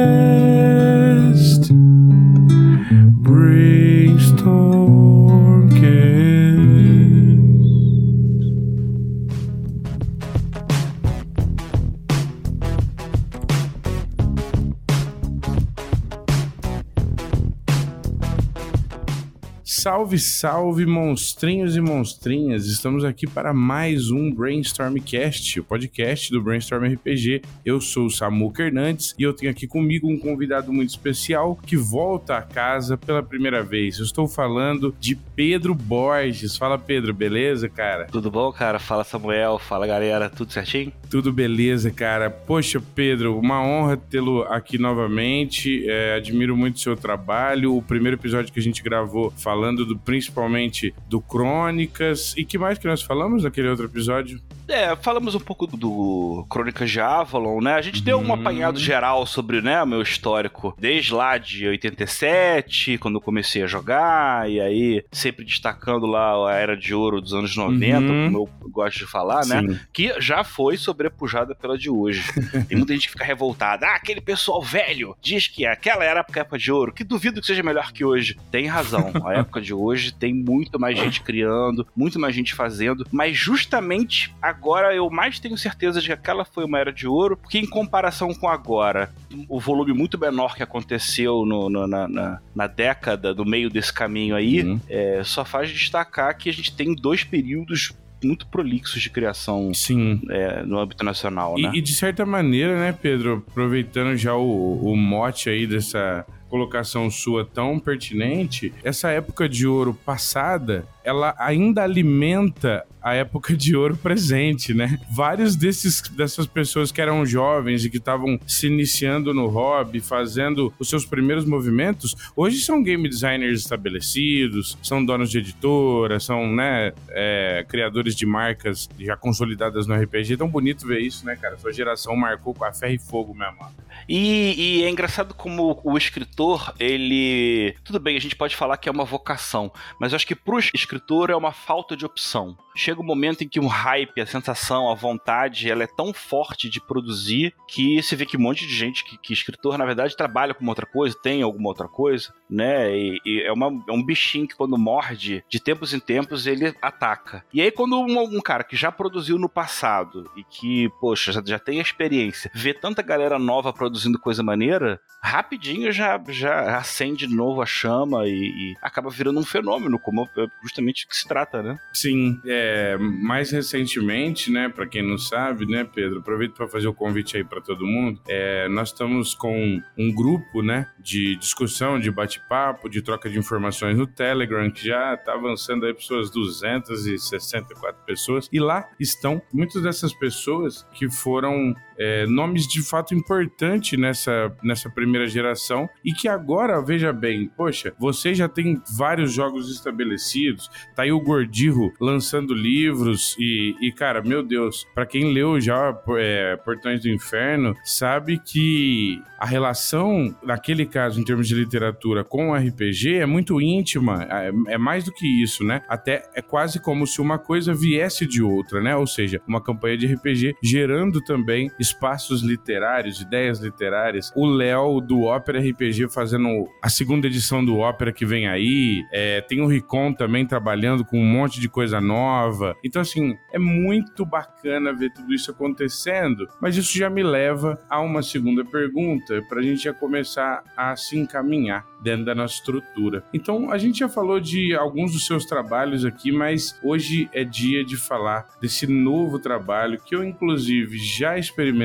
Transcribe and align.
Salve, 20.10 20.18
salve, 20.18 20.86
monstrinhos 20.86 21.76
e 21.76 21.80
monstrinhas! 21.80 22.66
Estamos 22.66 23.04
aqui 23.04 23.28
para 23.28 23.52
mais 23.52 24.10
um 24.10 24.32
Brainstormcast, 24.32 25.60
o 25.60 25.64
podcast 25.64 26.32
do 26.32 26.42
Brainstorm 26.42 26.84
RPG. 26.84 27.42
Eu 27.64 27.80
sou 27.80 28.06
o 28.06 28.10
Samu 28.10 28.52
Hernandes 28.58 29.14
e 29.18 29.22
eu 29.22 29.32
tenho 29.32 29.52
aqui 29.52 29.68
comigo 29.68 30.10
um 30.10 30.18
convidado 30.18 30.72
muito 30.72 30.88
especial 30.88 31.54
que 31.54 31.76
volta 31.76 32.38
a 32.38 32.42
casa 32.42 32.96
pela 32.96 33.22
primeira 33.22 33.62
vez. 33.62 33.98
Eu 33.98 34.04
estou 34.04 34.26
falando 34.26 34.94
de 34.98 35.14
Pedro 35.14 35.74
Borges. 35.74 36.56
Fala, 36.56 36.76
Pedro, 36.78 37.14
beleza, 37.14 37.68
cara? 37.68 38.06
Tudo 38.06 38.30
bom, 38.30 38.50
cara? 38.50 38.80
Fala, 38.80 39.04
Samuel. 39.04 39.58
Fala, 39.58 39.86
galera. 39.86 40.28
Tudo 40.28 40.52
certinho? 40.52 40.92
Tudo 41.08 41.32
beleza, 41.32 41.90
cara. 41.90 42.30
Poxa, 42.30 42.82
Pedro, 42.94 43.38
uma 43.38 43.62
honra 43.62 43.96
tê-lo 43.96 44.42
aqui 44.44 44.78
novamente. 44.78 45.88
É, 45.88 46.14
admiro 46.14 46.56
muito 46.56 46.76
o 46.76 46.80
seu 46.80 46.96
trabalho. 46.96 47.76
O 47.76 47.82
primeiro 47.82 48.16
episódio 48.16 48.52
que 48.52 48.58
a 48.58 48.62
gente 48.62 48.82
gravou 48.82 49.32
falando 49.36 49.84
do, 49.84 49.99
principalmente 50.04 50.94
do 51.08 51.20
Crônicas. 51.20 52.34
E 52.36 52.44
que 52.44 52.58
mais 52.58 52.78
que 52.78 52.86
nós 52.86 53.02
falamos 53.02 53.44
naquele 53.44 53.68
outro 53.68 53.84
episódio? 53.86 54.40
É, 54.68 54.94
falamos 54.94 55.34
um 55.34 55.40
pouco 55.40 55.66
do 55.66 56.46
Crônicas 56.48 56.88
de 56.92 57.00
Avalon, 57.00 57.60
né? 57.60 57.74
A 57.74 57.82
gente 57.82 58.00
deu 58.04 58.18
um 58.20 58.32
apanhado 58.32 58.78
geral 58.78 59.26
sobre, 59.26 59.60
né, 59.60 59.82
o 59.82 59.86
meu 59.86 60.00
histórico 60.00 60.76
desde 60.78 61.12
lá 61.12 61.38
de 61.38 61.66
87, 61.66 62.96
quando 62.98 63.16
eu 63.16 63.20
comecei 63.20 63.64
a 63.64 63.66
jogar, 63.66 64.48
e 64.48 64.60
aí 64.60 65.04
sempre 65.10 65.44
destacando 65.44 66.06
lá 66.06 66.48
a 66.48 66.54
Era 66.54 66.76
de 66.76 66.94
Ouro 66.94 67.20
dos 67.20 67.34
anos 67.34 67.56
90, 67.56 67.98
Uhum. 68.00 68.32
como 68.32 68.38
eu 68.64 68.70
gosto 68.70 68.98
de 68.98 69.06
falar, 69.06 69.44
né? 69.46 69.60
Sim. 69.60 69.80
Que 69.92 70.14
já 70.20 70.44
foi 70.44 70.76
sobrepujada 70.76 71.52
pela 71.52 71.76
de 71.76 71.90
hoje. 71.90 72.22
Tem 72.68 72.76
muita 72.78 72.92
gente 72.92 73.06
que 73.06 73.12
fica 73.12 73.24
revoltada. 73.24 73.86
Ah, 73.88 73.96
aquele 73.96 74.20
pessoal 74.20 74.62
velho 74.62 75.16
diz 75.20 75.48
que 75.48 75.66
aquela 75.66 76.04
era 76.04 76.20
a 76.20 76.38
época 76.40 76.56
de 76.58 76.70
ouro, 76.70 76.92
que 76.92 77.02
duvido 77.02 77.40
que 77.40 77.46
seja 77.48 77.62
melhor 77.64 77.90
que 77.92 78.04
hoje. 78.04 78.36
Tem 78.52 78.66
razão. 78.68 79.10
A 79.26 79.34
época 79.34 79.60
de 79.60 79.74
hoje 79.74 79.89
tem 80.18 80.32
muito 80.34 80.78
mais 80.78 80.98
gente 80.98 81.20
criando, 81.22 81.86
muito 81.96 82.18
mais 82.18 82.34
gente 82.34 82.54
fazendo, 82.54 83.06
mas 83.10 83.36
justamente 83.36 84.34
agora 84.40 84.94
eu 84.94 85.08
mais 85.10 85.38
tenho 85.38 85.56
certeza 85.56 86.00
de 86.00 86.06
que 86.06 86.12
aquela 86.12 86.44
foi 86.44 86.64
uma 86.64 86.78
era 86.78 86.92
de 86.92 87.06
ouro, 87.06 87.36
porque 87.36 87.58
em 87.58 87.66
comparação 87.66 88.32
com 88.34 88.48
agora, 88.48 89.10
o 89.48 89.58
volume 89.60 89.92
muito 89.92 90.18
menor 90.18 90.54
que 90.56 90.62
aconteceu 90.62 91.44
no- 91.44 91.68
no- 91.68 91.86
na, 91.86 92.08
na- 92.08 92.38
na 92.54 92.66
década, 92.66 93.34
do 93.34 93.44
meio 93.44 93.68
desse 93.70 93.92
caminho 93.92 94.34
aí, 94.36 94.62
Uhum. 94.62 94.80
é, 94.88 95.22
só 95.24 95.44
faz 95.44 95.70
destacar 95.70 96.36
que 96.36 96.48
a 96.48 96.52
gente 96.52 96.74
tem 96.74 96.94
dois 96.94 97.24
períodos 97.24 97.92
muito 98.22 98.46
prolixos 98.48 99.00
de 99.00 99.08
criação 99.08 99.72
Sim. 99.72 100.20
é, 100.28 100.62
no 100.62 100.78
âmbito 100.78 101.02
nacional, 101.02 101.58
E, 101.58 101.62
né? 101.62 101.72
e 101.74 101.80
de 101.80 101.94
certa 101.94 102.26
maneira, 102.26 102.78
né, 102.78 102.92
Pedro, 102.92 103.42
aproveitando 103.48 104.14
já 104.16 104.34
o, 104.34 104.78
o 104.92 104.94
mote 104.96 105.48
aí 105.48 105.66
dessa 105.66 106.26
colocação 106.50 107.08
sua 107.10 107.44
tão 107.44 107.78
pertinente, 107.78 108.74
essa 108.82 109.08
época 109.08 109.48
de 109.48 109.66
ouro 109.66 109.94
passada, 109.94 110.86
ela 111.04 111.34
ainda 111.38 111.82
alimenta 111.82 112.84
a 113.02 113.14
época 113.14 113.56
de 113.56 113.74
ouro 113.74 113.96
presente, 113.96 114.74
né? 114.74 114.98
Vários 115.10 115.56
desses 115.56 116.02
dessas 116.10 116.46
pessoas 116.46 116.92
que 116.92 117.00
eram 117.00 117.24
jovens 117.24 117.84
e 117.84 117.90
que 117.90 117.96
estavam 117.96 118.38
se 118.46 118.66
iniciando 118.66 119.32
no 119.32 119.46
hobby, 119.46 120.00
fazendo 120.00 120.72
os 120.78 120.88
seus 120.88 121.06
primeiros 121.06 121.46
movimentos, 121.46 122.14
hoje 122.36 122.58
são 122.58 122.82
game 122.82 123.08
designers 123.08 123.60
estabelecidos, 123.60 124.76
são 124.82 125.02
donos 125.02 125.30
de 125.30 125.38
editora, 125.38 126.20
são, 126.20 126.46
né, 126.54 126.92
é, 127.08 127.64
criadores 127.66 128.14
de 128.14 128.26
marcas 128.26 128.88
já 128.98 129.16
consolidadas 129.16 129.86
no 129.86 129.94
RPG. 129.94 130.34
É 130.34 130.36
tão 130.36 130.48
bonito 130.48 130.86
ver 130.86 131.00
isso, 131.00 131.24
né, 131.24 131.36
cara? 131.36 131.56
Sua 131.56 131.72
geração 131.72 132.14
marcou 132.14 132.52
com 132.52 132.64
a 132.64 132.72
ferro 132.72 132.94
e 132.94 132.98
fogo, 132.98 133.34
meu 133.34 133.48
amado. 133.48 133.74
E, 134.08 134.54
e 134.56 134.84
é 134.84 134.90
engraçado 134.90 135.34
como 135.34 135.80
o 135.82 135.96
escritor, 135.96 136.74
ele. 136.78 137.74
Tudo 137.82 137.98
bem, 137.98 138.16
a 138.16 138.20
gente 138.20 138.36
pode 138.36 138.54
falar 138.56 138.76
que 138.76 138.88
é 138.88 138.92
uma 138.92 139.04
vocação, 139.04 139.72
mas 139.98 140.12
eu 140.12 140.16
acho 140.16 140.26
que 140.26 140.34
escritor 140.74 140.89
é 141.30 141.36
uma 141.36 141.52
falta 141.52 141.96
de 141.96 142.04
opção. 142.04 142.56
Chega 142.76 143.00
um 143.00 143.04
momento 143.04 143.42
em 143.42 143.48
que 143.48 143.60
o 143.60 143.66
hype, 143.66 144.20
a 144.20 144.26
sensação, 144.26 144.90
a 144.90 144.94
vontade, 144.94 145.70
ela 145.70 145.82
é 145.84 145.86
tão 145.86 146.12
forte 146.12 146.68
de 146.68 146.80
produzir 146.80 147.54
que 147.68 148.02
você 148.02 148.14
vê 148.16 148.24
que 148.26 148.36
um 148.36 148.40
monte 148.40 148.66
de 148.66 148.74
gente 148.74 149.04
que, 149.04 149.18
que 149.18 149.32
escritor, 149.32 149.76
na 149.76 149.84
verdade, 149.84 150.16
trabalha 150.16 150.54
com 150.54 150.66
outra 150.66 150.86
coisa, 150.86 151.16
tem 151.20 151.42
alguma 151.42 151.68
outra 151.68 151.88
coisa, 151.88 152.32
né? 152.48 152.96
E, 152.96 153.20
e 153.24 153.42
é, 153.42 153.52
uma- 153.52 153.82
é 153.88 153.92
um 153.92 154.02
bichinho 154.02 154.46
que 154.48 154.54
quando 154.56 154.78
morde, 154.78 155.44
de 155.48 155.60
tempos 155.60 155.92
em 155.94 156.00
tempos, 156.00 156.46
ele 156.46 156.74
ataca. 156.80 157.44
E 157.52 157.60
aí, 157.60 157.70
quando 157.70 157.98
um, 158.00 158.18
um 158.36 158.40
cara 158.40 158.64
que 158.64 158.76
já 158.76 158.90
produziu 158.92 159.38
no 159.38 159.48
passado 159.48 160.30
e 160.36 160.44
que, 160.44 160.88
poxa, 161.00 161.32
já, 161.32 161.42
já 161.44 161.58
tem 161.58 161.78
experiência, 161.80 162.50
vê 162.54 162.72
tanta 162.72 163.02
galera 163.02 163.38
nova 163.38 163.72
produzindo 163.72 164.18
coisa 164.18 164.42
maneira, 164.42 165.00
rapidinho 165.22 165.92
já, 165.92 166.20
já 166.28 166.76
acende 166.76 167.26
de 167.26 167.34
novo 167.34 167.60
a 167.62 167.66
chama 167.66 168.26
e, 168.26 168.32
e 168.32 168.74
acaba 168.82 169.10
virando 169.10 169.38
um 169.40 169.44
fenômeno, 169.44 169.98
como 169.98 170.28
é 170.36 170.46
justamente 170.62 171.04
o 171.04 171.08
que 171.08 171.16
se 171.16 171.26
trata, 171.26 171.62
né? 171.62 171.78
Sim, 171.92 172.40
é, 172.46 172.69
mais 172.98 173.50
recentemente, 173.50 174.50
né, 174.50 174.68
para 174.68 174.86
quem 174.86 175.02
não 175.06 175.18
sabe, 175.18 175.66
né, 175.66 175.84
Pedro, 175.84 176.20
aproveito 176.20 176.54
para 176.54 176.68
fazer 176.68 176.88
o 176.88 176.94
convite 176.94 177.36
aí 177.36 177.44
para 177.44 177.60
todo 177.60 177.86
mundo. 177.86 178.20
É, 178.28 178.68
nós 178.68 178.88
estamos 178.88 179.34
com 179.34 179.80
um 179.96 180.14
grupo, 180.14 180.62
né, 180.62 180.88
de 180.98 181.36
discussão, 181.36 181.98
de 181.98 182.10
bate-papo, 182.10 182.88
de 182.88 183.02
troca 183.02 183.28
de 183.28 183.38
informações 183.38 183.96
no 183.96 184.06
Telegram, 184.06 184.70
que 184.70 184.86
já 184.86 185.14
está 185.14 185.34
avançando 185.34 185.86
aí 185.86 185.94
para 185.94 186.02
suas 186.02 186.30
264 186.30 188.04
pessoas. 188.04 188.48
E 188.52 188.58
lá 188.58 188.88
estão 188.98 189.42
muitas 189.52 189.82
dessas 189.82 190.12
pessoas 190.12 190.86
que 190.92 191.10
foram 191.10 191.74
é, 192.00 192.26
nomes 192.26 192.66
de 192.66 192.82
fato 192.82 193.14
importantes 193.14 193.98
nessa, 193.98 194.50
nessa 194.62 194.88
primeira 194.88 195.28
geração 195.28 195.88
e 196.02 196.12
que 196.12 196.26
agora, 196.26 196.80
veja 196.82 197.12
bem, 197.12 197.46
poxa, 197.54 197.92
você 197.98 198.34
já 198.34 198.48
tem 198.48 198.80
vários 198.96 199.32
jogos 199.32 199.70
estabelecidos, 199.70 200.70
tá 200.96 201.02
aí 201.02 201.12
o 201.12 201.20
Gordirro 201.20 201.92
lançando 202.00 202.54
livros 202.54 203.36
e, 203.38 203.74
e, 203.82 203.92
cara, 203.92 204.22
meu 204.22 204.42
Deus, 204.42 204.86
pra 204.94 205.04
quem 205.04 205.34
leu 205.34 205.60
já 205.60 205.94
é, 206.16 206.56
Portões 206.56 207.02
do 207.02 207.08
Inferno, 207.08 207.74
sabe 207.84 208.38
que 208.38 209.20
a 209.38 209.44
relação, 209.46 210.34
naquele 210.42 210.86
caso, 210.86 211.20
em 211.20 211.24
termos 211.24 211.48
de 211.48 211.54
literatura 211.54 212.24
com 212.24 212.50
o 212.50 212.54
RPG 212.54 213.16
é 213.16 213.26
muito 213.26 213.60
íntima, 213.60 214.26
é, 214.30 214.50
é 214.68 214.78
mais 214.78 215.04
do 215.04 215.12
que 215.12 215.26
isso, 215.42 215.64
né? 215.64 215.82
Até 215.88 216.22
é 216.34 216.40
quase 216.42 216.80
como 216.80 217.06
se 217.06 217.20
uma 217.20 217.38
coisa 217.38 217.74
viesse 217.74 218.26
de 218.26 218.42
outra, 218.42 218.80
né? 218.80 218.96
Ou 218.96 219.06
seja, 219.06 219.40
uma 219.46 219.62
campanha 219.62 219.96
de 219.96 220.06
RPG 220.06 220.56
gerando 220.62 221.22
também 221.22 221.70
espaços 221.90 222.42
literários, 222.42 223.20
ideias 223.20 223.60
literárias. 223.60 224.32
O 224.34 224.46
Léo 224.46 225.00
do 225.00 225.22
Ópera 225.22 225.60
RPG 225.60 226.08
fazendo 226.08 226.68
a 226.82 226.88
segunda 226.88 227.26
edição 227.26 227.64
do 227.64 227.78
Ópera 227.78 228.12
que 228.12 228.24
vem 228.24 228.48
aí. 228.48 229.04
É, 229.12 229.40
tem 229.40 229.60
o 229.60 229.66
Ricon 229.66 230.12
também 230.12 230.46
trabalhando 230.46 231.04
com 231.04 231.18
um 231.18 231.24
monte 231.24 231.60
de 231.60 231.68
coisa 231.68 232.00
nova. 232.00 232.74
Então, 232.84 233.02
assim, 233.02 233.36
é 233.52 233.58
muito 233.58 234.24
bacana 234.24 234.92
ver 234.92 235.12
tudo 235.12 235.34
isso 235.34 235.50
acontecendo. 235.50 236.48
Mas 236.60 236.76
isso 236.76 236.96
já 236.96 237.10
me 237.10 237.22
leva 237.22 237.80
a 237.88 238.00
uma 238.00 238.22
segunda 238.22 238.64
pergunta, 238.64 239.42
para 239.48 239.60
a 239.60 239.62
gente 239.62 239.84
já 239.84 239.92
começar 239.92 240.62
a 240.76 240.94
se 240.96 241.18
encaminhar 241.18 241.84
dentro 242.02 242.24
da 242.24 242.34
nossa 242.34 242.54
estrutura. 242.54 243.22
Então, 243.32 243.70
a 243.70 243.78
gente 243.78 243.98
já 243.98 244.08
falou 244.08 244.40
de 244.40 244.74
alguns 244.74 245.12
dos 245.12 245.26
seus 245.26 245.44
trabalhos 245.44 246.04
aqui, 246.04 246.32
mas 246.32 246.78
hoje 246.82 247.28
é 247.32 247.44
dia 247.44 247.84
de 247.84 247.96
falar 247.96 248.48
desse 248.60 248.86
novo 248.86 249.38
trabalho 249.38 250.00
que 250.00 250.14
eu, 250.14 250.24
inclusive, 250.24 250.96
já 250.98 251.38
experimentei 251.38 251.79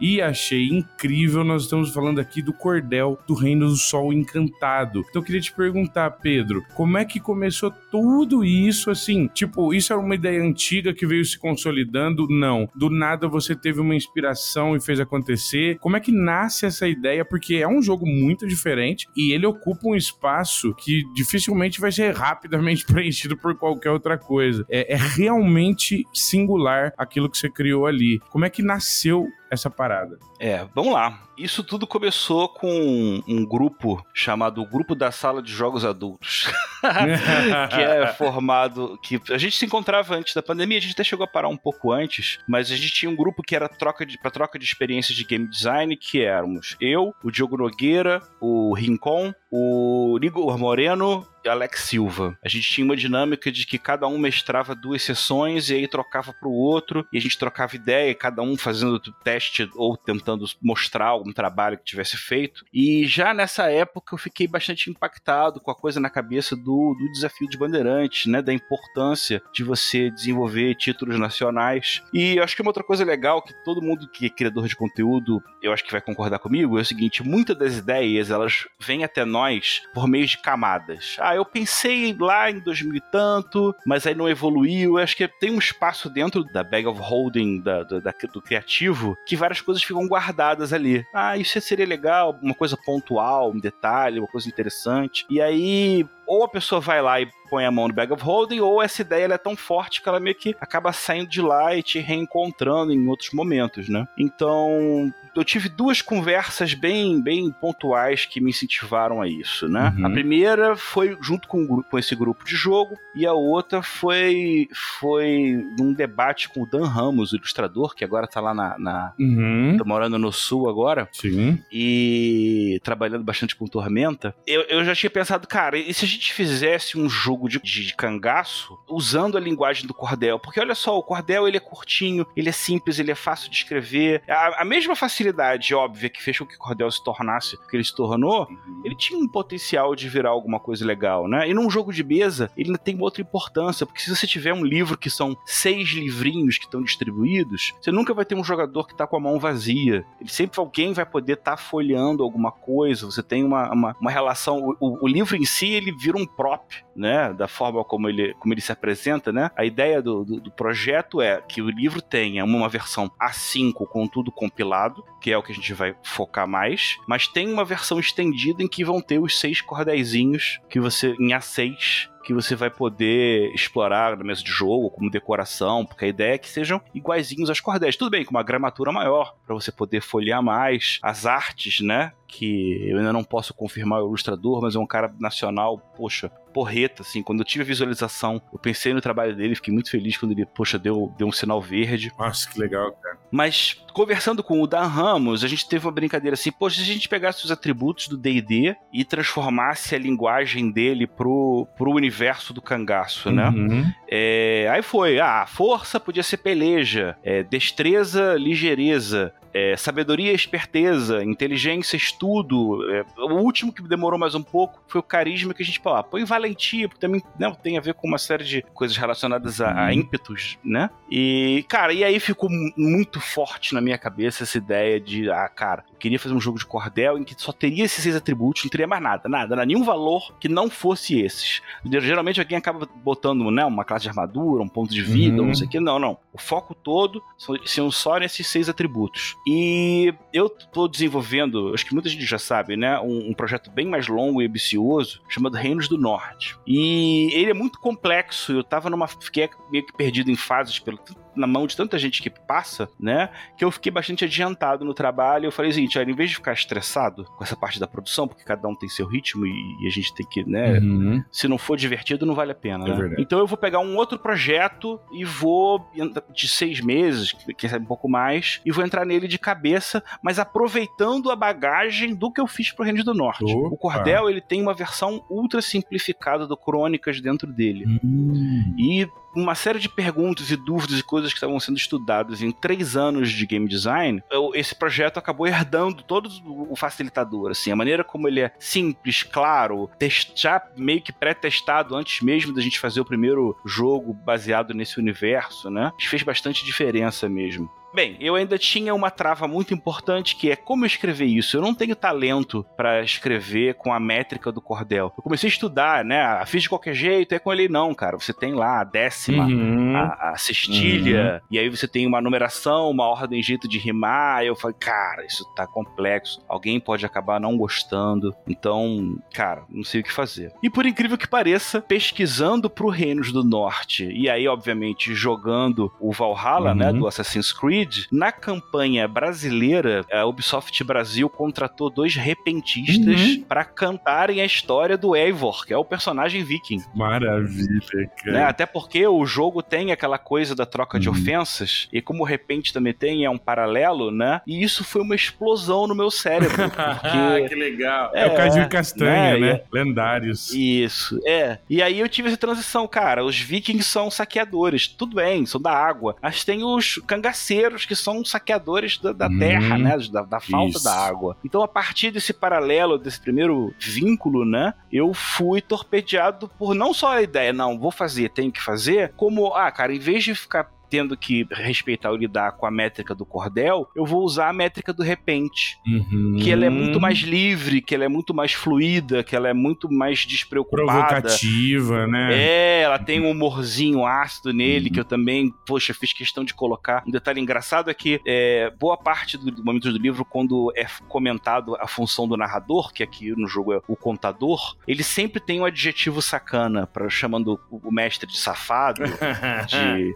e 0.00 0.20
achei 0.20 0.68
incrível. 0.68 1.44
Nós 1.44 1.64
estamos 1.64 1.92
falando 1.92 2.20
aqui 2.20 2.42
do 2.42 2.52
Cordel 2.52 3.18
do 3.26 3.34
Reino 3.34 3.68
do 3.68 3.76
Sol 3.76 4.12
Encantado. 4.12 5.00
Então, 5.08 5.20
eu 5.20 5.24
queria 5.24 5.40
te 5.40 5.52
perguntar, 5.52 6.10
Pedro, 6.12 6.64
como 6.74 6.98
é 6.98 7.04
que 7.04 7.20
começou 7.20 7.72
tudo 7.94 8.44
isso 8.44 8.90
assim? 8.90 9.28
Tipo, 9.28 9.72
isso 9.72 9.92
era 9.92 10.02
uma 10.02 10.16
ideia 10.16 10.42
antiga 10.42 10.92
que 10.92 11.06
veio 11.06 11.24
se 11.24 11.38
consolidando? 11.38 12.26
Não. 12.28 12.68
Do 12.74 12.90
nada 12.90 13.28
você 13.28 13.54
teve 13.54 13.78
uma 13.78 13.94
inspiração 13.94 14.74
e 14.74 14.80
fez 14.80 14.98
acontecer. 14.98 15.78
Como 15.78 15.96
é 15.96 16.00
que 16.00 16.10
nasce 16.10 16.66
essa 16.66 16.88
ideia? 16.88 17.24
Porque 17.24 17.54
é 17.54 17.68
um 17.68 17.80
jogo 17.80 18.04
muito 18.04 18.48
diferente 18.48 19.06
e 19.16 19.30
ele 19.30 19.46
ocupa 19.46 19.86
um 19.86 19.94
espaço 19.94 20.74
que 20.74 21.04
dificilmente 21.14 21.80
vai 21.80 21.92
ser 21.92 22.12
rapidamente 22.12 22.84
preenchido 22.92 23.36
por 23.36 23.54
qualquer 23.54 23.92
outra 23.92 24.18
coisa. 24.18 24.66
É, 24.68 24.94
é 24.94 24.96
realmente 24.96 26.04
singular 26.12 26.92
aquilo 26.98 27.30
que 27.30 27.38
você 27.38 27.48
criou 27.48 27.86
ali. 27.86 28.18
Como 28.28 28.44
é 28.44 28.50
que 28.50 28.60
nasceu 28.60 29.28
essa 29.54 29.70
parada. 29.70 30.18
É, 30.38 30.66
vamos 30.74 30.92
lá. 30.92 31.20
Isso 31.36 31.64
tudo 31.64 31.86
começou 31.86 32.48
com 32.48 33.22
um 33.26 33.44
grupo 33.44 34.04
chamado 34.12 34.64
Grupo 34.64 34.94
da 34.94 35.10
Sala 35.10 35.42
de 35.42 35.52
Jogos 35.52 35.84
Adultos. 35.84 36.48
que 37.70 37.80
é 37.80 38.06
formado. 38.12 38.98
que 39.02 39.20
A 39.30 39.38
gente 39.38 39.56
se 39.56 39.64
encontrava 39.64 40.14
antes 40.14 40.34
da 40.34 40.42
pandemia, 40.42 40.78
a 40.78 40.80
gente 40.80 40.92
até 40.92 41.02
chegou 41.02 41.24
a 41.24 41.28
parar 41.28 41.48
um 41.48 41.56
pouco 41.56 41.92
antes, 41.92 42.38
mas 42.46 42.70
a 42.70 42.76
gente 42.76 42.92
tinha 42.92 43.10
um 43.10 43.16
grupo 43.16 43.42
que 43.42 43.56
era 43.56 43.68
troca 43.68 44.04
de, 44.06 44.18
pra 44.18 44.30
troca 44.30 44.58
de 44.58 44.64
experiências 44.64 45.16
de 45.16 45.24
game 45.24 45.48
design, 45.48 45.96
que 45.96 46.22
éramos 46.22 46.76
eu, 46.80 47.14
o 47.22 47.30
Diogo 47.30 47.56
Nogueira, 47.56 48.22
o 48.40 48.74
Rincon, 48.74 49.32
o 49.50 50.18
Igor 50.22 50.58
Moreno 50.58 51.26
Alex 51.48 51.80
Silva. 51.80 52.38
A 52.44 52.48
gente 52.48 52.68
tinha 52.68 52.84
uma 52.84 52.96
dinâmica 52.96 53.50
de 53.50 53.66
que 53.66 53.78
cada 53.78 54.06
um 54.06 54.18
mestrava 54.18 54.74
duas 54.74 55.02
sessões 55.02 55.70
e 55.70 55.74
aí 55.74 55.88
trocava 55.88 56.32
para 56.32 56.48
o 56.48 56.52
outro 56.52 57.06
e 57.12 57.18
a 57.18 57.20
gente 57.20 57.38
trocava 57.38 57.76
ideia, 57.76 58.14
cada 58.14 58.42
um 58.42 58.56
fazendo 58.56 59.00
teste 59.22 59.68
ou 59.74 59.96
tentando 59.96 60.46
mostrar 60.62 61.06
algum 61.06 61.32
trabalho 61.32 61.78
que 61.78 61.84
tivesse 61.84 62.16
feito. 62.16 62.64
E 62.72 63.06
já 63.06 63.34
nessa 63.34 63.70
época 63.70 64.14
eu 64.14 64.18
fiquei 64.18 64.46
bastante 64.46 64.90
impactado 64.90 65.60
com 65.60 65.70
a 65.70 65.74
coisa 65.74 66.00
na 66.00 66.10
cabeça 66.10 66.56
do, 66.56 66.94
do 66.98 67.12
desafio 67.12 67.48
de 67.48 67.58
Bandeirantes, 67.58 68.26
né, 68.26 68.42
da 68.42 68.52
importância 68.52 69.42
de 69.52 69.62
você 69.62 70.10
desenvolver 70.10 70.74
títulos 70.74 71.18
nacionais. 71.18 72.02
E 72.12 72.36
eu 72.36 72.44
acho 72.44 72.56
que 72.56 72.62
uma 72.62 72.70
outra 72.70 72.84
coisa 72.84 73.04
legal 73.04 73.42
que 73.42 73.52
todo 73.64 73.82
mundo 73.82 74.08
que 74.08 74.26
é 74.26 74.30
criador 74.30 74.66
de 74.66 74.76
conteúdo, 74.76 75.42
eu 75.62 75.72
acho 75.72 75.84
que 75.84 75.92
vai 75.92 76.00
concordar 76.00 76.38
comigo, 76.38 76.78
é 76.78 76.82
o 76.82 76.84
seguinte, 76.84 77.22
muitas 77.22 77.56
das 77.56 77.76
ideias, 77.76 78.30
elas 78.30 78.66
vêm 78.80 79.04
até 79.04 79.24
nós 79.24 79.82
por 79.92 80.06
meio 80.06 80.26
de 80.26 80.38
camadas. 80.38 81.16
Ah, 81.18 81.33
eu 81.36 81.44
pensei 81.44 82.14
lá 82.18 82.50
em 82.50 82.60
2000 82.60 82.96
e 82.96 83.00
tanto, 83.00 83.74
mas 83.86 84.06
aí 84.06 84.14
não 84.14 84.28
evoluiu. 84.28 84.98
Eu 84.98 85.02
acho 85.02 85.16
que 85.16 85.26
tem 85.26 85.50
um 85.50 85.58
espaço 85.58 86.08
dentro 86.08 86.44
da 86.44 86.62
bag 86.62 86.86
of 86.86 87.00
holding 87.00 87.60
da, 87.60 87.82
da, 87.82 88.00
da, 88.00 88.14
do 88.32 88.42
criativo 88.42 89.16
que 89.26 89.36
várias 89.36 89.60
coisas 89.60 89.82
ficam 89.82 90.06
guardadas 90.06 90.72
ali. 90.72 91.04
Ah, 91.12 91.36
isso 91.36 91.60
seria 91.60 91.86
legal, 91.86 92.38
uma 92.42 92.54
coisa 92.54 92.76
pontual, 92.76 93.50
um 93.50 93.58
detalhe, 93.58 94.18
uma 94.18 94.28
coisa 94.28 94.48
interessante. 94.48 95.26
E 95.28 95.40
aí, 95.40 96.06
ou 96.26 96.44
a 96.44 96.48
pessoa 96.48 96.80
vai 96.80 97.00
lá 97.00 97.20
e 97.20 97.28
põe 97.48 97.64
a 97.64 97.70
mão 97.70 97.88
no 97.88 97.94
bag 97.94 98.12
of 98.12 98.22
holding, 98.22 98.60
ou 98.60 98.82
essa 98.82 99.02
ideia 99.02 99.26
é 99.26 99.38
tão 99.38 99.56
forte 99.56 100.02
que 100.02 100.08
ela 100.08 100.18
meio 100.18 100.34
que 100.34 100.56
acaba 100.60 100.92
saindo 100.92 101.28
de 101.28 101.40
lá 101.40 101.74
e 101.76 101.82
te 101.82 101.98
reencontrando 102.00 102.92
em 102.92 103.06
outros 103.06 103.30
momentos, 103.32 103.88
né? 103.88 104.06
Então, 104.18 105.12
eu 105.36 105.44
tive 105.44 105.68
duas 105.68 106.00
conversas 106.00 106.74
bem, 106.74 107.20
bem 107.20 107.50
pontuais 107.50 108.24
que 108.24 108.40
me 108.40 108.50
incentivaram 108.50 109.20
a 109.20 109.28
isso, 109.28 109.68
né? 109.68 109.94
Uhum. 109.96 110.06
A 110.06 110.10
primeira 110.10 110.76
foi 110.76 111.16
junto 111.20 111.46
com, 111.48 111.82
com 111.82 111.98
esse 111.98 112.14
grupo 112.14 112.44
de 112.44 112.56
jogo, 112.56 112.96
e 113.14 113.26
a 113.26 113.32
outra 113.32 113.82
foi, 113.82 114.68
foi 114.98 115.64
num 115.78 115.92
debate 115.92 116.48
com 116.48 116.62
o 116.62 116.66
Dan 116.66 116.86
Ramos, 116.86 117.32
o 117.32 117.36
ilustrador, 117.36 117.94
que 117.94 118.04
agora 118.04 118.26
tá 118.26 118.40
lá 118.40 118.52
na. 118.52 118.78
na 118.78 119.12
uhum. 119.18 119.76
Tá 119.78 119.84
morando 119.84 120.18
no 120.18 120.32
sul 120.32 120.68
agora. 120.68 121.08
Sim. 121.12 121.62
E 121.70 122.80
trabalhando 122.82 123.24
bastante 123.24 123.54
com 123.54 123.66
Tormenta. 123.66 124.34
Eu, 124.46 124.62
eu 124.62 124.84
já 124.84 124.94
tinha 124.94 125.10
pensado, 125.10 125.46
cara, 125.46 125.78
e 125.78 125.92
se 125.94 126.06
gente 126.14 126.32
fizesse 126.32 126.98
um 126.98 127.08
jogo 127.08 127.48
de, 127.48 127.58
de 127.58 127.94
cangaço 127.94 128.78
usando 128.88 129.36
a 129.36 129.40
linguagem 129.40 129.86
do 129.86 129.94
cordel? 129.94 130.38
Porque 130.38 130.60
olha 130.60 130.74
só, 130.74 130.98
o 130.98 131.02
cordel 131.02 131.46
ele 131.46 131.56
é 131.56 131.60
curtinho, 131.60 132.26
ele 132.36 132.48
é 132.48 132.52
simples, 132.52 132.98
ele 132.98 133.10
é 133.10 133.14
fácil 133.14 133.50
de 133.50 133.56
escrever. 133.56 134.22
A, 134.28 134.62
a 134.62 134.64
mesma 134.64 134.96
facilidade 134.96 135.74
óbvia 135.74 136.08
que 136.08 136.22
fez 136.22 136.38
com 136.38 136.46
que 136.46 136.56
o 136.56 136.58
cordel 136.58 136.90
se 136.90 137.02
tornasse 137.02 137.56
o 137.56 137.66
que 137.66 137.76
ele 137.76 137.84
se 137.84 137.94
tornou, 137.94 138.46
uhum. 138.48 138.82
ele 138.84 138.94
tinha 138.94 139.18
um 139.18 139.28
potencial 139.28 139.94
de 139.94 140.08
virar 140.08 140.30
alguma 140.30 140.60
coisa 140.60 140.84
legal, 140.84 141.28
né? 141.28 141.48
E 141.48 141.54
num 141.54 141.70
jogo 141.70 141.92
de 141.92 142.04
mesa, 142.04 142.50
ele 142.56 142.68
ainda 142.68 142.78
tem 142.78 143.00
outra 143.00 143.22
importância, 143.22 143.86
porque 143.86 144.00
se 144.00 144.14
você 144.14 144.26
tiver 144.26 144.52
um 144.52 144.64
livro 144.64 144.96
que 144.96 145.10
são 145.10 145.36
seis 145.44 145.88
livrinhos 145.90 146.58
que 146.58 146.64
estão 146.64 146.82
distribuídos, 146.82 147.72
você 147.80 147.90
nunca 147.90 148.14
vai 148.14 148.24
ter 148.24 148.34
um 148.34 148.44
jogador 148.44 148.86
que 148.86 148.94
tá 148.94 149.06
com 149.06 149.16
a 149.16 149.20
mão 149.20 149.38
vazia. 149.38 150.04
Ele 150.20 150.30
sempre 150.30 150.60
alguém 150.60 150.92
vai 150.92 151.06
poder 151.06 151.34
estar 151.34 151.52
tá 151.52 151.56
folheando 151.56 152.22
alguma 152.22 152.52
coisa, 152.52 153.06
você 153.06 153.22
tem 153.22 153.44
uma, 153.44 153.70
uma, 153.72 153.96
uma 154.00 154.10
relação. 154.10 154.58
O, 154.58 154.76
o, 154.80 155.04
o 155.04 155.08
livro 155.08 155.36
em 155.36 155.44
si, 155.44 155.68
ele 155.68 155.92
vira 156.04 156.18
um 156.18 156.26
prop, 156.26 156.62
né? 156.94 157.32
Da 157.32 157.48
forma 157.48 157.82
como 157.82 158.08
ele, 158.08 158.34
como 158.34 158.52
ele 158.52 158.60
se 158.60 158.70
apresenta, 158.70 159.32
né? 159.32 159.50
A 159.56 159.64
ideia 159.64 160.02
do, 160.02 160.24
do, 160.24 160.40
do 160.40 160.50
projeto 160.50 161.22
é 161.22 161.40
que 161.40 161.62
o 161.62 161.70
livro 161.70 162.02
tenha 162.02 162.44
uma 162.44 162.68
versão 162.68 163.10
A5 163.20 163.86
com 163.86 164.06
tudo 164.06 164.30
compilado, 164.30 165.02
que 165.20 165.32
é 165.32 165.38
o 165.38 165.42
que 165.42 165.52
a 165.52 165.54
gente 165.54 165.72
vai 165.72 165.94
focar 166.02 166.46
mais, 166.46 166.98
mas 167.08 167.26
tem 167.26 167.50
uma 167.50 167.64
versão 167.64 167.98
estendida 167.98 168.62
em 168.62 168.68
que 168.68 168.84
vão 168.84 169.00
ter 169.00 169.18
os 169.18 169.38
seis 169.38 169.60
cordéisinhos 169.60 170.60
que 170.68 170.78
você 170.78 171.14
em 171.18 171.28
A6 171.28 172.12
que 172.24 172.32
você 172.32 172.56
vai 172.56 172.70
poder 172.70 173.52
explorar 173.54 174.16
na 174.16 174.24
mesa 174.24 174.42
de 174.42 174.50
jogo, 174.50 174.90
como 174.90 175.10
decoração, 175.10 175.84
porque 175.84 176.06
a 176.06 176.08
ideia 176.08 176.34
é 176.34 176.38
que 176.38 176.48
sejam 176.48 176.80
iguaizinhos 176.94 177.50
aos 177.50 177.60
cordéis. 177.60 177.96
Tudo 177.96 178.10
bem, 178.10 178.24
com 178.24 178.30
uma 178.30 178.42
gramatura 178.42 178.90
maior, 178.90 179.36
para 179.46 179.54
você 179.54 179.70
poder 179.70 180.00
folhear 180.00 180.42
mais. 180.42 180.98
As 181.02 181.26
artes, 181.26 181.80
né? 181.80 182.12
Que 182.36 182.90
eu 182.90 182.98
ainda 182.98 183.12
não 183.12 183.22
posso 183.22 183.54
confirmar 183.54 184.02
o 184.02 184.08
ilustrador, 184.08 184.60
mas 184.60 184.74
é 184.74 184.78
um 184.78 184.86
cara 184.86 185.14
nacional, 185.20 185.78
poxa, 185.96 186.28
porreta, 186.52 187.02
assim. 187.02 187.22
Quando 187.22 187.40
eu 187.40 187.44
tive 187.44 187.62
a 187.62 187.66
visualização, 187.66 188.42
eu 188.52 188.58
pensei 188.58 188.92
no 188.92 189.00
trabalho 189.00 189.36
dele, 189.36 189.54
fiquei 189.54 189.72
muito 189.72 189.90
feliz 189.90 190.16
quando 190.16 190.32
ele, 190.32 190.44
poxa, 190.44 190.78
deu, 190.78 191.12
deu 191.16 191.28
um 191.28 191.32
sinal 191.32 191.60
verde. 191.60 192.12
Nossa, 192.18 192.50
que 192.50 192.58
legal, 192.58 192.92
cara. 192.92 193.18
Mas 193.30 193.80
conversando 193.92 194.42
com 194.42 194.60
o 194.60 194.66
Dan 194.66 194.86
Ramos, 194.86 195.44
a 195.44 195.48
gente 195.48 195.68
teve 195.68 195.86
uma 195.86 195.92
brincadeira 195.92 196.34
assim, 196.34 196.50
poxa, 196.50 196.76
se 196.76 196.82
a 196.82 196.94
gente 196.94 197.08
pegasse 197.08 197.44
os 197.44 197.52
atributos 197.52 198.08
do 198.08 198.16
D&D 198.16 198.76
e 198.92 199.04
transformasse 199.04 199.94
a 199.94 199.98
linguagem 199.98 200.70
dele 200.70 201.06
pro, 201.06 201.66
pro 201.76 201.92
universo 201.92 202.52
do 202.52 202.60
cangaço, 202.60 203.30
né? 203.30 203.48
Uhum. 203.48 203.92
É, 204.08 204.68
aí 204.70 204.82
foi, 204.82 205.20
ah, 205.20 205.46
força 205.46 206.00
podia 206.00 206.22
ser 206.22 206.38
peleja, 206.38 207.16
é, 207.22 207.42
destreza, 207.42 208.34
ligeireza, 208.34 209.32
é, 209.54 209.76
sabedoria, 209.76 210.32
esperteza, 210.32 211.22
inteligência, 211.22 211.96
estudo. 211.96 212.80
É, 212.90 213.04
o 213.16 213.34
último 213.36 213.72
que 213.72 213.80
demorou 213.82 214.18
mais 214.18 214.34
um 214.34 214.42
pouco 214.42 214.82
foi 214.88 215.00
o 215.00 215.04
carisma 215.04 215.54
que 215.54 215.62
a 215.62 215.66
gente 215.66 215.80
pô, 215.80 215.94
ah, 215.94 216.02
põe 216.02 216.24
valentia, 216.24 216.88
porque 216.88 217.00
também 217.00 217.22
né, 217.38 217.56
tem 217.62 217.78
a 217.78 217.80
ver 217.80 217.94
com 217.94 218.08
uma 218.08 218.18
série 218.18 218.42
de 218.42 218.62
coisas 218.74 218.96
relacionadas 218.96 219.60
a, 219.60 219.70
a, 219.70 219.84
uhum. 219.84 219.92
ímpetos, 219.92 220.58
né? 220.64 220.90
E, 221.08 221.64
cara, 221.68 221.92
e 221.92 222.02
aí 222.02 222.18
ficou 222.18 222.50
muito 222.76 223.20
forte 223.20 223.72
na 223.72 223.80
minha 223.80 223.96
cabeça 223.96 224.42
essa 224.42 224.58
ideia 224.58 225.00
de, 225.00 225.30
ah, 225.30 225.48
cara, 225.48 225.84
queria 226.04 226.18
fazer 226.18 226.34
um 226.34 226.40
jogo 226.40 226.58
de 226.58 226.66
cordel 226.66 227.16
em 227.16 227.24
que 227.24 227.34
só 227.36 227.50
teria 227.50 227.84
esses 227.84 228.02
seis 228.02 228.14
atributos, 228.14 228.62
não 228.62 228.70
teria 228.70 228.86
mais 228.86 229.02
nada, 229.02 229.26
nada, 229.26 229.64
nenhum 229.64 229.82
valor 229.82 230.34
que 230.38 230.50
não 230.50 230.68
fosse 230.68 231.18
esses. 231.18 231.62
Geralmente 231.84 232.40
alguém 232.40 232.58
acaba 232.58 232.86
botando, 233.02 233.50
né, 233.50 233.64
uma 233.64 233.84
classe 233.84 234.02
de 234.02 234.10
armadura, 234.10 234.62
um 234.62 234.68
ponto 234.68 234.92
de 234.92 235.00
vida, 235.00 235.40
uhum. 235.40 235.48
não 235.48 235.54
sei 235.54 235.66
o 235.66 235.70
que. 235.70 235.80
Não, 235.80 235.98
não. 235.98 236.18
O 236.30 236.38
foco 236.38 236.74
todo 236.74 237.22
são 237.64 237.90
só 237.90 238.18
nesses 238.18 238.46
seis 238.46 238.68
atributos. 238.68 239.34
E 239.48 240.12
eu 240.30 240.50
tô 240.50 240.86
desenvolvendo, 240.86 241.72
acho 241.72 241.86
que 241.86 241.94
muita 241.94 242.10
gente 242.10 242.26
já 242.26 242.38
sabe, 242.38 242.76
né? 242.76 243.00
Um, 243.00 243.30
um, 243.30 243.34
projeto 243.34 243.70
bem 243.70 243.86
mais 243.86 244.06
longo 244.06 244.42
e 244.42 244.46
ambicioso, 244.46 245.22
chamado 245.28 245.56
Reinos 245.56 245.88
do 245.88 245.96
Norte. 245.96 246.58
E 246.66 247.30
ele 247.32 247.50
é 247.50 247.54
muito 247.54 247.80
complexo. 247.80 248.52
Eu 248.52 248.62
tava 248.62 248.90
numa. 248.90 249.06
Fiquei 249.08 249.48
meio 249.70 249.86
que 249.86 249.92
perdido 249.92 250.30
em 250.30 250.36
fases 250.36 250.78
pelo, 250.78 250.98
na 251.36 251.46
mão 251.46 251.66
de 251.66 251.76
tanta 251.76 251.98
gente 251.98 252.22
que 252.22 252.30
passa, 252.30 252.88
né? 252.98 253.30
Que 253.56 253.64
eu 253.64 253.70
fiquei 253.70 253.90
bastante 253.90 254.24
adiantado 254.24 254.84
no 254.84 254.94
trabalho. 254.94 255.46
Eu 255.46 255.52
falei 255.52 255.70
assim, 255.70 255.88
olha, 255.96 256.10
em 256.10 256.14
vez 256.14 256.30
de 256.30 256.36
ficar 256.36 256.52
estressado 256.52 257.24
com 257.24 257.44
essa 257.44 257.56
parte 257.56 257.78
da 257.78 257.86
produção, 257.86 258.26
porque 258.26 258.44
cada 258.44 258.66
um 258.68 258.74
tem 258.74 258.88
seu 258.88 259.06
ritmo 259.06 259.46
e, 259.46 259.84
e 259.84 259.86
a 259.86 259.90
gente 259.90 260.14
tem 260.14 260.26
que, 260.26 260.44
né? 260.44 260.78
Uhum. 260.78 261.24
Se 261.30 261.48
não 261.48 261.58
for 261.58 261.76
divertido, 261.76 262.26
não 262.26 262.34
vale 262.34 262.52
a 262.52 262.54
pena, 262.54 262.88
é 262.88 262.96
né? 262.96 263.16
Então 263.18 263.38
eu 263.38 263.46
vou 263.46 263.58
pegar 263.58 263.80
um 263.80 263.96
outro 263.96 264.18
projeto 264.18 265.00
e 265.12 265.24
vou 265.24 265.84
de 266.32 266.48
seis 266.48 266.80
meses, 266.80 267.34
quem 267.56 267.68
sabe 267.68 267.84
um 267.84 267.88
pouco 267.88 268.08
mais, 268.08 268.60
e 268.64 268.70
vou 268.70 268.84
entrar 268.84 269.04
nele 269.04 269.28
de 269.28 269.38
cabeça, 269.38 270.02
mas 270.22 270.38
aproveitando 270.38 271.30
a 271.30 271.36
bagagem 271.36 272.14
do 272.14 272.30
que 272.30 272.40
eu 272.40 272.46
fiz 272.46 272.72
pro 272.72 272.84
Reino 272.84 273.04
do 273.04 273.14
Norte. 273.14 273.44
Opa. 273.44 273.74
O 273.74 273.76
Cordel, 273.76 274.28
ele 274.28 274.40
tem 274.40 274.60
uma 274.60 274.74
versão 274.74 275.24
ultra 275.28 275.60
simplificada 275.60 276.46
do 276.46 276.56
Crônicas 276.56 277.20
dentro 277.20 277.52
dele. 277.52 277.84
Uhum. 278.02 278.74
E 278.78 279.08
uma 279.34 279.54
série 279.54 279.78
de 279.78 279.88
perguntas 279.88 280.50
e 280.50 280.56
dúvidas 280.56 280.98
e 280.98 281.02
coisas 281.02 281.23
que 281.32 281.38
estavam 281.38 281.58
sendo 281.60 281.76
estudadas 281.76 282.42
em 282.42 282.50
três 282.50 282.96
anos 282.96 283.30
de 283.30 283.46
game 283.46 283.68
design, 283.68 284.22
esse 284.54 284.74
projeto 284.74 285.18
acabou 285.18 285.46
herdando 285.46 286.02
todo 286.02 286.28
o 286.46 286.76
facilitador, 286.76 287.50
assim, 287.50 287.70
a 287.70 287.76
maneira 287.76 288.04
como 288.04 288.28
ele 288.28 288.40
é 288.40 288.52
simples, 288.58 289.22
claro, 289.22 289.90
já 290.34 290.62
meio 290.76 291.00
que 291.00 291.12
pré-testado 291.12 291.94
antes 291.96 292.20
mesmo 292.20 292.52
da 292.52 292.60
gente 292.60 292.78
fazer 292.78 293.00
o 293.00 293.04
primeiro 293.04 293.56
jogo 293.64 294.12
baseado 294.12 294.74
nesse 294.74 294.98
universo, 294.98 295.70
né? 295.70 295.92
Fez 296.00 296.22
bastante 296.22 296.64
diferença 296.64 297.28
mesmo. 297.28 297.70
Bem, 297.94 298.16
eu 298.18 298.34
ainda 298.34 298.58
tinha 298.58 298.92
uma 298.92 299.08
trava 299.08 299.46
muito 299.46 299.72
importante 299.72 300.34
que 300.34 300.50
é 300.50 300.56
como 300.56 300.84
escrever 300.84 301.26
isso. 301.26 301.56
Eu 301.56 301.62
não 301.62 301.72
tenho 301.72 301.94
talento 301.94 302.66
para 302.76 303.02
escrever 303.02 303.74
com 303.74 303.92
a 303.92 304.00
métrica 304.00 304.50
do 304.50 304.60
cordel. 304.60 305.12
Eu 305.16 305.22
comecei 305.22 305.46
a 305.46 305.52
estudar, 305.52 306.04
né? 306.04 306.44
Fiz 306.44 306.64
de 306.64 306.68
qualquer 306.68 306.94
jeito, 306.94 307.34
é 307.34 307.38
com 307.38 307.52
ele 307.52 307.68
não, 307.68 307.94
cara. 307.94 308.18
Você 308.18 308.32
tem 308.32 308.52
lá 308.52 308.80
a 308.80 308.84
décima, 308.84 309.44
uhum. 309.44 309.96
a, 309.96 310.32
a 310.32 310.36
cestilha, 310.36 311.40
uhum. 311.40 311.48
e 311.52 311.58
aí 311.58 311.68
você 311.68 311.86
tem 311.86 312.04
uma 312.04 312.20
numeração, 312.20 312.90
uma 312.90 313.06
ordem 313.06 313.40
jeito 313.40 313.68
de 313.68 313.78
rimar. 313.78 314.42
Eu 314.42 314.56
falei, 314.56 314.76
cara, 314.78 315.24
isso 315.24 315.44
tá 315.54 315.64
complexo. 315.64 316.44
Alguém 316.48 316.80
pode 316.80 317.06
acabar 317.06 317.38
não 317.38 317.56
gostando. 317.56 318.34
Então, 318.48 319.16
cara, 319.32 319.62
não 319.68 319.84
sei 319.84 320.00
o 320.00 320.04
que 320.04 320.12
fazer. 320.12 320.52
E 320.64 320.68
por 320.68 320.84
incrível 320.84 321.16
que 321.16 321.28
pareça, 321.28 321.80
pesquisando 321.80 322.68
pro 322.68 322.88
Reinos 322.88 323.30
do 323.30 323.44
Norte, 323.44 324.04
e 324.04 324.28
aí, 324.28 324.48
obviamente, 324.48 325.14
jogando 325.14 325.92
o 326.00 326.10
Valhalla, 326.12 326.74
né, 326.74 326.86
uhum. 326.86 326.92
né, 326.92 326.98
do 326.98 327.06
Assassin's 327.06 327.52
Creed, 327.52 327.83
Creed, 327.84 328.06
na 328.10 328.32
campanha 328.32 329.06
brasileira, 329.06 330.04
a 330.10 330.24
Ubisoft 330.24 330.82
Brasil 330.84 331.28
contratou 331.28 331.90
dois 331.90 332.14
repentistas 332.14 333.20
uhum. 333.20 333.42
para 333.42 333.64
cantarem 333.64 334.40
a 334.40 334.44
história 334.44 334.96
do 334.96 335.14
Eivor, 335.14 335.64
que 335.66 335.72
é 335.72 335.76
o 335.76 335.84
personagem 335.84 336.42
viking. 336.42 336.82
Maravilha, 336.94 338.10
cara. 338.22 338.32
Né? 338.32 338.44
Até 338.44 338.66
porque 338.66 339.06
o 339.06 339.24
jogo 339.26 339.62
tem 339.62 339.92
aquela 339.92 340.18
coisa 340.18 340.54
da 340.54 340.66
troca 340.66 340.96
uhum. 340.96 341.00
de 341.00 341.08
ofensas, 341.08 341.88
e 341.92 342.00
como 342.00 342.22
o 342.22 342.26
repente 342.26 342.72
também 342.72 342.92
tem, 342.92 343.24
é 343.24 343.30
um 343.30 343.38
paralelo, 343.38 344.10
né? 344.10 344.40
E 344.46 344.62
isso 344.62 344.84
foi 344.84 345.02
uma 345.02 345.14
explosão 345.14 345.86
no 345.86 345.94
meu 345.94 346.10
cérebro. 346.10 346.54
Porque... 346.70 347.48
que 347.48 347.54
legal. 347.54 348.10
É, 348.14 348.22
é 348.22 348.26
o 348.26 348.36
Caju 348.36 348.68
Castanha, 348.68 349.38
né? 349.38 349.52
né? 349.54 349.60
Lendários. 349.72 350.52
Isso, 350.52 351.20
é. 351.26 351.58
E 351.68 351.82
aí 351.82 352.00
eu 352.00 352.08
tive 352.08 352.28
essa 352.28 352.36
transição, 352.36 352.86
cara. 352.86 353.24
Os 353.24 353.38
vikings 353.38 353.88
são 353.88 354.10
saqueadores, 354.10 354.88
tudo 354.88 355.16
bem, 355.16 355.44
são 355.46 355.60
da 355.60 355.72
água. 355.72 356.16
Mas 356.22 356.44
tem 356.44 356.62
os 356.62 356.98
cangaceiros 357.06 357.73
que 357.82 357.96
são 357.96 358.24
saqueadores 358.24 358.98
da, 358.98 359.12
da 359.12 359.28
terra, 359.28 359.76
hum, 359.76 359.78
né? 359.78 359.96
Da, 360.12 360.22
da 360.22 360.40
falta 360.40 360.76
isso. 360.76 360.84
da 360.84 360.94
água. 360.94 361.36
Então, 361.44 361.62
a 361.62 361.68
partir 361.68 362.10
desse 362.10 362.32
paralelo, 362.32 362.98
desse 362.98 363.20
primeiro 363.20 363.74
vínculo, 363.78 364.44
né? 364.44 364.74
Eu 364.92 365.14
fui 365.14 365.60
torpedeado 365.60 366.48
por 366.58 366.74
não 366.74 366.92
só 366.92 367.12
a 367.12 367.22
ideia, 367.22 367.52
não, 367.52 367.78
vou 367.78 367.90
fazer, 367.90 368.28
tenho 368.30 368.52
que 368.52 368.62
fazer, 368.62 369.12
como, 369.16 369.54
ah, 369.54 369.70
cara, 369.70 369.94
em 369.94 369.98
vez 369.98 370.24
de 370.24 370.34
ficar 370.34 370.70
tendo 370.94 371.16
que 371.16 371.44
respeitar 371.50 372.12
ou 372.12 372.16
lidar 372.16 372.52
com 372.52 372.66
a 372.66 372.70
métrica 372.70 373.16
do 373.16 373.26
cordel, 373.26 373.90
eu 373.96 374.06
vou 374.06 374.22
usar 374.22 374.48
a 374.48 374.52
métrica 374.52 374.92
do 374.92 375.02
repente. 375.02 375.76
Uhum. 375.84 376.36
Que 376.40 376.52
ela 376.52 376.64
é 376.64 376.70
muito 376.70 377.00
mais 377.00 377.18
livre, 377.18 377.82
que 377.82 377.96
ela 377.96 378.04
é 378.04 378.08
muito 378.08 378.32
mais 378.32 378.52
fluida, 378.52 379.24
que 379.24 379.34
ela 379.34 379.48
é 379.48 379.52
muito 379.52 379.92
mais 379.92 380.20
despreocupada. 380.20 381.20
Provocativa, 381.20 382.06
né? 382.06 382.28
É, 382.32 382.82
ela 382.82 382.96
tem 383.00 383.20
um 383.20 383.28
humorzinho 383.28 384.06
ácido 384.06 384.52
nele, 384.52 384.86
uhum. 384.86 384.92
que 384.92 385.00
eu 385.00 385.04
também, 385.04 385.52
poxa, 385.66 385.92
fiz 385.92 386.12
questão 386.12 386.44
de 386.44 386.54
colocar. 386.54 387.02
Um 387.04 387.10
detalhe 387.10 387.40
engraçado 387.40 387.90
é 387.90 387.94
que 387.94 388.20
é, 388.24 388.72
boa 388.78 388.96
parte 388.96 389.36
do, 389.36 389.50
do 389.50 389.64
momento 389.64 389.90
do 389.90 389.98
livro, 389.98 390.24
quando 390.24 390.72
é 390.76 390.86
comentado 391.08 391.74
a 391.80 391.88
função 391.88 392.28
do 392.28 392.36
narrador, 392.36 392.92
que 392.92 393.02
aqui 393.02 393.32
no 393.32 393.48
jogo 393.48 393.72
é 393.72 393.80
o 393.88 393.96
contador, 393.96 394.76
ele 394.86 395.02
sempre 395.02 395.40
tem 395.40 395.60
um 395.60 395.64
adjetivo 395.64 396.22
sacana, 396.22 396.86
para 396.86 397.10
chamando 397.10 397.58
o 397.68 397.90
mestre 397.90 398.28
de 398.28 398.38
safado, 398.38 399.02
de 399.66 400.14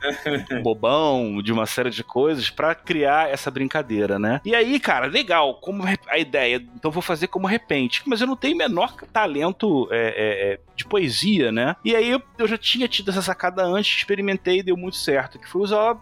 bobão, 0.74 1.42
de 1.42 1.52
uma 1.52 1.66
série 1.66 1.90
de 1.90 2.04
coisas 2.04 2.50
para 2.50 2.74
criar 2.74 3.30
essa 3.30 3.50
brincadeira, 3.50 4.18
né? 4.18 4.40
E 4.44 4.54
aí, 4.54 4.78
cara, 4.78 5.06
legal, 5.06 5.54
como 5.54 5.84
a 6.08 6.18
ideia, 6.18 6.62
então 6.74 6.90
vou 6.90 7.02
fazer 7.02 7.28
como 7.28 7.46
repente, 7.46 8.02
mas 8.06 8.20
eu 8.20 8.26
não 8.26 8.36
tenho 8.36 8.56
menor 8.56 8.94
talento 9.12 9.88
é, 9.90 9.98
é, 9.98 10.52
é, 10.52 10.60
de 10.76 10.84
poesia, 10.84 11.50
né? 11.50 11.76
E 11.84 11.94
aí 11.94 12.10
eu, 12.10 12.22
eu, 12.38 12.46
já 12.46 12.58
tinha 12.58 12.88
tido 12.88 13.10
essa 13.10 13.22
sacada 13.22 13.64
antes, 13.64 13.96
experimentei 13.96 14.58
e 14.58 14.62
deu 14.62 14.76
muito 14.76 14.96
certo, 14.96 15.38
que 15.38 15.48
foi 15.48 15.62
usar 15.62 15.96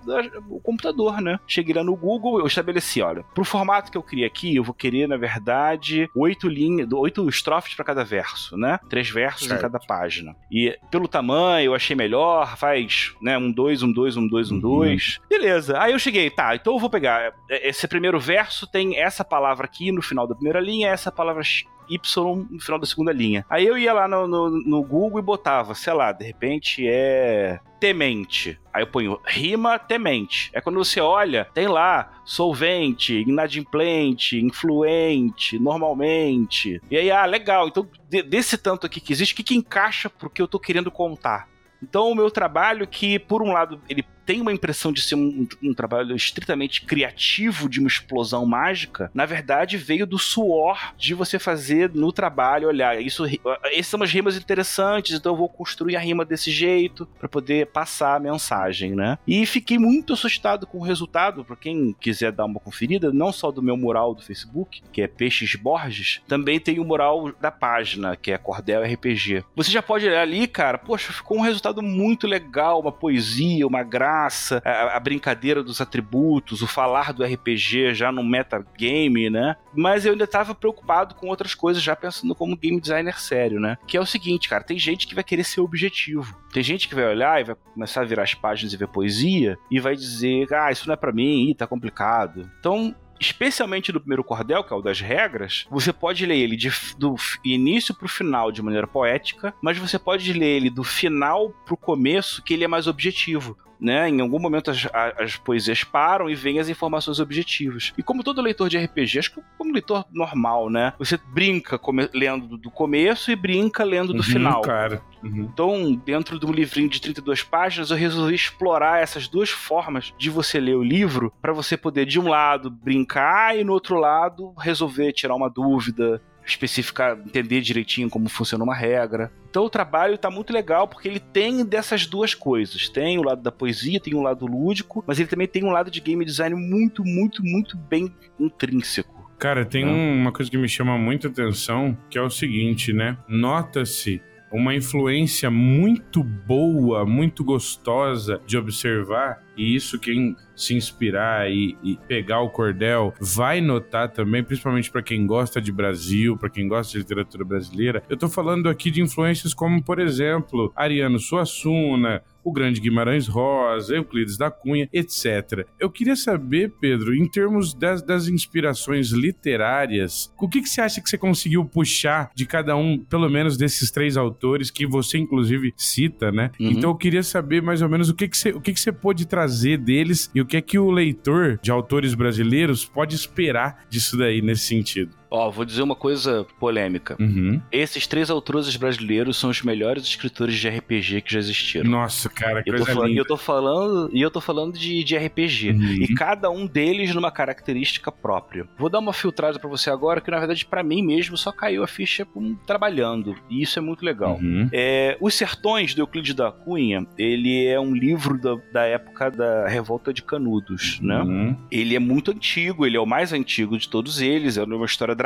o 0.49 0.61
computador, 0.61 1.21
né? 1.21 1.39
Cheguei 1.47 1.75
lá 1.75 1.85
no 1.85 1.97
Google, 1.97 2.41
eu 2.41 2.47
estabeleci, 2.47 3.01
olha, 3.01 3.23
pro 3.35 3.45
formato 3.45 3.91
que 3.91 3.99
eu 3.99 4.03
queria 4.03 4.27
aqui, 4.27 4.57
eu 4.57 4.65
vou 4.65 4.75
querer, 4.75 5.07
na 5.09 5.17
verdade, 5.17 6.09
oito 6.15 6.49
linhas, 6.49 6.91
oito 6.93 7.29
estrofes 7.29 7.75
para 7.75 7.85
cada 7.85 8.05
verso, 8.05 8.57
né? 8.57 8.79
Três 8.89 9.09
versos 9.11 9.47
certo. 9.47 9.59
em 9.59 9.63
cada 9.63 9.79
página. 9.79 10.37
E 10.51 10.77
pelo 10.91 11.09
tamanho, 11.09 11.67
eu 11.67 11.75
achei 11.75 11.97
melhor, 11.97 12.57
faz, 12.57 13.13
né, 13.21 13.39
um 13.39 13.51
dois, 13.51 13.83
um 13.83 13.93
dois, 13.93 14.17
um 14.17 14.27
dois, 14.27 14.46
um 14.51 14.59
2. 14.59 15.19
Uhum. 15.19 15.25
Beleza. 15.29 15.81
Aí 15.81 15.93
eu 15.93 15.99
cheguei, 15.99 16.31
tá, 16.31 16.55
então 16.55 16.75
eu 16.75 16.79
vou 16.79 16.91
pegar. 16.91 17.33
É, 17.51 17.69
esse 17.69 17.87
primeiro 17.87 18.19
verso 18.19 18.67
tem 18.67 18.99
essa 18.99 19.25
palavra 19.25 19.67
aqui 19.67 19.93
no 19.93 20.03
final 20.03 20.27
da 20.27 20.35
primeira 20.35 20.61
linha, 20.61 20.89
essa 20.89 21.11
palavra 21.13 21.43
Y 21.89 22.47
no 22.51 22.61
final 22.61 22.79
da 22.79 22.87
segunda 22.87 23.13
linha. 23.13 23.45
Aí 23.49 23.67
eu 23.67 23.79
ia 23.79 23.93
lá 23.93 24.09
no, 24.09 24.27
no, 24.27 24.51
no, 24.51 24.83
Google 24.83 25.21
e 25.21 25.23
botava, 25.23 25.75
sei 25.75 25.93
lá, 25.93 26.13
de 26.13 26.25
repente 26.25 26.87
é 26.87 27.61
temente. 27.79 28.59
Aí 28.73 28.83
eu 28.83 28.87
ponho 28.87 29.21
rima 29.25 29.79
temente. 29.79 30.51
É 30.53 30.61
quando 30.61 30.79
você 30.79 31.01
olha, 31.01 31.45
tem 31.55 31.69
lá 31.69 32.21
solvente, 32.25 33.25
inadimplente, 33.27 34.39
influente, 34.39 35.59
normalmente. 35.59 36.81
E 36.91 36.97
aí, 36.97 37.11
ah, 37.11 37.25
legal. 37.25 37.69
Então, 37.69 37.89
desse 38.27 38.59
tanto 38.59 38.87
aqui 38.87 39.01
que 39.01 39.13
existe, 39.13 39.33
o 39.33 39.37
que, 39.37 39.45
que 39.45 39.55
encaixa 39.55 40.11
pro 40.11 40.31
que 40.31 40.43
eu 40.43 40.49
tô 40.49 40.59
querendo 40.59 40.91
contar? 40.91 41.49
Então, 41.83 42.11
o 42.11 42.15
meu 42.15 42.31
trabalho, 42.31 42.87
que 42.87 43.19
por 43.19 43.43
um 43.43 43.53
lado 43.53 43.81
ele 43.89 44.05
tem 44.27 44.41
uma 44.41 44.53
impressão 44.53 44.93
de 44.93 45.01
ser 45.01 45.15
um, 45.15 45.47
um, 45.63 45.73
trabalho 45.73 46.15
estritamente 46.17 46.83
criativo 46.83 47.69
de 47.69 47.79
uma 47.79 47.89
explosão 47.89 48.45
mágica, 48.45 49.09
na 49.15 49.25
verdade 49.25 49.77
veio 49.77 50.05
do 50.05 50.19
suor 50.19 50.93
de 50.99 51.15
você 51.15 51.39
fazer 51.39 51.93
no 51.95 52.11
trabalho, 52.11 52.67
olhar, 52.67 53.01
isso, 53.01 53.25
essas 53.73 53.87
são 53.87 54.01
umas 54.01 54.11
rimas 54.11 54.37
interessantes, 54.37 55.17
então 55.17 55.33
eu 55.33 55.37
vou 55.37 55.49
construir 55.49 55.95
a 55.95 56.01
rima 56.01 56.25
desse 56.25 56.51
jeito 56.51 57.07
para 57.19 57.29
poder 57.29 57.69
passar 57.69 58.17
a 58.17 58.21
mensagem, 58.21 58.97
né? 58.97 59.17
E 59.27 59.47
fiquei 59.47 59.79
muito 59.79 60.15
assustado 60.15 60.67
com 60.67 60.79
o 60.79 60.83
resultado, 60.83 61.45
para 61.45 61.55
quem 61.55 61.95
quiser 62.01 62.33
dar 62.33 62.47
uma 62.47 62.59
conferida, 62.59 63.13
não 63.13 63.33
só 63.33 63.53
do 63.53 63.63
meu 63.63 63.77
mural 63.77 64.13
do 64.13 64.23
Facebook, 64.23 64.83
que 64.93 65.03
é 65.03 65.07
Peixes 65.07 65.55
Borges, 65.55 66.21
também 66.27 66.59
tem 66.59 66.81
o 66.81 66.85
mural 66.85 67.31
da 67.41 67.53
página, 67.53 68.17
que 68.17 68.33
é 68.33 68.39
Cordel 68.39 68.83
RPG. 68.83 69.45
Você 69.55 69.71
já 69.71 69.83
pode 69.83 70.07
olhar 70.07 70.23
ali, 70.23 70.49
cara, 70.49 70.79
poxa, 70.79 71.13
ficou 71.13 71.39
um 71.39 71.43
resultado 71.43 71.81
muito 71.81 72.27
legal, 72.27 72.81
uma 72.81 72.91
poesia, 72.91 73.67
uma 73.67 73.85
graça 73.85 74.16
a, 74.65 74.97
a, 74.97 75.01
brincadeira 75.01 75.63
dos 75.63 75.81
atributos, 75.81 76.63
o 76.63 76.67
falar 76.67 77.13
do 77.13 77.25
RPG 77.25 77.95
já 77.95 78.11
no 78.11 78.25
metagame, 78.25 79.29
né? 79.29 79.57
Mas 79.75 80.07
eu 80.07 80.13
ainda 80.13 80.25
estava 80.25 80.55
preocupado 80.55 81.15
com 81.15 81.29
outras 81.29 81.55
coisas, 81.55 81.83
já 81.83 81.95
pensando 81.95 82.35
como 82.35 82.57
game 82.57 82.81
designer 82.81 83.21
sério, 83.21 83.61
né? 83.61 83.77
Que 83.87 83.97
é 83.97 84.01
o 84.01 84.07
seguinte, 84.07 84.49
cara, 84.49 84.65
tem 84.65 84.79
gente 84.79 85.07
que 85.07 85.15
vai 85.15 85.25
querer 85.25 85.45
ser 85.45 85.61
objetivo. 85.61 86.37
Tem 86.53 86.63
gente 86.63 86.89
que 86.89 86.95
vai 86.95 87.07
olhar 87.07 87.41
e 87.41 87.45
vai 87.45 87.57
começar 87.75 88.01
a 88.01 88.05
virar 88.05 88.23
as 88.23 88.35
páginas 88.35 88.73
e 88.73 88.77
ver 88.77 88.89
poesia 88.89 89.59
e 89.71 89.79
vai 89.79 89.95
dizer, 89.95 90.53
ah, 90.55 90.71
isso 90.71 90.87
não 90.87 90.95
é 90.95 90.97
para 90.97 91.13
mim, 91.13 91.51
ih, 91.51 91.55
tá 91.55 91.67
complicado. 91.67 92.51
Então, 92.59 92.95
especialmente 93.21 93.93
do 93.93 94.01
primeiro 94.01 94.25
cordel, 94.25 94.63
que 94.63 94.73
é 94.73 94.77
o 94.77 94.83
das 94.83 95.01
regras, 95.01 95.67
você 95.71 95.93
pode 95.93 96.25
ler 96.25 96.39
ele 96.39 96.57
de, 96.57 96.71
do 96.99 97.15
início 97.45 97.95
pro 97.95 98.09
final 98.09 98.53
de 98.53 98.63
maneira 98.63 98.87
poética, 98.87 99.55
mas 99.63 99.79
você 99.79 99.99
pode 99.99 100.33
ler 100.33 100.57
ele 100.57 100.71
do 100.71 100.85
final 100.85 101.51
pro 101.65 101.77
começo, 101.77 102.43
que 102.43 102.55
ele 102.55 102.65
é 102.65 102.69
mais 102.69 102.87
objetivo 102.87 103.57
né? 103.81 104.09
Em 104.09 104.21
algum 104.21 104.39
momento 104.39 104.71
as, 104.71 104.87
as 105.19 105.37
poesias 105.37 105.85
param 105.85 106.29
e 106.29 106.35
vêm 106.35 106.59
as 106.59 106.69
informações 106.69 107.21
objetivas. 107.21 107.93
E 107.97 108.03
como 108.03 108.23
todo 108.23 108.43
leitor 108.43 108.69
de 108.69 108.79
RPG, 108.79 109.19
acho 109.19 109.35
que 109.35 109.41
como 109.59 109.73
leitor 109.73 110.05
normal, 110.13 110.71
né? 110.71 110.93
Você 110.99 111.19
brinca 111.33 111.79
come, 111.79 112.09
lendo 112.13 112.57
do 112.57 112.71
começo 112.71 113.31
e 113.31 113.37
brinca 113.37 113.85
lendo 113.85 114.13
do 114.13 114.19
uhum, 114.19 114.23
final. 114.23 114.63
Cara. 114.63 115.03
Uhum. 115.23 115.49
Então, 115.53 115.95
dentro 116.05 116.39
de 116.39 116.47
um 116.47 116.53
livrinho 116.53 116.89
de 116.89 117.01
32 117.01 117.43
páginas, 117.43 117.91
eu 117.91 117.97
resolvi 117.97 118.35
explorar 118.35 119.03
essas 119.03 119.29
duas 119.29 119.51
formas 119.51 120.15
de 120.19 120.31
você 120.31 120.61
ler 120.61 120.77
o 120.77 120.83
livro 120.83 121.33
para 121.41 121.53
você 121.53 121.77
poder, 121.77 122.07
de 122.07 122.21
um 122.21 122.29
lado, 122.29 122.71
brincar 122.71 123.57
e, 123.57 123.65
no 123.65 123.73
outro 123.73 123.97
lado, 123.97 124.55
resolver 124.59 125.13
tirar 125.13 125.35
uma 125.35 125.51
dúvida, 125.51 126.23
especificar, 126.47 127.19
entender 127.19 127.61
direitinho 127.61 128.09
como 128.09 128.29
funciona 128.29 128.63
uma 128.63 128.75
regra. 128.75 129.33
Então 129.51 129.65
o 129.65 129.71
trabalho 129.71 130.15
está 130.15 130.31
muito 130.31 130.53
legal 130.53 130.87
porque 130.87 131.09
ele 131.09 131.19
tem 131.19 131.65
dessas 131.65 132.07
duas 132.07 132.35
coisas. 132.35 132.89
Tem 132.89 133.19
o 133.19 133.23
lado 133.23 133.43
da 133.43 133.51
poesia, 133.51 134.01
tem 134.01 134.15
o 134.15 134.23
lado 134.23 134.47
lúdico, 134.47 135.03
mas 135.07 135.19
ele 135.19 135.29
também 135.29 135.49
tem 135.49 135.65
um 135.65 135.71
lado 135.71 135.91
de 135.91 136.01
game 136.01 136.25
design 136.25 136.55
muito, 136.55 137.05
muito, 137.05 137.43
muito 137.43 137.77
bem 137.77 138.15
intrínseco. 138.39 139.17
Cara, 139.39 139.65
tem 139.65 139.85
né? 139.85 139.93
uma 139.93 140.33
coisa 140.33 140.51
que 140.51 140.57
me 140.57 140.69
chama 140.69 140.97
muita 140.97 141.29
atenção, 141.29 141.97
que 142.09 142.17
é 142.17 142.23
o 142.23 142.31
seguinte, 142.31 142.93
né? 142.93 143.19
Nota-se 143.29 144.23
uma 144.51 144.75
influência 144.75 145.51
muito 145.51 146.23
boa, 146.23 147.05
muito 147.05 147.45
gostosa 147.45 148.41
de 148.47 148.57
observar, 148.57 149.43
e 149.57 149.75
isso 149.75 149.99
quem 149.99 150.37
se 150.57 150.75
inspirar 150.75 151.51
e, 151.51 151.77
e 151.83 151.97
pegar 152.09 152.41
o 152.41 152.49
cordel 152.49 153.13
vai 153.21 153.61
notar 153.61 154.11
também, 154.11 154.43
principalmente 154.43 154.91
para 154.91 155.03
quem 155.03 155.27
gosta 155.27 155.61
de 155.61 155.71
Brasil, 155.71 156.37
para 156.37 156.49
quem 156.49 156.67
gosta 156.67 156.93
de 156.93 156.99
literatura 156.99 157.45
brasileira. 157.45 158.03
Eu 158.09 158.17
tô 158.17 158.29
falando 158.29 158.69
aqui 158.69 158.91
de 158.91 159.03
influências 159.03 159.53
como, 159.53 159.83
por 159.83 159.99
exemplo, 159.99 160.73
Ariano 160.75 161.19
Suassuna, 161.19 162.23
o 162.43 162.53
grande 162.53 162.81
Guimarães 162.81 163.27
Rosa, 163.27 163.97
Euclides 163.97 164.39
da 164.39 164.53
Cunha, 164.53 164.89
etc. 164.93 165.67
Eu 165.81 165.91
queria 165.91 166.15
saber, 166.15 166.73
Pedro, 166.81 167.13
em 167.13 167.29
termos 167.29 167.75
das, 167.75 168.01
das 168.01 168.29
inspirações 168.29 169.11
literárias, 169.11 170.33
o 170.41 170.49
que, 170.49 170.63
que 170.63 170.69
você 170.69 170.81
acha 170.81 171.01
que 171.03 171.11
você 171.11 171.19
conseguiu 171.19 171.65
puxar 171.65 172.31
de 172.37 172.47
cada 172.47 172.77
um, 172.77 172.99
pelo 172.99 173.29
menos 173.29 173.57
desses 173.57 173.91
três 173.91 174.17
autores 174.17 174.71
que 174.71 174.87
você, 174.87 175.19
inclusive, 175.19 175.75
cita, 175.77 176.31
né? 176.31 176.53
Uhum. 176.61 176.71
Então 176.71 176.91
eu 176.91 176.95
queria 176.95 177.25
saber 177.25 177.61
mais 177.61 177.83
ou 177.83 177.89
menos 177.89 178.09
o 178.09 178.15
que, 178.15 178.29
que, 178.29 178.39
você, 178.39 178.51
o 178.51 178.61
que, 178.61 178.73
que 178.73 178.79
você 178.79 178.93
pôde 178.93 179.27
trazer 179.27 179.46
deles 179.79 180.31
e 180.35 180.41
o 180.41 180.47
que 180.47 180.57
é 180.57 180.61
que 180.61 180.79
o 180.79 180.91
leitor 180.91 181.59
de 181.63 181.71
autores 181.71 182.15
brasileiros 182.15 182.85
pode 182.85 183.15
esperar 183.15 183.87
disso 183.89 184.17
daí 184.17 184.43
nesse 184.43 184.63
sentido. 184.63 185.11
Ó, 185.31 185.51
vou 185.51 185.65
dizer 185.65 185.83
uma 185.83 185.95
coisa 185.97 186.47
polêmica. 186.59 187.17
Uhum. 187.21 187.61
Esses 187.73 188.07
três 188.07 188.31
autores 188.31 188.75
brasileiros 188.77 189.37
são 189.37 189.51
os 189.51 189.63
melhores 189.63 190.05
escritores 190.05 190.55
de 190.57 190.69
RPG 190.69 191.23
que 191.23 191.33
já 191.33 191.39
existiram. 191.39 191.91
Nossa, 191.91 192.29
cara, 192.29 192.61
Eu 192.61 192.65
tô, 192.65 192.71
coisa 192.73 192.87
falando, 192.87 193.09
linda. 193.09 193.21
eu 193.21 193.27
tô 193.27 193.37
falando 193.37 194.11
e 194.13 194.21
eu 194.23 194.31
tô 194.31 194.41
falando 194.41 194.79
de, 194.79 195.03
de 195.05 195.17
RPG. 195.17 195.71
Uhum. 195.71 195.93
E 196.03 196.15
cada 196.15 196.51
um 196.51 196.67
deles 196.67 197.15
numa 197.15 197.31
característica 197.31 198.11
própria. 198.13 198.67
Vou 198.79 198.89
dar 198.89 198.99
uma 198.99 199.13
filtrada 199.13 199.59
pra 199.59 199.69
você 199.69 199.91
agora, 199.91 200.21
que 200.21 200.31
na 200.31 200.39
verdade 200.39 200.65
pra 200.65 200.83
mim 200.83 201.03
mesmo 201.03 201.37
só 201.37 201.51
caiu 201.53 201.83
a 201.83 201.87
ficha 201.87 202.25
com- 202.25 202.55
trabalhando. 202.67 203.35
E 203.51 203.63
isso 203.63 203.79
é 203.79 203.83
muito 203.83 204.05
legal. 204.05 204.39
Uhum. 204.41 204.69
É, 204.73 205.17
Os 205.21 205.35
Sertões, 205.35 205.95
do 205.95 206.03
Euclides 206.03 206.35
da 206.35 206.51
Cunha, 206.53 207.07
ele 207.19 207.67
é 207.67 207.79
um 207.81 207.95
livro 207.95 208.39
da, 208.41 208.57
da 208.73 208.85
época 208.85 209.31
da 209.31 209.67
Revolta 209.69 210.13
de 210.13 210.23
Canudos, 210.23 211.01
né? 211.01 211.21
Uhum. 211.23 211.57
Ele 211.71 211.95
é 211.97 211.99
muito 211.99 212.31
antigo, 212.31 212.87
ele 212.87 212.97
é 212.97 213.01
o 213.01 213.07
mais 213.07 213.33
antigo 213.33 213.77
de 213.79 213.89
todos 213.89 214.21
eles, 214.21 214.57
é 214.57 214.63
uma 214.65 214.85
história 214.87 215.15
dramática, 215.15 215.26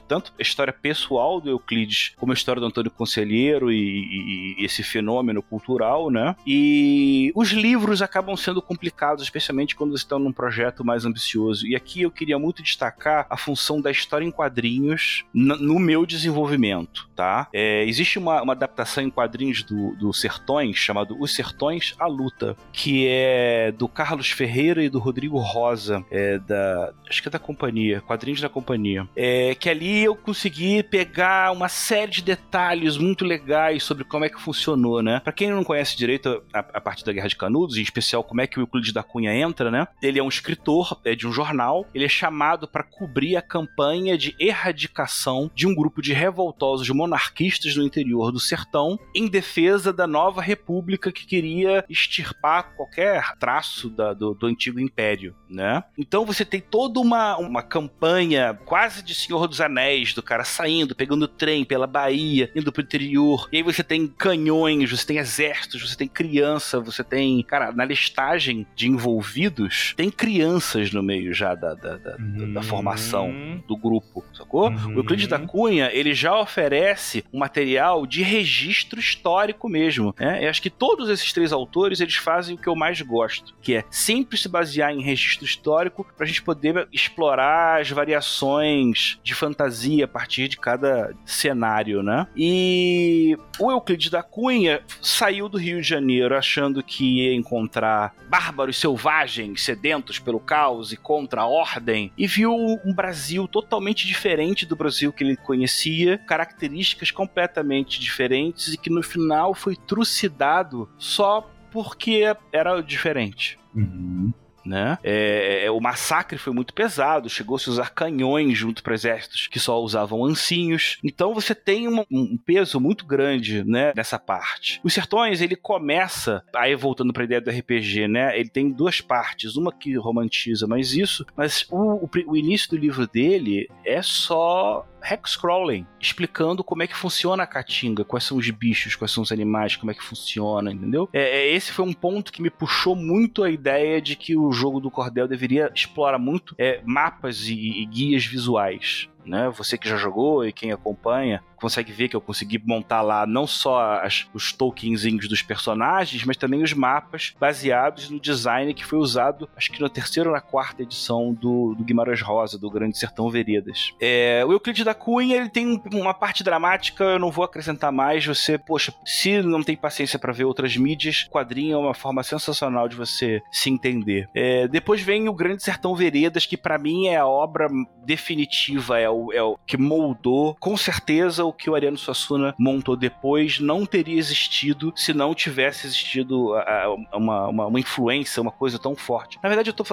tanto 0.00 0.32
a 0.38 0.42
história 0.42 0.72
pessoal 0.72 1.40
do 1.40 1.50
Euclides, 1.50 2.12
como 2.16 2.32
a 2.32 2.34
história 2.34 2.60
do 2.60 2.66
Antônio 2.66 2.90
Conselheiro 2.90 3.70
e, 3.70 3.76
e- 3.76 4.56
e 4.58 4.64
esse 4.64 4.82
fenômeno 4.82 5.42
cultural, 5.42 6.10
né? 6.10 6.34
E 6.46 7.30
os 7.34 7.50
livros 7.50 8.02
acabam 8.02 8.36
sendo 8.36 8.60
complicados, 8.62 9.22
especialmente 9.22 9.74
quando 9.76 9.94
estão 9.94 10.18
num 10.18 10.32
projeto 10.32 10.84
mais 10.84 11.04
ambicioso. 11.04 11.66
E 11.66 11.74
aqui 11.76 12.02
eu 12.02 12.10
queria 12.10 12.38
muito 12.38 12.62
destacar 12.62 13.26
a 13.30 13.36
função 13.36 13.80
da 13.80 13.90
história 13.90 14.24
em 14.24 14.30
quadrinhos 14.30 15.24
no 15.32 15.78
meu 15.78 16.04
desenvolvimento, 16.06 17.08
tá? 17.14 17.48
É, 17.52 17.84
existe 17.84 18.18
uma, 18.18 18.42
uma 18.42 18.52
adaptação 18.52 19.02
em 19.02 19.10
quadrinhos 19.10 19.62
do, 19.62 19.94
do 19.96 20.12
Sertões, 20.12 20.76
chamado 20.76 21.16
Os 21.20 21.34
Sertões, 21.34 21.94
a 21.98 22.06
Luta, 22.06 22.56
que 22.72 23.06
é 23.08 23.72
do 23.72 23.88
Carlos 23.88 24.30
Ferreira 24.30 24.82
e 24.82 24.88
do 24.88 24.98
Rodrigo 24.98 25.38
Rosa, 25.38 26.04
é 26.10 26.38
da. 26.38 26.92
Acho 27.08 27.22
que 27.22 27.28
é 27.28 27.30
da 27.30 27.38
companhia, 27.38 28.00
quadrinhos 28.00 28.40
da 28.40 28.48
companhia. 28.48 29.08
É, 29.16 29.25
que 29.58 29.68
ali 29.70 30.04
eu 30.04 30.14
consegui 30.16 30.82
pegar 30.82 31.52
uma 31.52 31.68
série 31.68 32.10
de 32.10 32.22
detalhes 32.22 32.96
muito 32.96 33.24
legais 33.24 33.82
sobre 33.82 34.04
como 34.04 34.24
é 34.24 34.28
que 34.28 34.40
funcionou, 34.40 35.02
né? 35.02 35.20
Pra 35.20 35.32
quem 35.32 35.50
não 35.50 35.64
conhece 35.64 35.96
direito 35.96 36.42
a, 36.52 36.58
a 36.58 36.80
partir 36.80 37.04
da 37.04 37.12
Guerra 37.12 37.28
de 37.28 37.36
Canudos, 37.36 37.76
em 37.76 37.82
especial 37.82 38.22
como 38.24 38.40
é 38.40 38.46
que 38.46 38.58
o 38.58 38.62
Euclides 38.62 38.92
da 38.92 39.02
Cunha 39.02 39.34
entra, 39.34 39.70
né? 39.70 39.86
Ele 40.02 40.18
é 40.18 40.22
um 40.22 40.28
escritor 40.28 41.00
é, 41.04 41.14
de 41.14 41.26
um 41.26 41.32
jornal, 41.32 41.86
ele 41.94 42.04
é 42.04 42.08
chamado 42.08 42.66
para 42.68 42.82
cobrir 42.82 43.36
a 43.36 43.42
campanha 43.42 44.16
de 44.18 44.34
erradicação 44.38 45.50
de 45.54 45.66
um 45.66 45.74
grupo 45.74 46.02
de 46.02 46.12
revoltosos 46.12 46.88
monarquistas 46.90 47.76
no 47.76 47.84
interior 47.84 48.30
do 48.30 48.38
sertão 48.40 48.98
em 49.14 49.26
defesa 49.28 49.92
da 49.92 50.06
nova 50.06 50.40
república 50.42 51.10
que 51.12 51.26
queria 51.26 51.84
extirpar 51.88 52.74
qualquer 52.76 53.36
traço 53.38 53.88
da- 53.90 54.12
do, 54.12 54.34
do 54.34 54.46
antigo 54.46 54.78
império, 54.80 55.34
né? 55.48 55.82
Então 55.98 56.24
você 56.24 56.44
tem 56.44 56.60
toda 56.60 57.00
uma, 57.00 57.36
uma 57.38 57.62
campanha 57.62 58.54
quase 58.64 59.02
de 59.02 59.14
Senhor 59.16 59.46
dos 59.48 59.60
Anéis, 59.60 60.12
do 60.14 60.22
cara 60.22 60.44
saindo, 60.44 60.94
pegando 60.94 61.26
trem 61.26 61.64
pela 61.64 61.86
Bahia, 61.86 62.50
indo 62.54 62.70
pro 62.72 62.82
interior, 62.82 63.48
e 63.52 63.56
aí 63.58 63.62
você 63.62 63.82
tem 63.82 64.06
canhões, 64.06 64.90
você 64.90 65.06
tem 65.06 65.18
exércitos, 65.18 65.80
você 65.82 65.96
tem 65.96 66.08
criança, 66.08 66.78
você 66.80 67.02
tem... 67.02 67.42
Cara, 67.42 67.72
na 67.72 67.84
listagem 67.84 68.66
de 68.74 68.88
envolvidos, 68.88 69.94
tem 69.96 70.10
crianças 70.10 70.92
no 70.92 71.02
meio 71.02 71.32
já 71.32 71.54
da, 71.54 71.74
da, 71.74 71.96
da- 71.96 72.16
da 72.16 72.62
formação 72.62 73.28
Uhum. 73.30 73.62
do 73.66 73.76
grupo, 73.76 74.24
sacou? 74.34 74.68
Uhum. 74.70 74.94
O 74.94 74.98
Euclides 74.98 75.26
da 75.26 75.38
Cunha, 75.38 75.90
ele 75.92 76.12
já 76.14 76.38
oferece 76.38 77.24
um 77.32 77.38
material 77.38 78.06
de 78.06 78.22
registro 78.22 78.98
histórico 79.00 79.68
mesmo, 79.68 80.14
né? 80.18 80.44
Eu 80.44 80.50
acho 80.50 80.60
que 80.62 80.70
todos 80.70 81.08
esses 81.08 81.32
três 81.32 81.52
autores, 81.52 82.00
eles 82.00 82.16
fazem 82.16 82.54
o 82.56 82.58
que 82.58 82.68
eu 82.68 82.76
mais 82.76 83.00
gosto, 83.00 83.54
que 83.62 83.74
é 83.74 83.84
sempre 83.90 84.36
se 84.38 84.48
basear 84.48 84.92
em 84.92 85.02
registro 85.02 85.44
histórico 85.44 86.06
pra 86.16 86.26
gente 86.26 86.42
poder 86.42 86.86
explorar 86.92 87.80
as 87.80 87.90
variações 87.90 89.05
de 89.22 89.34
fantasia 89.34 90.04
a 90.04 90.08
partir 90.08 90.48
de 90.48 90.56
cada 90.56 91.14
cenário, 91.24 92.02
né? 92.02 92.26
E 92.36 93.36
o 93.58 93.70
Euclides 93.70 94.10
da 94.10 94.22
Cunha 94.22 94.80
saiu 95.00 95.48
do 95.48 95.58
Rio 95.58 95.80
de 95.80 95.88
Janeiro 95.88 96.36
achando 96.36 96.82
que 96.82 97.22
ia 97.22 97.34
encontrar 97.34 98.14
bárbaros 98.28 98.78
selvagens, 98.78 99.62
sedentos 99.62 100.18
pelo 100.18 100.40
caos 100.40 100.92
e 100.92 100.96
contra 100.96 101.42
a 101.42 101.46
ordem, 101.46 102.12
e 102.16 102.26
viu 102.26 102.52
um 102.52 102.94
Brasil 102.94 103.46
totalmente 103.46 104.06
diferente 104.06 104.66
do 104.66 104.76
Brasil 104.76 105.12
que 105.12 105.22
ele 105.22 105.36
conhecia, 105.36 106.18
características 106.18 107.10
completamente 107.10 108.00
diferentes 108.00 108.74
e 108.74 108.78
que 108.78 108.90
no 108.90 109.02
final 109.02 109.54
foi 109.54 109.76
trucidado 109.76 110.88
só 110.98 111.48
porque 111.70 112.22
era 112.52 112.80
diferente 112.80 113.58
Uhum. 113.76 114.32
Né? 114.66 114.98
É, 115.02 115.64
é, 115.64 115.70
o 115.70 115.80
massacre 115.80 116.38
foi 116.38 116.52
muito 116.52 116.74
pesado, 116.74 117.30
chegou-se 117.30 117.68
a 117.68 117.72
usar 117.72 117.90
canhões 117.90 118.58
junto 118.58 118.82
para 118.82 118.94
exércitos 118.94 119.46
que 119.46 119.58
só 119.58 119.80
usavam 119.80 120.24
ancinhos. 120.24 120.98
Então 121.02 121.32
você 121.32 121.54
tem 121.54 121.88
um, 121.88 122.04
um 122.10 122.36
peso 122.36 122.80
muito 122.80 123.06
grande, 123.06 123.64
né, 123.64 123.92
nessa 123.94 124.18
parte. 124.18 124.80
Os 124.82 124.92
Sertões, 124.92 125.40
ele 125.40 125.56
começa, 125.56 126.42
aí 126.54 126.74
voltando 126.74 127.12
para 127.12 127.22
a 127.22 127.26
ideia 127.26 127.40
do 127.40 127.50
RPG, 127.50 128.08
né? 128.08 128.38
Ele 128.38 128.48
tem 128.48 128.70
duas 128.70 129.00
partes, 129.00 129.56
uma 129.56 129.72
que 129.72 129.94
romantiza 129.96 130.66
mais 130.66 130.92
isso, 130.92 131.24
mas 131.36 131.66
o, 131.70 132.04
o 132.04 132.08
o 132.26 132.36
início 132.36 132.70
do 132.70 132.76
livro 132.76 133.06
dele 133.06 133.68
é 133.84 134.02
só 134.02 134.86
hexcrawling, 135.10 135.86
explicando 136.00 136.64
como 136.64 136.82
é 136.82 136.86
que 136.86 136.96
funciona 136.96 137.42
a 137.42 137.46
caatinga, 137.46 138.04
quais 138.04 138.24
são 138.24 138.36
os 138.36 138.50
bichos, 138.50 138.94
quais 138.94 139.10
são 139.10 139.22
os 139.22 139.32
animais, 139.32 139.76
como 139.76 139.90
é 139.90 139.94
que 139.94 140.02
funciona, 140.02 140.72
entendeu? 140.72 141.08
É, 141.12 141.20
é, 141.20 141.54
esse 141.54 141.72
foi 141.72 141.84
um 141.84 141.92
ponto 141.92 142.32
que 142.32 142.42
me 142.42 142.50
puxou 142.50 142.96
muito 142.96 143.42
a 143.42 143.50
ideia 143.50 144.00
de 144.00 144.16
que 144.16 144.36
o 144.36 144.52
jogo 144.52 144.80
do 144.80 144.90
Cordel 144.90 145.28
deveria 145.28 145.70
explorar 145.74 146.18
muito 146.18 146.54
é, 146.58 146.80
mapas 146.84 147.48
e, 147.48 147.82
e 147.82 147.86
guias 147.86 148.24
visuais. 148.24 149.08
Né? 149.24 149.50
Você 149.56 149.76
que 149.76 149.88
já 149.88 149.96
jogou 149.96 150.46
e 150.46 150.52
quem 150.52 150.70
acompanha 150.70 151.42
consegue 151.56 151.92
ver 151.92 152.08
que 152.08 152.16
eu 152.16 152.20
consegui 152.20 152.60
montar 152.64 153.02
lá 153.02 153.26
não 153.26 153.46
só 153.46 154.00
as- 154.02 154.26
os 154.34 154.52
tokenzinhos 154.52 155.28
dos 155.28 155.42
personagens, 155.42 156.24
mas 156.24 156.36
também 156.36 156.62
os 156.62 156.72
mapas 156.72 157.34
baseados 157.40 158.10
no 158.10 158.20
design 158.20 158.72
que 158.74 158.84
foi 158.84 158.98
usado, 158.98 159.48
acho 159.56 159.70
que 159.72 159.80
na 159.80 159.88
terceira 159.88 160.28
ou 160.28 160.34
na 160.34 160.40
quarta 160.40 160.82
edição 160.82 161.32
do, 161.32 161.74
do 161.74 161.84
Guimarães 161.84 162.20
Rosa, 162.20 162.58
do 162.58 162.70
Grande 162.70 162.98
Sertão 162.98 163.28
Veredas. 163.30 163.92
É, 164.00 164.44
o 164.46 164.52
Euclides 164.52 164.84
da 164.84 164.94
Cunha 164.94 165.36
ele 165.36 165.48
tem 165.48 165.66
um- 165.66 165.80
uma 165.98 166.14
parte 166.14 166.44
dramática, 166.44 167.04
eu 167.04 167.18
não 167.18 167.30
vou 167.30 167.44
acrescentar 167.44 167.90
mais. 167.92 168.24
Você, 168.24 168.58
poxa, 168.58 168.92
se 169.04 169.40
não 169.42 169.62
tem 169.62 169.76
paciência 169.76 170.18
para 170.18 170.32
ver 170.32 170.44
outras 170.44 170.76
mídias, 170.76 171.26
quadrinho 171.30 171.74
é 171.74 171.78
uma 171.78 171.94
forma 171.94 172.22
sensacional 172.22 172.88
de 172.88 172.96
você 172.96 173.42
se 173.50 173.70
entender. 173.70 174.28
É, 174.34 174.68
depois 174.68 175.00
vem 175.00 175.28
o 175.28 175.34
Grande 175.34 175.62
Sertão 175.62 175.94
Veredas, 175.94 176.46
que 176.46 176.56
para 176.56 176.78
mim 176.78 177.06
é 177.06 177.16
a 177.16 177.26
obra 177.26 177.68
definitiva, 178.16 178.98
é 178.98 179.08
o, 179.10 179.32
é 179.32 179.42
o 179.42 179.58
que 179.66 179.76
moldou, 179.76 180.56
com 180.58 180.76
certeza, 180.76 181.44
o 181.48 181.52
que 181.52 181.68
o 181.70 181.74
Ariano 181.74 181.96
Suassuna 181.98 182.54
montou 182.58 182.96
depois 182.96 183.58
não 183.60 183.84
teria 183.86 184.18
existido 184.18 184.92
se 184.96 185.12
não 185.12 185.34
tivesse 185.34 185.86
existido 185.86 186.54
a- 186.54 186.60
a- 186.84 187.16
uma, 187.16 187.48
uma, 187.48 187.66
uma 187.66 187.80
influência, 187.80 188.40
uma 188.42 188.50
coisa 188.52 188.78
tão 188.78 188.94
forte. 188.96 189.38
Na 189.42 189.48
verdade, 189.48 189.70
eu 189.70 189.74
tô, 189.74 189.84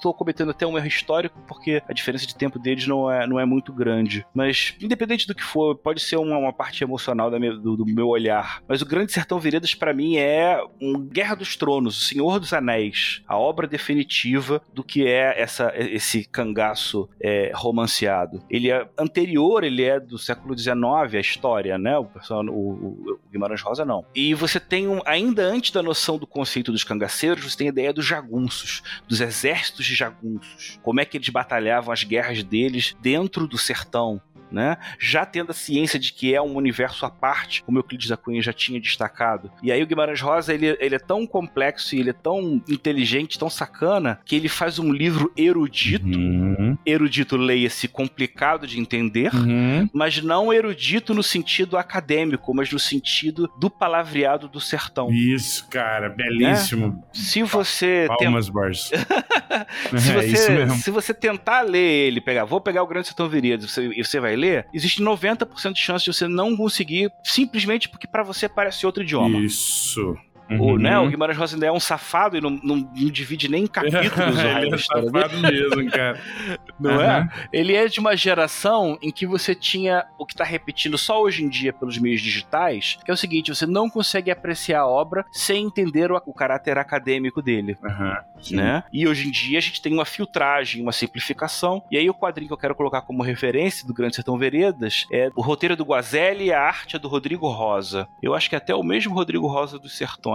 tô 0.00 0.14
cometendo 0.14 0.50
até 0.50 0.66
um 0.66 0.76
erro 0.76 0.86
histórico, 0.86 1.38
porque 1.46 1.82
a 1.88 1.92
diferença 1.92 2.26
de 2.26 2.34
tempo 2.34 2.58
deles 2.58 2.86
não 2.86 3.10
é, 3.10 3.26
não 3.26 3.38
é 3.38 3.44
muito 3.44 3.72
grande. 3.72 4.24
Mas, 4.34 4.74
independente 4.80 5.26
do 5.26 5.34
que 5.34 5.42
for, 5.42 5.76
pode 5.76 6.00
ser 6.00 6.16
uma, 6.16 6.36
uma 6.36 6.52
parte 6.52 6.82
emocional 6.84 7.30
minha- 7.30 7.56
do, 7.56 7.76
do 7.76 7.86
meu 7.86 8.08
olhar. 8.08 8.62
Mas 8.68 8.82
o 8.82 8.86
Grande 8.86 9.12
Sertão 9.12 9.38
Veredas, 9.38 9.74
para 9.74 9.92
mim, 9.94 10.16
é 10.16 10.60
um 10.80 10.98
Guerra 11.00 11.34
dos 11.34 11.56
Tronos, 11.56 11.98
o 11.98 12.04
Senhor 12.04 12.38
dos 12.40 12.52
Anéis, 12.52 13.22
a 13.26 13.36
obra 13.38 13.66
definitiva 13.66 14.62
do 14.72 14.82
que 14.84 15.06
é 15.06 15.40
essa, 15.40 15.72
esse 15.76 16.24
cangaço 16.24 17.08
é, 17.20 17.50
romanceado. 17.54 18.42
Ele 18.50 18.70
é 18.70 18.88
anterior, 18.98 19.64
ele 19.64 19.82
é 19.82 19.98
do 19.98 20.18
século 20.18 20.56
XIX, 20.56 20.74
a 21.16 21.20
história, 21.20 21.76
né? 21.78 21.96
O, 21.98 22.04
person- 22.04 22.46
o- 22.48 22.52
o- 22.52 23.12
o 23.26 23.30
Guimarães 23.30 23.60
Rosa 23.62 23.84
não. 23.84 24.04
E 24.14 24.34
você 24.34 24.58
tem, 24.60 24.86
um, 24.88 25.00
ainda 25.04 25.42
antes 25.44 25.70
da 25.70 25.82
noção 25.82 26.18
do 26.18 26.26
conceito 26.26 26.70
dos 26.72 26.84
cangaceiros, 26.84 27.44
você 27.44 27.56
tem 27.58 27.66
a 27.68 27.70
ideia 27.70 27.92
dos 27.92 28.04
jagunços, 28.06 28.82
dos 29.08 29.20
exércitos 29.20 29.84
de 29.86 29.94
jagunços. 29.94 30.78
Como 30.82 31.00
é 31.00 31.04
que 31.04 31.16
eles 31.16 31.28
batalhavam 31.28 31.92
as 31.92 32.04
guerras 32.04 32.42
deles 32.42 32.96
dentro 33.00 33.46
do 33.46 33.58
sertão. 33.58 34.20
Né? 34.52 34.76
Já 34.98 35.24
tendo 35.24 35.50
a 35.50 35.54
ciência 35.54 35.98
de 35.98 36.12
que 36.12 36.34
é 36.34 36.42
um 36.42 36.54
universo 36.56 37.06
à 37.06 37.10
parte, 37.10 37.62
como 37.62 37.78
Euclides 37.78 38.08
da 38.08 38.16
Cunha 38.16 38.42
já 38.42 38.52
tinha 38.52 38.78
destacado. 38.80 39.50
E 39.62 39.72
aí 39.72 39.82
o 39.82 39.86
Guimarães 39.86 40.20
Rosa, 40.20 40.52
ele, 40.52 40.76
ele 40.78 40.94
é 40.94 40.98
tão 40.98 41.26
complexo 41.26 41.94
e 41.96 42.00
ele 42.00 42.10
é 42.10 42.12
tão 42.12 42.62
inteligente, 42.68 43.38
tão 43.38 43.48
sacana, 43.48 44.20
que 44.24 44.36
ele 44.36 44.48
faz 44.48 44.78
um 44.78 44.92
livro 44.92 45.32
erudito, 45.36 46.04
Uhum. 46.06 46.76
erudito 46.84 47.36
leia-se 47.36 47.88
complicado 47.88 48.66
de 48.66 48.78
entender, 48.78 49.34
Uhum. 49.34 49.88
mas 49.92 50.22
não 50.22 50.52
erudito 50.52 51.14
no 51.14 51.22
sentido 51.22 51.76
acadêmico, 51.78 52.52
mas 52.54 52.70
no 52.70 52.78
sentido 52.78 53.50
do 53.58 53.70
palavreado 53.70 54.48
do 54.48 54.60
sertão. 54.60 55.10
Isso, 55.10 55.66
cara, 55.70 56.08
belíssimo. 56.10 57.02
Se 57.12 57.42
você 57.42 58.06
tem- 58.18 58.26
Palmas, 58.28 58.48
Bars. 58.48 58.90
se, 59.98 60.10
é 60.12 60.22
você, 60.22 60.50
mesmo. 60.52 60.74
se 60.76 60.90
você 60.90 61.14
tentar 61.14 61.62
ler 61.62 61.78
ele, 62.08 62.20
pegar, 62.20 62.44
vou 62.44 62.60
pegar 62.60 62.82
o 62.82 62.86
Grande 62.86 63.06
Sertão 63.06 63.28
Veredas 63.28 63.70
você- 63.70 63.90
e 63.94 64.04
você 64.04 64.20
vai 64.20 64.34
ler, 64.36 64.41
existe 64.72 65.02
90% 65.02 65.72
de 65.72 65.80
chance 65.80 66.04
de 66.04 66.12
você 66.12 66.26
não 66.26 66.56
conseguir, 66.56 67.10
simplesmente 67.24 67.88
porque 67.88 68.06
pra 68.06 68.22
você 68.22 68.48
parece 68.48 68.84
outro 68.86 69.02
idioma. 69.02 69.38
Isso. 69.40 70.16
Uhum. 70.50 70.60
O, 70.60 70.78
né, 70.78 70.98
o 70.98 71.08
Guimarães 71.08 71.38
Rosa 71.38 71.56
ainda 71.56 71.66
é 71.66 71.72
um 71.72 71.80
safado 71.80 72.36
e 72.36 72.40
não, 72.40 72.50
não, 72.50 72.76
não 72.76 73.10
divide 73.10 73.48
nem 73.48 73.66
capítulos. 73.66 74.38
Ele 74.38 74.74
é 74.74 74.78
safado 74.78 75.38
mesmo, 75.38 75.90
cara. 75.90 76.18
Não 76.78 76.96
uhum. 76.96 77.00
é? 77.00 77.28
Ele 77.52 77.74
é 77.74 77.86
de 77.86 78.00
uma 78.00 78.16
geração 78.16 78.98
em 79.00 79.12
que 79.12 79.24
você 79.24 79.54
tinha 79.54 80.04
o 80.18 80.26
que 80.26 80.34
está 80.34 80.42
repetindo 80.42 80.98
só 80.98 81.22
hoje 81.22 81.44
em 81.44 81.48
dia 81.48 81.72
pelos 81.72 81.96
meios 81.96 82.20
digitais, 82.20 82.98
que 83.04 83.10
é 83.10 83.14
o 83.14 83.16
seguinte, 83.16 83.54
você 83.54 83.66
não 83.66 83.88
consegue 83.88 84.30
apreciar 84.30 84.80
a 84.80 84.86
obra 84.86 85.24
sem 85.30 85.64
entender 85.64 86.10
o, 86.10 86.20
o 86.26 86.34
caráter 86.34 86.78
acadêmico 86.78 87.40
dele. 87.40 87.76
Uhum. 87.82 88.56
Né? 88.56 88.82
E 88.92 89.06
hoje 89.06 89.28
em 89.28 89.30
dia 89.30 89.58
a 89.58 89.62
gente 89.62 89.80
tem 89.80 89.92
uma 89.92 90.04
filtragem, 90.04 90.82
uma 90.82 90.92
simplificação, 90.92 91.82
e 91.90 91.96
aí 91.96 92.10
o 92.10 92.14
quadrinho 92.14 92.48
que 92.48 92.54
eu 92.54 92.58
quero 92.58 92.74
colocar 92.74 93.02
como 93.02 93.22
referência 93.22 93.86
do 93.86 93.94
Grande 93.94 94.16
Sertão 94.16 94.36
Veredas 94.36 95.06
é 95.12 95.30
o 95.36 95.42
roteiro 95.42 95.76
do 95.76 95.84
Guazelli 95.84 96.46
e 96.46 96.52
a 96.52 96.60
arte 96.60 96.96
é 96.96 96.98
do 96.98 97.08
Rodrigo 97.08 97.48
Rosa. 97.48 98.08
Eu 98.20 98.34
acho 98.34 98.48
que 98.48 98.56
é 98.56 98.58
até 98.58 98.74
o 98.74 98.82
mesmo 98.82 99.14
Rodrigo 99.14 99.46
Rosa 99.46 99.78
dos 99.78 99.96
Sertões. 99.96 100.31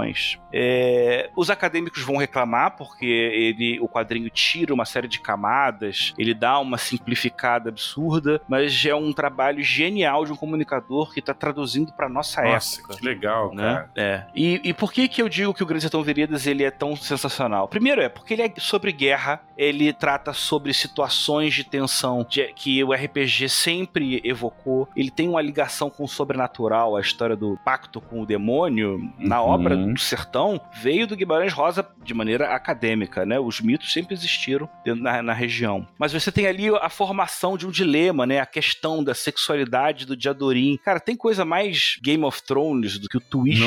É... 0.52 1.30
Os 1.36 1.50
acadêmicos 1.50 2.04
vão 2.04 2.18
reclamar 2.18 2.76
porque 2.78 3.06
ele, 3.06 3.80
o 3.80 3.88
quadrinho 3.88 4.30
tira 4.30 4.74
uma 4.74 4.86
série 4.86 5.08
de 5.08 5.20
camadas, 5.20 6.14
ele 6.18 6.34
dá 6.34 6.60
uma 6.60 6.78
simplificada 6.78 7.70
absurda, 7.70 8.42
mas 8.48 8.86
é 8.86 8.96
um 8.96 9.12
trabalho 9.14 9.62
genial 9.64 10.26
de 10.26 10.32
um 10.32 10.36
comunicador 10.36 11.14
que 11.14 11.20
está 11.20 11.34
traduzindo 11.34 11.92
para 11.94 12.10
nossa, 12.10 12.42
nossa 12.42 12.78
época. 12.78 12.98
Que 12.98 13.06
legal, 13.06 13.54
né? 13.54 13.74
Cara. 13.74 13.92
É. 13.96 14.26
E, 14.36 14.62
e 14.64 14.74
por 14.74 14.92
que 14.92 15.08
que 15.08 15.22
eu 15.22 15.30
digo 15.30 15.54
que 15.54 15.64
o 15.64 15.66
Grande 15.66 15.82
Sertão 15.82 16.04
Veredas 16.04 16.48
ele 16.48 16.64
é 16.64 16.72
tão 16.72 16.96
sensacional? 16.96 17.68
Primeiro 17.68 18.02
é 18.02 18.10
porque 18.10 18.34
ele 18.34 18.44
é 18.44 18.54
sobre 18.58 18.92
guerra, 18.92 19.42
ele 19.58 19.92
trata 19.94 20.34
sobre 20.34 20.74
situações 20.74 21.54
de 21.54 21.64
tensão 21.64 22.26
de, 22.28 22.54
que 22.54 22.84
o 22.84 22.94
RPG 22.94 23.50
sempre 23.50 24.22
evocou. 24.24 24.88
Ele 24.96 25.12
tem 25.12 25.28
uma 25.28 25.42
ligação 25.42 25.90
com 25.90 26.04
o 26.04 26.08
sobrenatural, 26.08 26.96
a 26.96 27.02
história 27.02 27.36
do 27.36 27.58
pacto 27.64 28.00
com 28.00 28.22
o 28.22 28.26
demônio 28.26 29.12
na 29.18 29.42
uhum. 29.42 29.50
obra 29.50 29.76
do 29.94 30.00
Sertão 30.00 30.60
veio 30.82 31.08
do 31.08 31.16
Guimarães 31.16 31.54
Rosa 31.54 31.88
de 32.04 32.14
maneira 32.14 32.54
acadêmica, 32.54 33.26
né? 33.26 33.40
Os 33.40 33.60
mitos 33.62 33.92
sempre 33.92 34.14
existiram 34.14 34.70
na, 34.86 35.22
na 35.22 35.34
região. 35.34 35.88
Mas 35.98 36.14
você 36.14 36.32
tem 36.32 36.48
ali 36.48 36.70
a 36.70 36.90
formação 36.90 37.58
de 37.58 37.68
um 37.68 37.72
dilema, 37.72 38.26
né? 38.26 38.40
A 38.40 38.46
questão 38.46 39.04
da 39.04 39.14
sexualidade 39.14 40.06
do 40.06 40.16
Diadorim. 40.16 40.78
Cara, 40.84 41.00
tem 41.00 41.16
coisa 41.16 41.46
mais 41.46 41.98
Game 42.02 42.24
of 42.24 42.42
Thrones 42.44 42.98
do 42.98 43.08
que 43.08 43.18
o 43.18 43.22
twist 43.22 43.64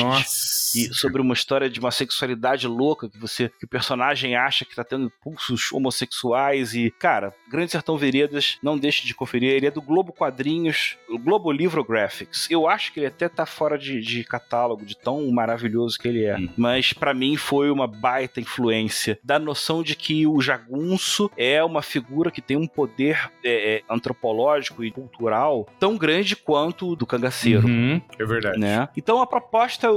e 0.75 0.93
sobre 0.93 1.21
uma 1.21 1.33
história 1.33 1.69
de 1.69 1.79
uma 1.79 1.91
sexualidade 1.91 2.67
louca 2.67 3.09
que 3.09 3.17
você 3.17 3.49
que 3.59 3.65
o 3.65 3.69
personagem 3.69 4.35
acha 4.35 4.65
que 4.65 4.75
tá 4.75 4.83
tendo 4.83 5.05
impulsos 5.05 5.71
homossexuais 5.71 6.73
e, 6.73 6.91
cara, 6.91 7.33
Grande 7.49 7.71
Sertão 7.71 7.97
Veredas, 7.97 8.57
não 8.61 8.77
deixe 8.77 9.05
de 9.05 9.13
conferir, 9.13 9.51
ele 9.51 9.67
é 9.67 9.71
do 9.71 9.81
Globo 9.81 10.13
Quadrinhos, 10.13 10.97
Globo 11.23 11.51
Livro 11.51 11.83
Graphics. 11.83 12.47
Eu 12.49 12.67
acho 12.67 12.93
que 12.93 12.99
ele 12.99 13.07
até 13.07 13.27
tá 13.27 13.45
fora 13.45 13.77
de, 13.77 14.01
de 14.01 14.23
catálogo, 14.23 14.85
de 14.85 14.95
tão 14.97 15.29
maravilhoso 15.31 15.97
que 15.99 16.07
ele 16.11 16.25
é. 16.25 16.37
Hum. 16.37 16.49
Mas 16.55 16.93
para 16.93 17.13
mim 17.13 17.35
foi 17.35 17.71
uma 17.71 17.87
baita 17.87 18.39
influência 18.39 19.19
da 19.23 19.39
noção 19.39 19.81
de 19.83 19.95
que 19.95 20.27
o 20.27 20.39
jagunço 20.41 21.29
é 21.37 21.63
uma 21.63 21.81
figura 21.81 22.31
que 22.31 22.41
tem 22.41 22.57
um 22.57 22.67
poder 22.67 23.31
é, 23.43 23.75
é, 23.75 23.81
antropológico 23.89 24.83
e 24.83 24.91
cultural 24.91 25.67
tão 25.79 25.97
grande 25.97 26.35
quanto 26.35 26.89
o 26.89 26.95
do 26.95 27.05
cangaceiro. 27.05 27.67
Uhum, 27.67 28.01
é 28.17 28.25
verdade. 28.25 28.59
Né? 28.59 28.87
Então 28.95 29.21
a 29.21 29.27
proposta 29.27 29.89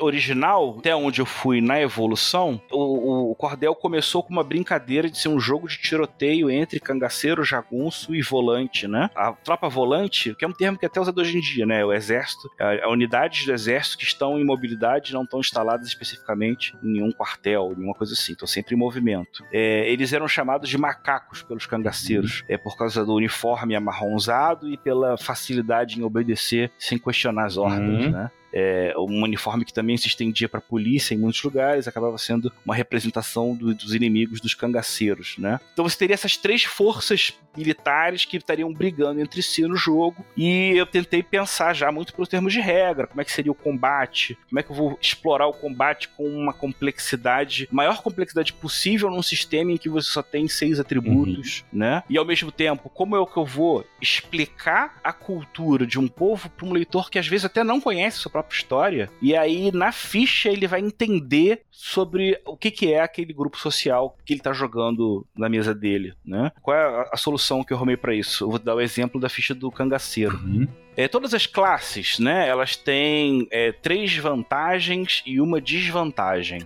original, 0.00 0.76
até 0.78 0.94
onde 0.94 1.20
eu 1.20 1.26
fui 1.26 1.60
na 1.60 1.80
evolução, 1.80 2.60
o, 2.70 3.30
o 3.30 3.34
Cordel 3.34 3.74
começou 3.74 4.22
com 4.22 4.32
uma 4.32 4.44
brincadeira 4.44 5.10
de 5.10 5.18
ser 5.18 5.28
um 5.28 5.40
jogo 5.40 5.68
de 5.68 5.78
tiroteio 5.78 6.50
entre 6.50 6.80
cangaceiro, 6.80 7.44
jagunço 7.44 8.14
e 8.14 8.22
volante, 8.22 8.86
né? 8.86 9.10
A 9.14 9.32
tropa 9.32 9.68
volante, 9.68 10.34
que 10.34 10.44
é 10.44 10.48
um 10.48 10.52
termo 10.52 10.78
que 10.78 10.86
até 10.86 11.00
usado 11.00 11.20
hoje 11.20 11.36
em 11.36 11.40
dia, 11.40 11.66
né? 11.66 11.84
O 11.84 11.92
exército, 11.92 12.50
a, 12.58 12.86
a 12.86 12.90
unidades 12.90 13.46
do 13.46 13.52
exército 13.52 13.98
que 13.98 14.04
estão 14.04 14.38
em 14.38 14.44
mobilidade 14.44 15.12
não 15.12 15.22
estão 15.22 15.40
instaladas 15.54 15.86
especificamente 15.86 16.76
em 16.82 16.94
nenhum 16.94 17.12
quartel, 17.12 17.72
nenhuma 17.76 17.94
coisa 17.94 18.12
assim, 18.12 18.32
estão 18.32 18.46
sempre 18.46 18.74
em 18.74 18.78
movimento. 18.78 19.44
É, 19.52 19.88
eles 19.90 20.12
eram 20.12 20.26
chamados 20.26 20.68
de 20.68 20.76
macacos 20.76 21.42
pelos 21.42 21.64
cangaceiros, 21.64 22.40
uhum. 22.40 22.46
é 22.48 22.58
por 22.58 22.76
causa 22.76 23.04
do 23.04 23.14
uniforme 23.14 23.76
amarronzado 23.76 24.68
e 24.68 24.76
pela 24.76 25.16
facilidade 25.16 25.98
em 25.98 26.02
obedecer 26.02 26.72
sem 26.78 26.98
questionar 26.98 27.46
as 27.46 27.56
ordens, 27.56 28.06
uhum. 28.06 28.10
né? 28.10 28.30
É, 28.54 28.94
um 28.96 29.24
uniforme 29.24 29.64
que 29.64 29.72
também 29.72 29.96
se 29.96 30.06
estendia 30.06 30.48
para 30.48 30.58
a 30.58 30.62
polícia 30.62 31.12
em 31.12 31.18
muitos 31.18 31.42
lugares, 31.42 31.88
acabava 31.88 32.16
sendo 32.16 32.52
uma 32.64 32.74
representação 32.74 33.56
do, 33.56 33.74
dos 33.74 33.92
inimigos 33.92 34.40
dos 34.40 34.54
cangaceiros, 34.54 35.36
né? 35.38 35.58
Então 35.72 35.86
você 35.86 35.98
teria 35.98 36.14
essas 36.14 36.36
três 36.36 36.62
forças 36.62 37.32
militares 37.56 38.24
que 38.24 38.36
estariam 38.36 38.72
brigando 38.72 39.20
entre 39.20 39.42
si 39.42 39.62
no 39.62 39.76
jogo, 39.76 40.24
e 40.36 40.72
eu 40.76 40.86
tentei 40.86 41.22
pensar 41.22 41.74
já 41.74 41.90
muito 41.90 42.14
pelos 42.14 42.28
termos 42.28 42.52
de 42.52 42.60
regra, 42.60 43.08
como 43.08 43.20
é 43.20 43.24
que 43.24 43.32
seria 43.32 43.50
o 43.50 43.56
combate, 43.56 44.38
como 44.48 44.60
é 44.60 44.62
que 44.62 44.70
eu 44.70 44.76
vou 44.76 44.98
explorar 45.00 45.48
o 45.48 45.52
combate 45.52 46.08
com 46.10 46.28
uma 46.28 46.52
complexidade, 46.52 47.68
maior 47.72 48.02
complexidade 48.02 48.52
possível 48.52 49.10
num 49.10 49.22
sistema 49.22 49.72
em 49.72 49.76
que 49.76 49.88
você 49.88 50.08
só 50.08 50.22
tem 50.22 50.46
seis 50.46 50.78
atributos, 50.78 51.64
uhum. 51.72 51.80
né? 51.80 52.04
E 52.08 52.16
ao 52.16 52.24
mesmo 52.24 52.52
tempo, 52.52 52.88
como 52.88 53.16
é 53.16 53.26
que 53.26 53.36
eu 53.36 53.44
vou 53.44 53.84
explicar 54.00 55.00
a 55.02 55.12
cultura 55.12 55.86
de 55.86 55.98
um 55.98 56.06
povo 56.06 56.48
para 56.50 56.66
um 56.66 56.72
leitor 56.72 57.10
que 57.10 57.18
às 57.18 57.26
vezes 57.26 57.44
até 57.44 57.64
não 57.64 57.80
conhece 57.80 58.18
sua 58.18 58.30
própria 58.30 58.43
própria 58.44 58.56
história. 58.56 59.10
E 59.20 59.36
aí, 59.36 59.72
na 59.72 59.90
ficha, 59.90 60.48
ele 60.48 60.66
vai 60.66 60.80
entender 60.80 61.62
sobre 61.70 62.40
o 62.46 62.56
que, 62.56 62.70
que 62.70 62.92
é 62.92 63.00
aquele 63.00 63.32
grupo 63.32 63.58
social 63.58 64.16
que 64.24 64.34
ele 64.34 64.40
está 64.40 64.52
jogando 64.52 65.26
na 65.36 65.48
mesa 65.48 65.74
dele, 65.74 66.14
né? 66.24 66.52
Qual 66.62 66.76
é 66.76 66.80
a, 66.80 67.10
a 67.12 67.16
solução 67.16 67.64
que 67.64 67.72
eu 67.72 67.76
arrumei 67.76 67.96
para 67.96 68.14
isso? 68.14 68.44
Eu 68.44 68.50
vou 68.50 68.58
dar 68.58 68.74
o 68.74 68.80
exemplo 68.80 69.20
da 69.20 69.28
ficha 69.28 69.54
do 69.54 69.70
cangaceiro. 69.70 70.36
Uhum. 70.36 70.68
É, 70.96 71.08
todas 71.08 71.34
as 71.34 71.44
classes, 71.44 72.20
né, 72.20 72.48
elas 72.48 72.76
têm 72.76 73.48
é, 73.50 73.72
três 73.72 74.16
vantagens 74.16 75.24
e 75.26 75.40
uma 75.40 75.60
desvantagem. 75.60 76.64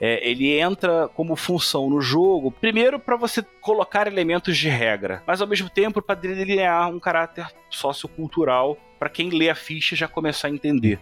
É, 0.00 0.28
ele 0.28 0.58
entra 0.58 1.08
como 1.14 1.36
função 1.36 1.88
no 1.88 2.00
jogo, 2.00 2.50
primeiro 2.50 2.98
para 2.98 3.16
você 3.16 3.40
colocar 3.60 4.08
elementos 4.08 4.58
de 4.58 4.68
regra, 4.68 5.22
mas 5.24 5.40
ao 5.40 5.46
mesmo 5.46 5.70
tempo 5.70 6.02
para 6.02 6.16
delinear 6.16 6.90
um 6.90 6.98
caráter 6.98 7.46
sociocultural 7.70 8.76
para 8.98 9.08
quem 9.08 9.30
lê 9.30 9.48
a 9.48 9.54
ficha 9.54 9.94
já 9.94 10.08
começar 10.08 10.48
a 10.48 10.50
entender, 10.50 10.98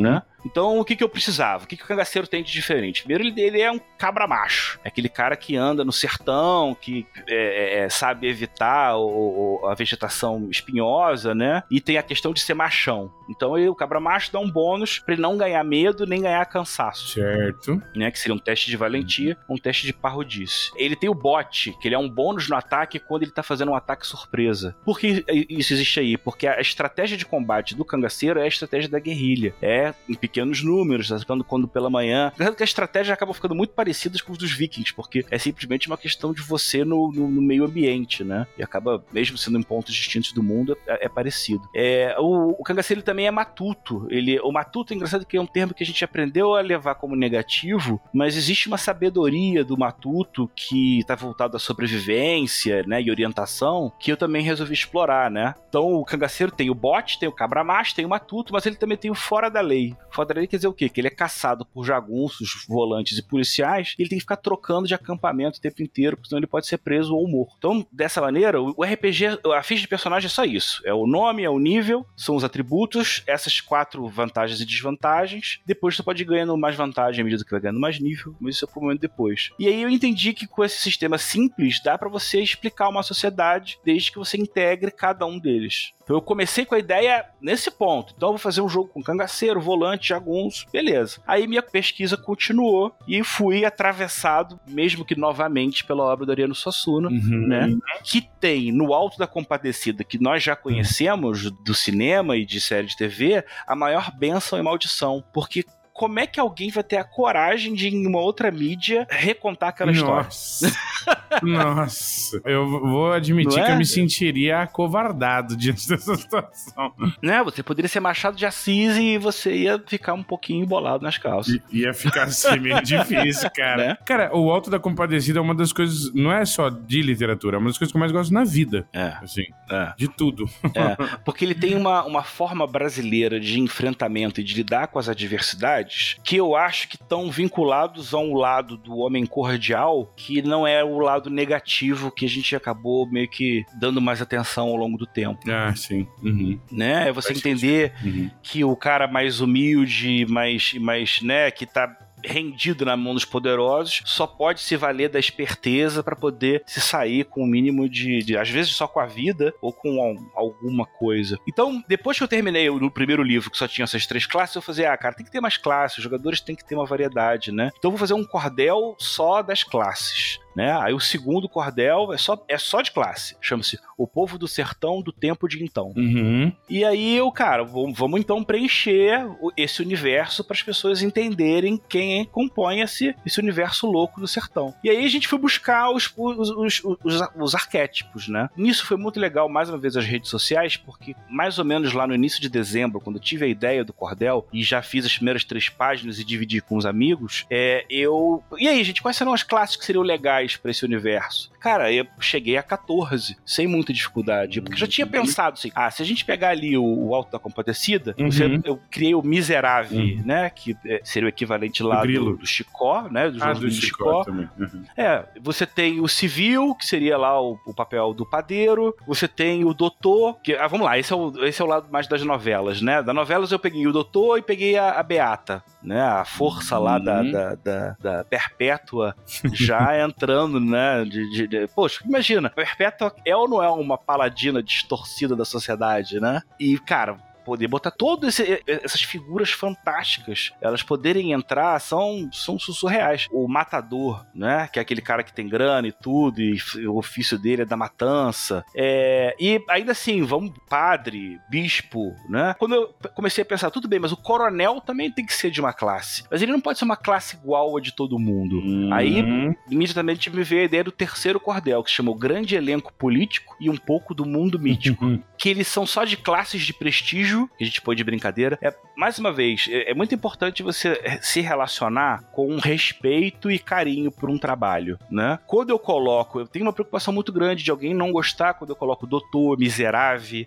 né? 0.00 0.22
Então, 0.46 0.78
o 0.78 0.84
que, 0.84 0.94
que 0.94 1.02
eu 1.02 1.08
precisava? 1.08 1.64
O 1.64 1.66
que, 1.66 1.76
que 1.76 1.82
o 1.82 1.86
cangaceiro 1.86 2.28
tem 2.28 2.42
de 2.42 2.52
diferente? 2.52 3.02
Primeiro, 3.02 3.24
ele, 3.24 3.40
ele 3.40 3.60
é 3.60 3.70
um 3.70 3.80
cabra 3.98 4.28
macho. 4.28 4.78
É 4.84 4.88
aquele 4.88 5.08
cara 5.08 5.36
que 5.36 5.56
anda 5.56 5.84
no 5.84 5.90
sertão, 5.90 6.72
que 6.80 7.04
é, 7.28 7.34
é, 7.34 7.78
é 7.80 7.88
sabe 7.88 8.28
evitar 8.28 8.96
o, 8.96 9.60
o, 9.62 9.66
a 9.66 9.74
vegetação 9.74 10.48
espinhosa, 10.48 11.34
né? 11.34 11.64
E 11.68 11.80
tem 11.80 11.98
a 11.98 12.02
questão 12.02 12.32
de 12.32 12.40
ser 12.40 12.54
machão. 12.54 13.12
Então, 13.28 13.58
ele, 13.58 13.68
o 13.68 13.74
cabra 13.74 13.98
macho 13.98 14.32
dá 14.32 14.38
um 14.38 14.48
bônus 14.48 15.00
para 15.00 15.14
ele 15.14 15.22
não 15.22 15.36
ganhar 15.36 15.64
medo 15.64 16.06
nem 16.06 16.22
ganhar 16.22 16.44
cansaço. 16.46 17.08
Certo. 17.08 17.82
Né? 17.94 18.08
Que 18.12 18.18
seria 18.18 18.34
um 18.34 18.38
teste 18.38 18.70
de 18.70 18.76
valentia, 18.76 19.36
um 19.48 19.56
teste 19.56 19.84
de 19.84 19.92
parrodice. 19.92 20.70
Ele 20.76 20.94
tem 20.94 21.10
o 21.10 21.14
bote, 21.14 21.76
que 21.80 21.88
ele 21.88 21.96
é 21.96 21.98
um 21.98 22.08
bônus 22.08 22.48
no 22.48 22.54
ataque 22.54 23.00
quando 23.00 23.24
ele 23.24 23.32
tá 23.32 23.42
fazendo 23.42 23.72
um 23.72 23.74
ataque 23.74 24.06
surpresa. 24.06 24.76
Por 24.84 25.00
que 25.00 25.24
isso 25.48 25.72
existe 25.72 25.98
aí? 25.98 26.16
Porque 26.16 26.46
a 26.46 26.60
estratégia 26.60 27.16
de 27.16 27.26
combate 27.26 27.74
do 27.74 27.84
cangaceiro 27.84 28.38
é 28.38 28.44
a 28.44 28.48
estratégia 28.48 28.88
da 28.88 29.00
guerrilha. 29.00 29.54
É 29.60 29.92
em 30.08 30.14
pequenos 30.36 30.62
números, 30.62 31.10
atacando 31.10 31.42
quando 31.42 31.66
pela 31.66 31.88
manhã. 31.88 32.30
Lembrando 32.38 32.56
que 32.56 32.62
a 32.62 32.64
estratégia 32.64 33.14
acaba 33.14 33.32
ficando 33.32 33.54
muito 33.54 33.72
parecida 33.72 34.18
com 34.22 34.32
os 34.32 34.38
dos 34.38 34.52
vikings, 34.52 34.92
porque 34.92 35.24
é 35.30 35.38
simplesmente 35.38 35.86
uma 35.86 35.96
questão 35.96 36.32
de 36.32 36.42
você 36.42 36.84
no, 36.84 37.10
no, 37.10 37.28
no 37.28 37.40
meio 37.40 37.64
ambiente, 37.64 38.22
né? 38.22 38.46
E 38.58 38.62
acaba, 38.62 39.02
mesmo 39.12 39.38
sendo 39.38 39.58
em 39.58 39.62
pontos 39.62 39.94
distintos 39.94 40.32
do 40.32 40.42
mundo, 40.42 40.76
é, 40.86 41.06
é 41.06 41.08
parecido. 41.08 41.66
É, 41.74 42.14
o, 42.18 42.50
o 42.50 42.62
cangaceiro 42.62 43.02
também 43.02 43.26
é 43.26 43.30
matuto. 43.30 44.06
Ele, 44.10 44.38
o 44.40 44.52
matuto, 44.52 44.92
é 44.92 44.96
engraçado 44.96 45.24
que 45.24 45.36
é 45.36 45.40
um 45.40 45.46
termo 45.46 45.72
que 45.72 45.82
a 45.82 45.86
gente 45.86 46.04
aprendeu 46.04 46.54
a 46.54 46.60
levar 46.60 46.96
como 46.96 47.16
negativo, 47.16 48.00
mas 48.12 48.36
existe 48.36 48.68
uma 48.68 48.76
sabedoria 48.76 49.64
do 49.64 49.78
matuto 49.78 50.50
que 50.54 50.98
está 50.98 51.14
voltado 51.14 51.56
à 51.56 51.60
sobrevivência, 51.60 52.82
né, 52.86 53.00
e 53.00 53.10
orientação, 53.10 53.92
que 53.98 54.12
eu 54.12 54.16
também 54.16 54.42
resolvi 54.42 54.74
explorar, 54.74 55.30
né? 55.30 55.54
Então 55.68 55.94
o 55.94 56.04
cangaceiro 56.04 56.52
tem 56.52 56.68
o 56.68 56.74
bote, 56.74 57.18
tem 57.18 57.28
o 57.28 57.32
cabra 57.32 57.64
macho, 57.64 57.94
tem 57.94 58.04
o 58.04 58.08
matuto, 58.08 58.52
mas 58.52 58.66
ele 58.66 58.76
também 58.76 58.98
tem 58.98 59.10
o 59.10 59.14
fora 59.14 59.48
da 59.48 59.60
lei. 59.60 59.96
Fora 60.26 60.36
Quadraria 60.36 60.48
quer 60.48 60.56
dizer 60.56 60.68
o 60.68 60.72
quê? 60.72 60.88
Que 60.88 61.00
ele 61.00 61.08
é 61.08 61.10
caçado 61.10 61.64
por 61.64 61.84
jagunços, 61.84 62.64
volantes 62.68 63.16
e 63.16 63.22
policiais, 63.22 63.94
e 63.98 64.02
ele 64.02 64.08
tem 64.08 64.18
que 64.18 64.24
ficar 64.24 64.36
trocando 64.36 64.88
de 64.88 64.94
acampamento 64.94 65.58
o 65.58 65.62
tempo 65.62 65.82
inteiro, 65.82 66.16
porque 66.16 66.28
senão 66.28 66.40
ele 66.40 66.46
pode 66.46 66.66
ser 66.66 66.78
preso 66.78 67.14
ou 67.14 67.28
morto. 67.28 67.54
Então, 67.58 67.86
dessa 67.92 68.20
maneira, 68.20 68.60
o 68.60 68.82
RPG, 68.82 69.40
a 69.54 69.62
ficha 69.62 69.82
de 69.82 69.88
personagem 69.88 70.26
é 70.26 70.30
só 70.30 70.44
isso. 70.44 70.82
É 70.84 70.92
o 70.92 71.06
nome, 71.06 71.44
é 71.44 71.50
o 71.50 71.58
nível, 71.58 72.04
são 72.16 72.34
os 72.34 72.44
atributos, 72.44 73.22
essas 73.26 73.60
quatro 73.60 74.06
vantagens 74.08 74.60
e 74.60 74.66
desvantagens. 74.66 75.60
Depois 75.64 75.94
você 75.94 76.02
pode 76.02 76.22
ir 76.22 76.26
ganhando 76.26 76.56
mais 76.56 76.74
vantagem 76.74 77.20
à 77.20 77.24
medida 77.24 77.44
que 77.44 77.50
vai 77.50 77.60
ganhando 77.60 77.80
mais 77.80 78.00
nível, 78.00 78.34
mas 78.40 78.56
isso 78.56 78.64
é 78.64 78.68
pro 78.68 78.80
momento 78.80 79.00
depois. 79.00 79.50
E 79.58 79.68
aí 79.68 79.82
eu 79.82 79.88
entendi 79.88 80.32
que 80.32 80.46
com 80.46 80.64
esse 80.64 80.78
sistema 80.78 81.18
simples 81.18 81.80
dá 81.82 81.96
para 81.96 82.08
você 82.08 82.40
explicar 82.40 82.88
uma 82.88 83.02
sociedade 83.02 83.78
desde 83.84 84.10
que 84.10 84.18
você 84.18 84.36
integre 84.36 84.90
cada 84.90 85.24
um 85.24 85.38
deles. 85.38 85.92
Então 86.06 86.16
eu 86.16 86.22
comecei 86.22 86.64
com 86.64 86.76
a 86.76 86.78
ideia 86.78 87.26
nesse 87.40 87.68
ponto. 87.68 88.14
Então 88.16 88.28
eu 88.28 88.34
vou 88.34 88.38
fazer 88.38 88.60
um 88.60 88.68
jogo 88.68 88.88
com 88.88 89.02
cangaceiro, 89.02 89.60
volante, 89.60 90.05
jagunço, 90.08 90.66
beleza. 90.72 91.20
Aí 91.26 91.46
minha 91.46 91.62
pesquisa 91.62 92.16
continuou 92.16 92.94
e 93.06 93.22
fui 93.22 93.64
atravessado, 93.64 94.58
mesmo 94.66 95.04
que 95.04 95.14
novamente, 95.14 95.84
pela 95.84 96.04
obra 96.04 96.26
do 96.26 96.32
Ariano 96.32 96.54
Suassuna, 96.54 97.08
uhum. 97.08 97.46
né? 97.48 97.76
Que 98.04 98.28
tem 98.40 98.72
no 98.72 98.92
Alto 98.92 99.18
da 99.18 99.26
Compadecida, 99.26 100.04
que 100.04 100.18
nós 100.18 100.42
já 100.42 100.54
conhecemos 100.56 101.50
do 101.50 101.74
cinema 101.74 102.36
e 102.36 102.44
de 102.44 102.60
série 102.60 102.86
de 102.86 102.96
TV, 102.96 103.44
a 103.66 103.76
maior 103.76 104.10
bênção 104.16 104.58
e 104.58 104.62
maldição. 104.62 105.24
Porque 105.32 105.64
como 105.96 106.18
é 106.20 106.26
que 106.26 106.38
alguém 106.38 106.70
vai 106.70 106.84
ter 106.84 106.96
a 106.98 107.04
coragem 107.04 107.74
de, 107.74 107.88
em 107.88 108.06
uma 108.06 108.20
outra 108.20 108.50
mídia, 108.50 109.06
recontar 109.10 109.70
aquela 109.70 109.92
Nossa. 109.92 110.66
história? 110.66 110.86
Nossa. 111.42 112.40
Eu 112.44 112.68
vou 112.68 113.12
admitir 113.12 113.56
Não 113.58 113.64
que 113.64 113.70
é? 113.70 113.74
eu 113.74 113.78
me 113.78 113.86
sentiria 113.86 114.60
acovardado 114.62 115.56
diante 115.56 115.86
dessa 115.88 116.14
situação. 116.14 116.92
né? 117.22 117.42
Você 117.44 117.62
poderia 117.62 117.88
ser 117.88 118.00
Machado 118.00 118.36
de 118.36 118.44
Assis 118.46 118.96
e 118.96 119.18
você 119.18 119.54
ia 119.54 119.82
ficar 119.86 120.14
um 120.14 120.22
pouquinho 120.22 120.62
embolado 120.64 121.02
nas 121.02 121.18
calças. 121.18 121.54
I- 121.54 121.62
Ia 121.86 121.94
ficar 121.94 122.24
assim 122.24 122.58
meio 122.58 122.80
difícil, 122.82 123.50
cara. 123.54 123.76
Né? 123.76 123.98
Cara, 124.04 124.36
o 124.36 124.50
Alto 124.50 124.70
da 124.70 124.78
Compadecida 124.78 125.38
é 125.38 125.42
uma 125.42 125.54
das 125.54 125.72
coisas, 125.72 126.12
não 126.14 126.32
é 126.32 126.44
só 126.44 126.68
de 126.68 127.02
literatura, 127.02 127.56
é 127.56 127.58
uma 127.58 127.68
das 127.68 127.78
coisas 127.78 127.92
que 127.92 127.96
eu 127.96 128.00
mais 128.00 128.12
gosto 128.12 128.32
na 128.32 128.44
vida. 128.44 128.86
É, 128.92 129.14
Assim, 129.22 129.44
é. 129.70 129.92
de 129.96 130.08
tudo. 130.08 130.44
É, 130.74 131.18
porque 131.24 131.44
ele 131.44 131.54
tem 131.54 131.74
uma, 131.74 132.04
uma 132.04 132.22
forma 132.22 132.66
brasileira 132.66 133.38
de 133.38 133.60
enfrentamento 133.60 134.40
e 134.40 134.44
de 134.44 134.54
lidar 134.54 134.88
com 134.88 134.98
as 134.98 135.08
adversidades 135.08 135.85
que 136.24 136.36
eu 136.36 136.56
acho 136.56 136.88
que 136.88 136.96
estão 136.96 137.30
vinculados 137.30 138.14
a 138.14 138.18
um 138.18 138.34
lado 138.34 138.76
do 138.76 138.96
homem 138.96 139.24
cordial 139.26 140.12
que 140.16 140.42
não 140.42 140.66
é 140.66 140.82
o 140.82 140.98
lado 140.98 141.30
negativo 141.30 142.10
que 142.10 142.24
a 142.24 142.28
gente 142.28 142.54
acabou 142.54 143.06
meio 143.06 143.28
que 143.28 143.64
dando 143.78 144.00
mais 144.00 144.20
atenção 144.20 144.68
ao 144.68 144.76
longo 144.76 144.96
do 144.96 145.06
tempo, 145.06 145.40
Ah, 145.50 145.74
sim. 145.74 146.06
Uhum, 146.22 146.58
né? 146.70 147.08
É 147.08 147.12
você 147.12 147.28
Faz 147.28 147.38
entender 147.38 147.92
uhum. 148.04 148.30
que 148.42 148.64
o 148.64 148.76
cara 148.76 149.06
mais 149.06 149.40
humilde, 149.40 150.26
mais, 150.28 150.74
mais 150.74 151.20
né, 151.22 151.50
que 151.50 151.66
tá 151.66 152.05
rendido 152.24 152.84
na 152.84 152.96
mão 152.96 153.14
dos 153.14 153.24
poderosos, 153.24 154.02
só 154.04 154.26
pode 154.26 154.60
se 154.60 154.76
valer 154.76 155.08
da 155.08 155.18
esperteza 155.18 156.02
para 156.02 156.16
poder 156.16 156.62
se 156.66 156.80
sair 156.80 157.24
com 157.24 157.42
o 157.42 157.46
mínimo 157.46 157.88
de, 157.88 158.22
de, 158.22 158.36
às 158.36 158.48
vezes 158.48 158.74
só 158.74 158.86
com 158.88 159.00
a 159.00 159.06
vida 159.06 159.54
ou 159.60 159.72
com 159.72 160.00
al- 160.00 160.16
alguma 160.34 160.86
coisa. 160.86 161.38
Então, 161.48 161.82
depois 161.88 162.16
que 162.16 162.24
eu 162.24 162.28
terminei 162.28 162.68
o 162.68 162.90
primeiro 162.90 163.22
livro 163.22 163.50
que 163.50 163.58
só 163.58 163.68
tinha 163.68 163.84
essas 163.84 164.06
três 164.06 164.26
classes, 164.26 164.56
eu 164.56 164.62
falei, 164.62 164.86
ah, 164.86 164.96
cara, 164.96 165.14
tem 165.14 165.24
que 165.24 165.32
ter 165.32 165.40
mais 165.40 165.56
classes, 165.56 165.98
os 165.98 166.04
jogadores 166.04 166.40
têm 166.40 166.56
que 166.56 166.64
ter 166.64 166.74
uma 166.74 166.86
variedade, 166.86 167.52
né? 167.52 167.70
Então 167.78 167.88
eu 167.88 167.92
vou 167.92 167.98
fazer 167.98 168.14
um 168.14 168.24
cordel 168.24 168.94
só 168.98 169.42
das 169.42 169.62
classes. 169.62 170.38
Né? 170.56 170.72
Aí 170.80 170.94
o 170.94 170.98
segundo 170.98 171.50
cordel 171.50 172.14
é 172.14 172.16
só, 172.16 172.42
é 172.48 172.56
só 172.56 172.80
de 172.80 172.90
classe. 172.90 173.36
Chama-se 173.42 173.78
O 173.98 174.06
Povo 174.06 174.38
do 174.38 174.48
Sertão 174.48 175.02
do 175.02 175.12
Tempo 175.12 175.46
de 175.46 175.62
Então. 175.62 175.92
Uhum. 175.94 176.50
E 176.66 176.82
aí 176.82 177.14
eu, 177.14 177.30
cara, 177.30 177.62
vamos, 177.62 177.98
vamos 177.98 178.18
então 178.18 178.42
preencher 178.42 179.20
esse 179.54 179.82
universo 179.82 180.42
para 180.42 180.54
as 180.54 180.62
pessoas 180.62 181.02
entenderem 181.02 181.78
quem 181.88 182.24
compõe 182.24 182.80
esse, 182.80 183.14
esse 183.26 183.38
universo 183.38 183.86
louco 183.86 184.18
do 184.18 184.26
sertão. 184.26 184.74
E 184.82 184.88
aí 184.88 185.04
a 185.04 185.08
gente 185.08 185.28
foi 185.28 185.38
buscar 185.38 185.90
os, 185.90 186.10
os, 186.16 186.50
os, 186.50 186.82
os, 187.04 187.20
os 187.36 187.54
arquétipos, 187.54 188.26
né? 188.26 188.48
Nisso 188.56 188.86
foi 188.86 188.96
muito 188.96 189.20
legal, 189.20 189.50
mais 189.50 189.68
uma 189.68 189.76
vez, 189.76 189.94
as 189.94 190.06
redes 190.06 190.30
sociais, 190.30 190.78
porque 190.78 191.14
mais 191.28 191.58
ou 191.58 191.66
menos 191.66 191.92
lá 191.92 192.06
no 192.06 192.14
início 192.14 192.40
de 192.40 192.48
dezembro, 192.48 192.98
quando 193.00 193.16
eu 193.16 193.22
tive 193.22 193.44
a 193.44 193.48
ideia 193.48 193.84
do 193.84 193.92
Cordel 193.92 194.48
e 194.50 194.62
já 194.62 194.80
fiz 194.80 195.04
as 195.04 195.16
primeiras 195.16 195.44
três 195.44 195.68
páginas 195.68 196.18
e 196.18 196.24
dividi 196.24 196.62
com 196.62 196.78
os 196.78 196.86
amigos, 196.86 197.44
é, 197.50 197.84
eu. 197.90 198.42
E 198.56 198.66
aí, 198.68 198.82
gente, 198.82 199.02
quais 199.02 199.18
serão 199.18 199.34
as 199.34 199.42
classes 199.42 199.76
que 199.76 199.84
seriam 199.84 200.02
legais 200.02 200.45
para 200.54 200.70
esse 200.70 200.84
universo? 200.84 201.50
Cara, 201.58 201.90
eu 201.92 202.06
cheguei 202.20 202.56
a 202.56 202.62
14, 202.62 203.36
sem 203.44 203.66
muita 203.66 203.92
dificuldade. 203.92 204.60
Porque 204.60 204.74
eu 204.74 204.78
já 204.80 204.86
tinha 204.86 205.06
pensado 205.06 205.54
assim: 205.54 205.72
ah, 205.74 205.90
se 205.90 206.02
a 206.02 206.04
gente 206.06 206.24
pegar 206.24 206.50
ali 206.50 206.76
o, 206.78 206.84
o 206.84 207.14
Alto 207.14 207.32
da 207.32 207.38
Compadecida, 207.38 208.14
Uhum. 208.18 208.30
você- 208.30 208.60
eu 208.64 208.78
criei 208.90 209.14
o 209.14 209.22
Miserável, 209.22 209.98
Uhum. 209.98 210.22
né? 210.24 210.50
Que 210.50 210.76
é, 210.86 211.00
seria 211.02 211.26
o 211.26 211.28
equivalente 211.28 211.82
lá 211.82 212.04
do, 212.04 212.36
do 212.36 212.46
Chicó, 212.46 213.08
né? 213.10 213.30
Do 213.30 213.42
Ah, 213.42 213.52
do 213.52 213.70
Chicó 213.70 214.22
também. 214.24 214.48
Uhum. 214.58 214.84
é, 214.96 215.24
você 215.40 215.66
tem 215.66 216.00
o 216.00 216.06
civil, 216.08 216.74
que 216.74 216.86
seria 216.86 217.16
lá 217.16 217.40
o, 217.40 217.58
o 217.66 217.74
papel 217.74 218.12
do 218.14 218.24
padeiro. 218.24 218.94
Você 219.06 219.26
tem 219.26 219.64
o 219.64 219.72
doutor, 219.74 220.38
que. 220.42 220.54
Ah, 220.54 220.66
vamos 220.68 220.84
lá, 220.86 220.98
esse 220.98 221.12
é, 221.12 221.16
o, 221.16 221.44
esse 221.44 221.60
é 221.60 221.64
o 221.64 221.68
lado 221.68 221.88
mais 221.90 222.06
das 222.06 222.22
novelas, 222.22 222.80
né? 222.82 223.02
Das 223.02 223.14
novelas 223.14 223.50
eu 223.50 223.58
peguei 223.58 223.86
o 223.86 223.92
doutor 223.92 224.38
e 224.38 224.42
peguei 224.42 224.76
a, 224.76 224.92
a 224.92 225.02
Beata, 225.02 225.62
né? 225.82 226.00
A 226.02 226.24
força 226.24 226.78
lá 226.78 226.98
da, 226.98 227.16
Uhum. 227.20 227.30
da, 227.32 227.54
da, 227.54 227.96
da 228.00 228.24
Perpétua 228.24 229.16
já 229.52 229.98
entrando, 230.04 230.26
né? 230.60 231.04
De, 231.04 231.30
de- 231.30 231.46
de- 231.46 231.66
Poxa, 231.68 232.02
imagina, 232.04 232.50
Perpétua 232.50 233.14
é 233.24 233.34
ou 233.36 233.48
não 233.48 233.62
é 233.62 233.68
uma 233.70 233.96
paladina 233.98 234.62
distorcida 234.62 235.34
da 235.34 235.44
sociedade, 235.44 236.20
né? 236.20 236.42
E, 236.60 236.78
cara. 236.78 237.18
Poder 237.46 237.68
botar 237.68 237.92
todas 237.92 238.40
essas 238.66 239.00
figuras 239.02 239.50
fantásticas, 239.52 240.50
elas 240.60 240.82
poderem 240.82 241.30
entrar, 241.32 241.78
são, 241.80 242.28
são 242.32 242.58
surreais. 242.58 243.28
O 243.30 243.46
matador, 243.46 244.26
né? 244.34 244.68
Que 244.72 244.78
é 244.80 244.82
aquele 244.82 245.00
cara 245.00 245.22
que 245.22 245.32
tem 245.32 245.48
grana 245.48 245.86
e 245.86 245.92
tudo, 245.92 246.40
e 246.42 246.58
o 246.86 246.96
ofício 246.96 247.38
dele 247.38 247.62
é 247.62 247.64
da 247.64 247.76
matança. 247.76 248.64
É, 248.74 249.34
e 249.38 249.62
ainda 249.70 249.92
assim, 249.92 250.22
vamos, 250.24 250.52
padre, 250.68 251.38
bispo, 251.48 252.14
né? 252.28 252.54
Quando 252.58 252.74
eu 252.74 252.94
comecei 253.14 253.42
a 253.42 253.46
pensar, 253.46 253.70
tudo 253.70 253.86
bem, 253.88 254.00
mas 254.00 254.10
o 254.12 254.16
coronel 254.16 254.80
também 254.80 255.10
tem 255.10 255.24
que 255.24 255.32
ser 255.32 255.50
de 255.50 255.60
uma 255.60 255.72
classe. 255.72 256.24
Mas 256.30 256.42
ele 256.42 256.50
não 256.52 256.60
pode 256.60 256.78
ser 256.78 256.84
uma 256.84 256.96
classe 256.96 257.36
igual 257.36 257.76
a 257.76 257.80
de 257.80 257.94
todo 257.94 258.18
mundo. 258.18 258.60
Aí, 258.92 259.22
Uhum. 259.22 259.54
imediatamente 259.70 260.28
me 260.30 260.42
veio 260.42 260.62
a 260.62 260.64
ideia 260.64 260.84
do 260.84 260.90
terceiro 260.92 261.38
cordel, 261.38 261.82
que 261.84 261.90
se 261.90 261.96
chama 261.96 262.10
o 262.10 262.14
Grande 262.14 262.56
Elenco 262.56 262.92
Político 262.92 263.56
e 263.60 263.70
um 263.70 263.76
pouco 263.76 264.12
do 264.14 264.26
Mundo 264.26 264.58
Mítico. 264.58 265.18
que 265.38 265.48
eles 265.50 265.68
são 265.68 265.84
só 265.86 266.04
de 266.04 266.16
classes 266.16 266.62
de 266.62 266.72
prestígio, 266.72 267.35
que 267.44 267.64
a 267.64 267.66
gente 267.66 267.82
põe 267.82 267.96
de 267.96 268.04
brincadeira. 268.04 268.58
É, 268.62 268.74
mais 268.96 269.18
uma 269.18 269.32
vez, 269.32 269.66
é, 269.70 269.90
é 269.90 269.94
muito 269.94 270.14
importante 270.14 270.62
você 270.62 270.98
se 271.20 271.40
relacionar 271.40 272.22
com 272.32 272.56
respeito 272.58 273.50
e 273.50 273.58
carinho 273.58 274.10
por 274.10 274.30
um 274.30 274.38
trabalho, 274.38 274.98
né? 275.10 275.38
Quando 275.46 275.70
eu 275.70 275.78
coloco, 275.78 276.40
eu 276.40 276.46
tenho 276.46 276.64
uma 276.64 276.72
preocupação 276.72 277.12
muito 277.12 277.32
grande 277.32 277.62
de 277.62 277.70
alguém 277.70 277.92
não 277.94 278.12
gostar 278.12 278.54
quando 278.54 278.70
eu 278.70 278.76
coloco 278.76 279.06
doutor, 279.06 279.58
miserável, 279.58 280.06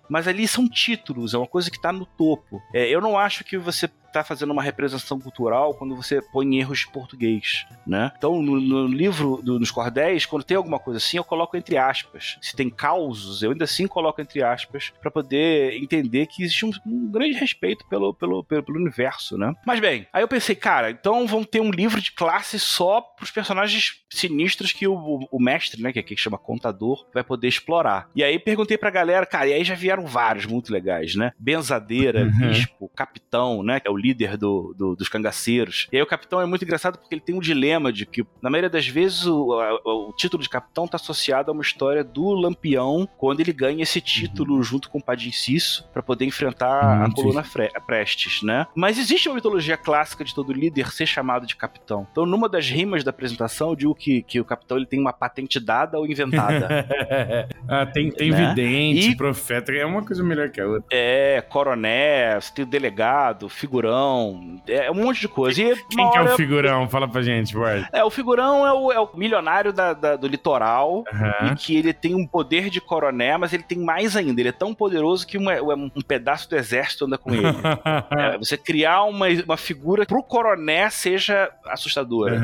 mas 0.10 0.28
ali 0.28 0.48
são 0.48 0.68
títulos, 0.68 1.34
é 1.34 1.38
uma 1.38 1.48
coisa 1.48 1.70
que 1.70 1.82
tá 1.82 1.92
no 1.92 2.06
topo. 2.06 2.62
É, 2.74 2.88
eu 2.88 3.02
não 3.02 3.18
acho 3.18 3.44
que 3.44 3.58
você 3.58 3.90
tá 4.12 4.24
fazendo 4.24 4.52
uma 4.52 4.64
representação 4.64 5.20
cultural 5.20 5.74
quando 5.74 5.96
você 5.96 6.22
põe 6.22 6.58
erros 6.58 6.80
de 6.80 6.88
português, 6.92 7.66
né? 7.86 8.12
Então, 8.18 8.42
no, 8.42 8.60
no 8.60 8.88
livro 8.88 9.42
do- 9.44 9.60
dos 9.60 9.72
cordéis, 9.72 10.26
quando 10.26 10.44
tem 10.44 10.58
alguma 10.58 10.80
coisa 10.80 10.98
assim, 10.98 11.18
eu 11.18 11.24
coloco 11.24 11.56
entre 11.58 11.78
aspas. 11.78 12.38
Se 12.42 12.56
tem 12.56 12.70
causos, 12.70 13.42
eu 13.44 13.52
ainda 13.52 13.64
assim 13.66 13.88
coloco 13.88 14.22
entre 14.22 14.42
aspas 14.44 14.92
para 15.02 15.12
poder 15.12 15.74
entender 15.82 16.26
que 16.28 16.44
existe 16.44 16.66
um, 16.66 16.72
um 16.86 17.12
grande 17.12 17.34
respeito 17.38 17.86
pelo, 17.88 18.14
pelo, 18.14 18.44
pelo, 18.44 18.64
pelo 18.64 18.78
universo, 18.80 19.38
né? 19.38 19.54
Mas 19.66 19.80
bem, 19.80 20.08
aí 20.14 20.22
eu 20.24 20.28
pensei, 20.28 20.56
cara, 20.56 20.92
então 20.92 21.26
vão 21.28 21.44
ter 21.44 21.60
um 21.62 21.72
livro 21.72 22.02
de 22.02 22.12
classe 22.12 22.60
só 22.60 23.02
pros 23.02 23.32
personagens 23.32 24.02
sinistros 24.10 24.72
que 24.72 24.88
o, 24.88 24.94
o- 24.96 25.28
o 25.32 25.40
mestre, 25.42 25.82
né, 25.82 25.92
que 25.94 26.00
aqui 26.00 26.16
chama 26.18 26.38
contador, 26.38 27.06
vai 27.14 27.24
poder 27.24 27.48
explorar. 27.48 28.10
E 28.16 28.24
aí 28.24 28.40
perguntei 28.40 28.78
pra 28.78 28.90
galera, 28.90 29.26
cara, 29.26 29.48
e 29.48 29.54
aí 29.54 29.64
já 29.64 29.76
vieram 29.76 30.06
vários 30.06 30.46
muito 30.46 30.72
legais, 30.74 31.16
né? 31.16 31.32
Benzadeira, 31.40 32.24
Uhum. 32.26 32.32
bispo, 32.50 32.90
capitão, 32.96 33.64
né, 33.64 33.82
é 33.84 33.90
o 33.90 33.98
líder 34.00 34.38
do, 34.38 34.74
do- 34.78 34.96
dos 34.96 35.08
cangaceiros. 35.10 35.88
E 35.92 35.98
aí 35.98 36.02
o 36.04 36.08
capitão 36.08 36.40
é 36.42 36.46
muito 36.46 36.64
engraçado 36.64 36.98
porque 36.98 37.14
ele 37.14 37.22
tem 37.22 37.36
um 37.36 37.40
dilema 37.40 37.92
de 37.92 38.06
que, 38.06 38.24
na 38.42 38.50
maioria 38.50 38.70
das 38.70 38.88
vezes, 38.88 39.26
o, 39.26 39.54
a- 39.60 39.80
o 39.86 40.14
título 40.18 40.42
de 40.42 40.50
capitão 40.50 40.88
tá 40.88 40.96
associado 40.96 41.52
a 41.52 41.54
uma 41.54 41.62
história 41.62 42.04
do 42.04 42.30
Lampião, 42.32 43.08
quando 43.18 43.40
ele 43.42 43.54
ganha 43.54 43.84
esse 43.84 44.00
título 44.02 44.62
junto 44.64 44.90
com 44.90 44.98
o 45.00 45.04
Padim 45.04 45.32
Cisso 45.32 45.88
pra 45.94 46.02
poder 46.02 46.26
enfrentar 46.26 47.04
a 47.04 47.06
Hum, 47.08 47.12
coluna 47.12 47.44
Fre- 47.44 47.72
Prestes, 47.86 48.42
né? 48.44 48.66
Mas 48.76 48.98
existe 48.98 49.28
uma 49.30 49.36
mitologia 49.36 49.78
clássica 49.78 50.24
de 50.24 50.34
todo 50.34 50.54
líder 50.54 50.92
ser 50.92 51.06
chamado 51.06 51.46
de 51.46 51.56
capitão. 51.56 52.08
Então, 52.12 52.26
numa 52.26 52.48
das 52.50 52.70
rimas 52.70 53.04
da 53.04 53.10
apresentação, 53.10 53.70
eu 53.70 53.76
digo 53.76 53.96
que, 53.96 54.22
que 54.24 54.40
o 54.40 54.46
capitão 54.46 54.78
ele 54.78 54.86
tem 54.86 55.00
uma 55.00 55.14
patente 55.14 55.60
dada 55.60 55.98
ou 55.98 56.06
inventada. 56.08 56.68
ah, 57.68 57.86
tem 57.86 58.10
tem 58.12 58.32
Né? 58.32 58.48
vidente, 58.50 59.12
E- 59.12 59.16
profeta, 59.16 59.72
é 59.72 59.86
uma 59.86 60.04
coisa 60.04 60.24
melhor 60.24 60.50
que 60.50 60.62
a 60.62 60.66
outra. 60.68 60.86
é, 60.92 61.42
coroné, 61.42 62.40
você 62.40 62.54
tem 62.54 62.66
o 62.66 62.68
delegado, 62.68 63.50
figurão, 63.90 64.60
é 64.68 64.92
um 64.92 64.96
monte 64.96 65.22
de 65.22 65.28
coisa. 65.28 65.62
E 65.62 65.76
Quem 65.90 66.04
uma 66.04 66.12
que 66.12 66.18
é 66.18 66.22
hora- 66.22 66.34
o 66.34 66.36
figurão? 66.36 66.90
Fala 66.90 67.08
pra 67.08 67.22
gente, 67.22 67.56
Ward. 67.58 67.88
É, 67.92 68.04
o 68.04 68.10
figurão 68.10 68.66
é 68.66 68.74
o, 68.74 68.92
é 68.92 69.00
o 69.00 69.10
milionário 69.16 69.74
da- 69.74 69.94
da- 69.94 70.16
do 70.16 70.28
litoral. 70.28 71.04
Aham. 71.14 71.52
E 71.52 71.56
que 71.56 71.76
ele 71.76 71.94
tem 71.94 72.16
um 72.16 72.26
poder 72.26 72.70
de 72.70 72.80
coroné, 72.82 73.38
mas 73.38 73.54
ele 73.54 73.64
tem 73.64 73.78
mais 73.80 74.16
ainda. 74.16 74.40
Ele 74.42 74.50
é 74.50 74.54
tão 74.54 74.74
poderoso 74.74 75.26
que 75.26 75.38
uma- 75.38 75.60
um 75.62 75.90
pedaço 76.08 76.50
do 76.50 76.56
exército 76.56 77.06
anda 77.06 77.18
com 77.18 77.34
ele. 77.34 77.40
É, 78.12 78.38
você 78.38 78.58
criar 78.58 79.04
uma, 79.04 79.28
uma 79.46 79.58
figura 79.58 80.06
pro 80.06 80.22
coroné 80.24 80.90
seja 80.90 81.50
assustadora. 81.68 82.36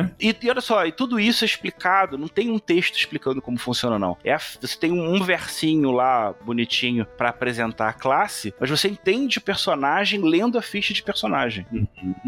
Aham. 0.00 0.10
E, 0.20 0.34
e 0.42 0.50
olha 0.50 0.60
só, 0.60 0.84
e 0.86 0.92
tudo 0.92 1.18
isso 1.20 1.44
é 1.44 1.46
explicado, 1.46 2.16
não 2.18 2.28
tem 2.28 2.50
um 2.50 2.58
texto 2.58 2.96
explicando 2.96 3.40
como 3.42 3.58
funciona, 3.58 3.98
não. 3.98 4.16
É 4.24 4.32
a- 4.32 4.38
você 4.38 4.78
tem 4.78 4.92
um, 4.92 5.14
um 5.14 5.22
versinho 5.22 5.90
lá 5.90 6.32
bonitinho 6.44 7.06
pra 7.16 7.30
apresentar 7.30 7.88
a 7.88 7.92
classe, 7.92 8.54
mas 8.58 8.70
você 8.70 8.88
entende 8.88 9.38
o 9.38 9.42
personagem 9.42 10.20
lendo 10.22 10.58
a 10.58 10.62
ficha 10.62 10.92
de 10.94 11.02
personagem. 11.02 11.66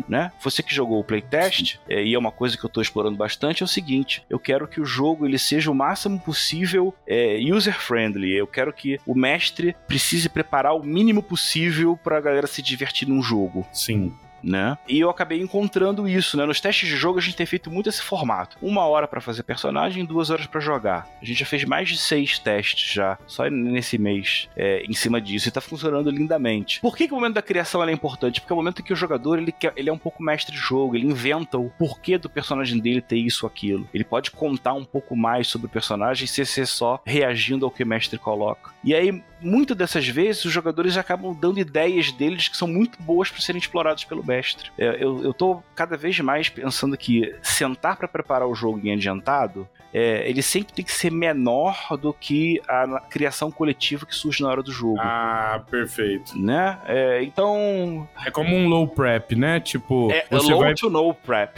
Né? 0.09 0.33
Você 0.43 0.63
que 0.63 0.75
jogou 0.75 1.01
o 1.01 1.05
playtest, 1.05 1.79
é, 1.89 2.03
e 2.05 2.15
é 2.15 2.19
uma 2.19 2.33
coisa 2.33 2.57
que 2.57 2.65
eu 2.65 2.71
tô 2.71 2.81
explorando 2.81 3.17
bastante, 3.17 3.63
é 3.63 3.65
o 3.65 3.69
seguinte: 3.69 4.25
eu 4.29 4.39
quero 4.39 4.67
que 4.69 4.81
o 4.81 4.85
jogo 4.85 5.27
ele 5.27 5.39
seja 5.39 5.71
o 5.71 5.75
máximo 5.75 6.19
possível 6.21 6.95
é, 7.07 7.39
user-friendly. 7.53 8.33
Eu 8.37 8.47
quero 8.47 8.73
que 8.73 8.99
o 9.07 9.15
mestre 9.15 9.75
precise 9.87 10.29
preparar 10.29 10.75
o 10.75 10.83
mínimo 10.85 11.23
possível 11.23 11.97
pra 12.03 12.21
galera 12.21 12.47
se 12.47 12.63
divertir 12.63 13.09
num 13.09 13.23
jogo 13.23 13.67
Sim. 13.73 14.13
Né? 14.43 14.77
E 14.89 15.01
eu 15.01 15.11
acabei 15.11 15.41
encontrando 15.41 16.09
isso, 16.09 16.37
né? 16.37 16.45
Nos 16.45 16.61
testes 16.61 16.89
de 16.89 16.97
jogo 16.97 17.19
a 17.19 17.23
gente 17.23 17.37
tem 17.37 17.47
feito 17.47 17.71
muito 17.71 17.89
esse 17.89 18.03
formato. 18.03 18.57
Uma 18.61 18.87
hora 18.87 19.07
para 19.07 19.21
fazer 19.21 19.43
personagem, 19.43 20.05
duas 20.05 20.31
horas 20.31 20.47
para 20.47 20.61
jogar. 20.61 21.09
A 21.21 21.25
gente 21.25 21.41
já 21.41 21.47
fez 21.47 21.65
mais 21.65 21.89
de 21.89 21.99
seis 21.99 22.39
testes 22.39 22.93
já, 22.93 23.19
só 23.27 23.49
nesse 23.49 23.99
mês, 23.99 24.49
é, 24.57 24.83
em 24.85 24.93
cima 24.93 25.21
disso, 25.21 25.49
e 25.49 25.53
tá 25.53 25.61
funcionando 25.61 26.11
lindamente. 26.11 26.81
Por 26.81 26.97
que, 26.97 27.07
que 27.07 27.13
o 27.13 27.17
momento 27.17 27.35
da 27.35 27.43
criação 27.43 27.83
é 27.83 27.93
importante? 27.93 28.41
Porque 28.41 28.53
é 28.53 28.55
o 28.55 28.57
momento 28.57 28.81
em 28.81 28.85
que 28.85 28.93
o 28.93 28.97
jogador 28.97 29.39
ele, 29.39 29.53
quer, 29.53 29.73
ele 29.77 29.91
é 29.91 29.93
um 29.93 29.99
pouco 29.99 30.23
mestre 30.23 30.55
de 30.55 30.61
jogo, 30.61 30.97
ele 30.97 31.07
inventa 31.07 31.59
o 31.59 31.71
porquê 31.71 32.19
do 32.19 32.31
personagem 32.31 32.79
dele 32.79 33.01
ter 33.01 33.17
isso 33.17 33.47
ou 33.47 33.51
aquilo. 33.51 33.89
Ele 33.93 34.05
pode 34.05 34.31
contar 34.31 34.75
um 34.75 34.85
pouco 34.85 35.17
mais 35.17 35.49
sobre 35.49 35.67
o 35.67 35.71
personagem 35.71 36.27
sem 36.27 36.45
ser 36.45 36.67
só 36.67 37.01
reagindo 37.05 37.65
ao 37.65 37.71
que 37.71 37.83
o 37.83 37.87
mestre 37.87 38.19
coloca. 38.19 38.73
E 38.85 38.95
aí, 38.95 39.23
muitas 39.43 39.77
dessas 39.77 40.07
vezes, 40.07 40.45
os 40.45 40.53
jogadores 40.53 40.97
acabam 40.97 41.35
dando 41.35 41.59
ideias 41.59 42.13
deles 42.13 42.49
que 42.49 42.57
são 42.57 42.69
muito 42.69 43.01
boas 43.03 43.31
para 43.31 43.41
serem 43.41 43.59
exploradas 43.59 44.05
pelo 44.05 44.25
mestre. 44.25 44.71
É, 44.79 45.03
eu, 45.03 45.23
eu 45.23 45.35
tô 45.35 45.63
cada 45.75 45.97
vez 45.97 46.19
mais 46.21 46.49
pensando 46.49 46.97
que 46.97 47.35
sentar 47.43 47.97
para 47.97 48.09
preparar 48.09 48.49
o 48.49 48.55
jogo 48.55 48.81
em 48.87 48.93
adiantado 48.93 49.69
é, 49.93 50.29
ele 50.29 50.41
sempre 50.41 50.73
tem 50.73 50.85
que 50.85 50.93
ser 50.93 51.13
menor 51.13 51.77
do 52.01 52.13
que 52.13 52.61
a 52.67 53.01
criação 53.11 53.51
coletiva 53.51 54.07
que 54.07 54.15
surge 54.15 54.43
na 54.43 54.49
hora 54.49 54.63
do 54.63 54.73
jogo. 54.73 54.99
Ah, 54.99 55.63
perfeito. 55.71 56.39
Né? 56.39 56.79
É, 56.87 57.23
então. 57.23 58.09
É 58.25 58.31
como 58.31 58.57
um 58.57 58.69
low 58.69 58.89
prep, 58.89 59.37
né? 59.37 59.61
Tipo. 59.61 60.11
É 60.11 60.25
você 60.31 60.53
low 60.53 60.61
vai... 60.61 60.75
to 60.75 60.89
no 60.89 61.13
prep. 61.13 61.53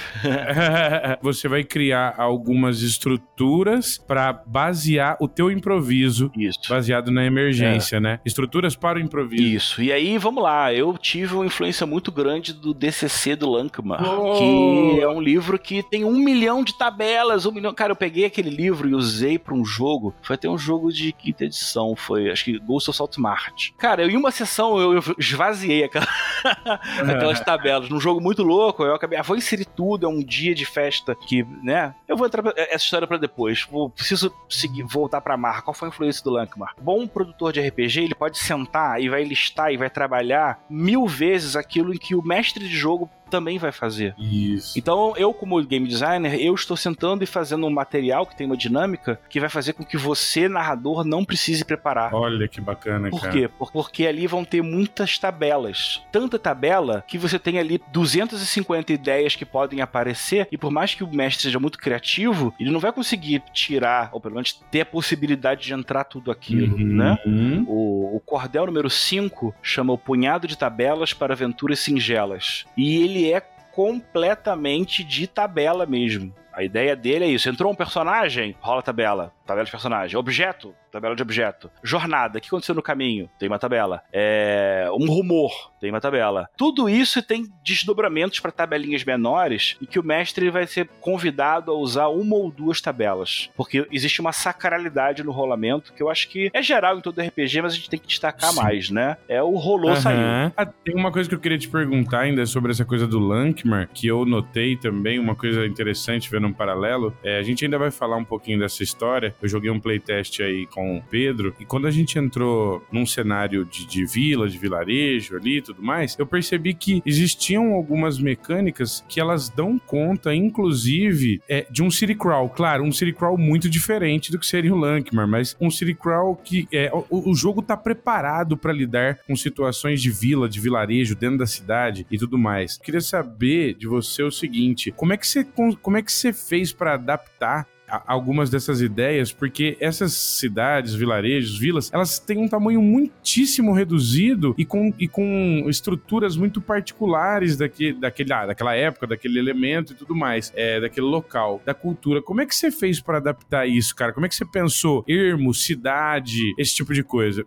você 1.22 1.46
vai 1.46 1.62
criar 1.62 2.14
algumas 2.18 2.82
estruturas 2.82 3.98
para 3.98 4.32
basear 4.32 5.16
o 5.20 5.28
teu 5.28 5.50
improviso. 5.50 6.30
Isso. 6.36 6.58
Baseado 6.68 7.10
na 7.12 7.24
emergência, 7.24 7.96
é. 7.96 8.00
né? 8.00 8.20
Estruturas 8.24 8.74
para 8.74 8.98
o 8.98 9.00
improviso. 9.00 9.42
Isso. 9.44 9.82
E 9.82 9.92
aí, 9.92 10.18
vamos 10.18 10.42
lá. 10.42 10.72
Eu 10.72 10.98
tive 10.98 11.34
uma 11.34 11.46
influência 11.46 11.86
muito 11.86 12.10
grande 12.10 12.52
do 12.52 12.74
DCC 12.74 13.36
do 13.36 13.48
Lankman, 13.48 13.98
oh. 14.02 14.38
que 14.38 15.00
é 15.00 15.08
um 15.08 15.20
livro 15.20 15.58
que 15.58 15.82
tem 15.84 16.04
um 16.04 16.18
milhão 16.18 16.64
de 16.64 16.76
tabelas. 16.76 17.46
Um 17.46 17.52
milhão. 17.52 17.72
Cara, 17.72 17.92
eu 17.92 17.96
peguei 17.96 18.23
aquele 18.24 18.50
livro 18.50 18.88
e 18.88 18.94
usei 18.94 19.38
para 19.38 19.54
um 19.54 19.64
jogo. 19.64 20.14
Foi 20.22 20.34
até 20.34 20.48
um 20.48 20.58
jogo 20.58 20.92
de 20.92 21.12
quinta 21.12 21.44
edição. 21.44 21.94
Foi, 21.96 22.30
acho 22.30 22.44
que 22.44 22.58
Ghost 22.58 22.90
of 22.90 22.96
Salt 22.96 23.16
Mart. 23.18 23.70
Cara, 23.78 24.02
eu, 24.02 24.10
em 24.10 24.16
uma 24.16 24.30
sessão 24.30 24.78
eu, 24.78 25.02
esvaziei 25.18 25.84
aquela, 25.84 26.06
aquelas 27.00 27.40
tabelas. 27.40 27.88
Num 27.88 28.00
jogo 28.00 28.20
muito 28.20 28.42
louco, 28.42 28.84
eu 28.84 28.94
acabei. 28.94 29.18
Ah, 29.18 29.22
vou 29.22 29.36
inserir 29.36 29.64
tudo. 29.64 30.06
É 30.06 30.08
um 30.08 30.22
dia 30.22 30.54
de 30.54 30.64
festa 30.64 31.14
que, 31.14 31.44
né? 31.62 31.94
Eu 32.08 32.16
vou 32.16 32.26
entrar 32.26 32.42
pra, 32.42 32.52
essa 32.56 32.84
história 32.84 33.06
para 33.06 33.18
depois. 33.18 33.66
Vou, 33.70 33.90
preciso 33.90 34.32
seguir, 34.48 34.82
voltar 34.82 35.20
pra 35.20 35.36
marca. 35.36 35.62
Qual 35.62 35.74
foi 35.74 35.88
a 35.88 35.90
influência 35.90 36.22
do 36.22 36.30
Lankmar? 36.30 36.74
Bom 36.80 37.06
produtor 37.06 37.52
de 37.52 37.60
RPG, 37.60 38.04
ele 38.04 38.14
pode 38.14 38.38
sentar 38.38 39.00
e 39.00 39.08
vai 39.08 39.24
listar 39.24 39.72
e 39.72 39.76
vai 39.76 39.90
trabalhar 39.90 40.60
mil 40.68 41.06
vezes 41.06 41.56
aquilo 41.56 41.94
em 41.94 41.98
que 41.98 42.14
o 42.14 42.22
mestre 42.22 42.68
de 42.68 42.76
jogo 42.76 43.08
também 43.30 43.58
vai 43.58 43.72
fazer. 43.72 44.14
Isso. 44.18 44.78
Então, 44.78 45.14
eu, 45.16 45.32
como 45.32 45.62
game 45.64 45.86
designer, 45.86 46.40
eu 46.40 46.54
estou 46.54 46.76
sentando 46.76 47.24
e 47.24 47.26
fazendo 47.26 47.66
um 47.66 47.70
material 47.70 48.26
que 48.26 48.36
tem 48.36 48.46
uma 48.46 48.56
dinâmica 48.56 49.20
que 49.28 49.40
vai 49.40 49.48
fazer 49.48 49.72
com 49.72 49.84
que 49.84 49.96
você, 49.96 50.48
narrador, 50.48 51.04
não 51.04 51.24
precise 51.24 51.64
preparar. 51.64 52.14
Olha 52.14 52.46
que 52.48 52.60
bacana, 52.60 53.10
Por 53.10 53.20
cara. 53.20 53.32
quê? 53.32 53.50
Porque 53.72 54.06
ali 54.06 54.26
vão 54.26 54.44
ter 54.44 54.62
muitas 54.62 55.18
tabelas. 55.18 56.02
Tanta 56.12 56.38
tabela 56.38 57.04
que 57.06 57.18
você 57.18 57.38
tem 57.38 57.58
ali 57.58 57.80
250 57.92 58.92
ideias 58.92 59.36
que 59.36 59.44
podem 59.44 59.80
aparecer, 59.80 60.48
e 60.50 60.58
por 60.58 60.70
mais 60.70 60.94
que 60.94 61.04
o 61.04 61.12
mestre 61.12 61.44
seja 61.44 61.58
muito 61.58 61.78
criativo, 61.78 62.54
ele 62.58 62.70
não 62.70 62.80
vai 62.80 62.92
conseguir 62.92 63.42
tirar, 63.52 64.10
ou 64.12 64.20
pelo 64.20 64.34
menos 64.34 64.52
ter 64.70 64.82
a 64.82 64.86
possibilidade 64.86 65.64
de 65.64 65.74
entrar 65.74 66.04
tudo 66.04 66.30
aquilo, 66.30 66.76
uhum. 66.76 66.96
né? 66.96 67.18
O, 67.66 68.16
o 68.16 68.20
cordel 68.20 68.66
número 68.66 68.90
5 68.90 69.54
chama 69.62 69.92
o 69.92 69.98
Punhado 69.98 70.46
de 70.46 70.56
Tabelas 70.56 71.12
para 71.12 71.34
Aventuras 71.34 71.78
Singelas. 71.80 72.64
E 72.76 73.02
ele 73.02 73.13
é 73.32 73.40
completamente 73.72 75.02
de 75.04 75.26
tabela 75.26 75.84
mesmo. 75.84 76.32
A 76.52 76.62
ideia 76.62 76.94
dele 76.94 77.24
é 77.24 77.28
isso. 77.28 77.48
Entrou 77.48 77.72
um 77.72 77.74
personagem, 77.74 78.54
rola 78.60 78.80
tabela. 78.80 79.32
Tabela 79.46 79.64
de 79.64 79.70
personagem. 79.70 80.16
Objeto, 80.16 80.74
tabela 80.90 81.14
de 81.14 81.22
objeto. 81.22 81.70
Jornada, 81.82 82.38
o 82.38 82.40
que 82.40 82.48
aconteceu 82.48 82.74
no 82.74 82.82
caminho? 82.82 83.28
Tem 83.38 83.48
uma 83.48 83.58
tabela. 83.58 84.02
É, 84.12 84.88
um 84.92 85.06
rumor, 85.06 85.72
tem 85.80 85.90
uma 85.90 86.00
tabela. 86.00 86.48
Tudo 86.56 86.88
isso 86.88 87.22
tem 87.22 87.46
desdobramentos 87.62 88.40
para 88.40 88.50
tabelinhas 88.50 89.04
menores 89.04 89.76
e 89.80 89.86
que 89.86 89.98
o 89.98 90.04
mestre 90.04 90.50
vai 90.50 90.66
ser 90.66 90.88
convidado 91.00 91.70
a 91.70 91.74
usar 91.74 92.08
uma 92.08 92.36
ou 92.36 92.50
duas 92.50 92.80
tabelas. 92.80 93.50
Porque 93.56 93.86
existe 93.90 94.20
uma 94.20 94.32
sacralidade 94.32 95.22
no 95.22 95.32
rolamento 95.32 95.92
que 95.92 96.02
eu 96.02 96.08
acho 96.08 96.28
que 96.28 96.50
é 96.52 96.62
geral 96.62 96.98
em 96.98 97.00
todo 97.00 97.20
RPG, 97.20 97.60
mas 97.60 97.72
a 97.72 97.76
gente 97.76 97.90
tem 97.90 98.00
que 98.00 98.06
destacar 98.06 98.50
Sim. 98.50 98.62
mais, 98.62 98.88
né? 98.88 99.16
É 99.28 99.42
o 99.42 99.56
rolou, 99.56 99.90
uhum. 99.90 99.96
saiu. 99.96 100.52
Ah, 100.56 100.66
tem 100.66 100.94
uma 100.94 101.12
coisa 101.12 101.28
que 101.28 101.34
eu 101.34 101.40
queria 101.40 101.58
te 101.58 101.68
perguntar 101.68 102.20
ainda 102.20 102.46
sobre 102.46 102.70
essa 102.70 102.84
coisa 102.84 103.06
do 103.06 103.18
Lankmar, 103.18 103.88
que 103.92 104.06
eu 104.06 104.24
notei 104.24 104.76
também, 104.76 105.18
uma 105.18 105.34
coisa 105.34 105.66
interessante 105.66 106.30
vendo 106.30 106.46
um 106.46 106.52
paralelo. 106.52 107.16
É, 107.22 107.38
a 107.38 107.42
gente 107.42 107.64
ainda 107.64 107.78
vai 107.78 107.90
falar 107.90 108.16
um 108.16 108.24
pouquinho 108.24 108.58
dessa 108.58 108.82
história. 108.82 109.33
Eu 109.42 109.48
joguei 109.48 109.70
um 109.70 109.80
playtest 109.80 110.40
aí 110.40 110.66
com 110.66 110.98
o 110.98 111.02
Pedro, 111.02 111.54
e 111.60 111.64
quando 111.64 111.86
a 111.86 111.90
gente 111.90 112.18
entrou 112.18 112.84
num 112.90 113.06
cenário 113.06 113.64
de, 113.64 113.86
de 113.86 114.04
vila, 114.04 114.48
de 114.48 114.58
vilarejo 114.58 115.36
ali 115.36 115.58
e 115.58 115.62
tudo 115.62 115.82
mais, 115.82 116.16
eu 116.18 116.26
percebi 116.26 116.74
que 116.74 117.02
existiam 117.04 117.72
algumas 117.72 118.18
mecânicas 118.18 119.04
que 119.08 119.20
elas 119.20 119.48
dão 119.48 119.78
conta, 119.78 120.34
inclusive, 120.34 121.40
é, 121.48 121.66
de 121.70 121.82
um 121.82 121.90
city 121.90 122.14
crawl. 122.14 122.48
Claro, 122.48 122.84
um 122.84 122.92
city 122.92 123.12
crawl 123.12 123.36
muito 123.36 123.68
diferente 123.68 124.30
do 124.30 124.38
que 124.38 124.46
seria 124.46 124.74
o 124.74 124.78
Lankmar, 124.78 125.28
mas 125.28 125.56
um 125.60 125.70
city 125.70 125.94
crawl 125.94 126.36
que 126.36 126.68
é, 126.72 126.90
o, 126.92 127.30
o 127.30 127.34
jogo 127.34 127.62
tá 127.62 127.76
preparado 127.76 128.56
para 128.56 128.72
lidar 128.72 129.18
com 129.26 129.36
situações 129.36 130.00
de 130.00 130.10
vila, 130.10 130.48
de 130.48 130.60
vilarejo, 130.60 131.14
dentro 131.14 131.38
da 131.38 131.46
cidade 131.46 132.06
e 132.10 132.18
tudo 132.18 132.38
mais. 132.38 132.78
queria 132.78 133.00
saber 133.00 133.74
de 133.74 133.86
você 133.86 134.22
o 134.22 134.30
seguinte: 134.30 134.90
como 134.90 135.12
é 135.12 135.16
que 135.16 135.26
você, 135.26 135.44
como 135.82 135.96
é 135.96 136.02
que 136.02 136.12
você 136.12 136.32
fez 136.32 136.72
para 136.72 136.94
adaptar 136.94 137.66
algumas 137.88 138.50
dessas 138.50 138.80
ideias, 138.80 139.32
porque 139.32 139.76
essas 139.80 140.12
cidades, 140.12 140.94
vilarejos, 140.94 141.58
vilas, 141.58 141.92
elas 141.92 142.18
têm 142.18 142.38
um 142.38 142.48
tamanho 142.48 142.80
muitíssimo 142.82 143.72
reduzido 143.72 144.54
e 144.56 144.64
com, 144.64 144.92
e 144.98 145.06
com 145.06 145.64
estruturas 145.68 146.36
muito 146.36 146.60
particulares 146.60 147.56
daquele, 147.56 147.94
daquele, 147.94 148.32
ah, 148.32 148.46
daquela 148.46 148.74
época, 148.74 149.06
daquele 149.06 149.38
elemento 149.38 149.92
e 149.92 149.96
tudo 149.96 150.14
mais, 150.14 150.52
é, 150.54 150.80
daquele 150.80 151.06
local, 151.06 151.60
da 151.64 151.74
cultura. 151.74 152.22
Como 152.22 152.40
é 152.40 152.46
que 152.46 152.54
você 152.54 152.70
fez 152.70 153.00
para 153.00 153.18
adaptar 153.18 153.66
isso, 153.66 153.94
cara? 153.94 154.12
Como 154.12 154.26
é 154.26 154.28
que 154.28 154.34
você 154.34 154.44
pensou? 154.44 155.04
Ermo, 155.06 155.52
cidade, 155.52 156.54
esse 156.58 156.74
tipo 156.74 156.92
de 156.92 157.02
coisa? 157.02 157.44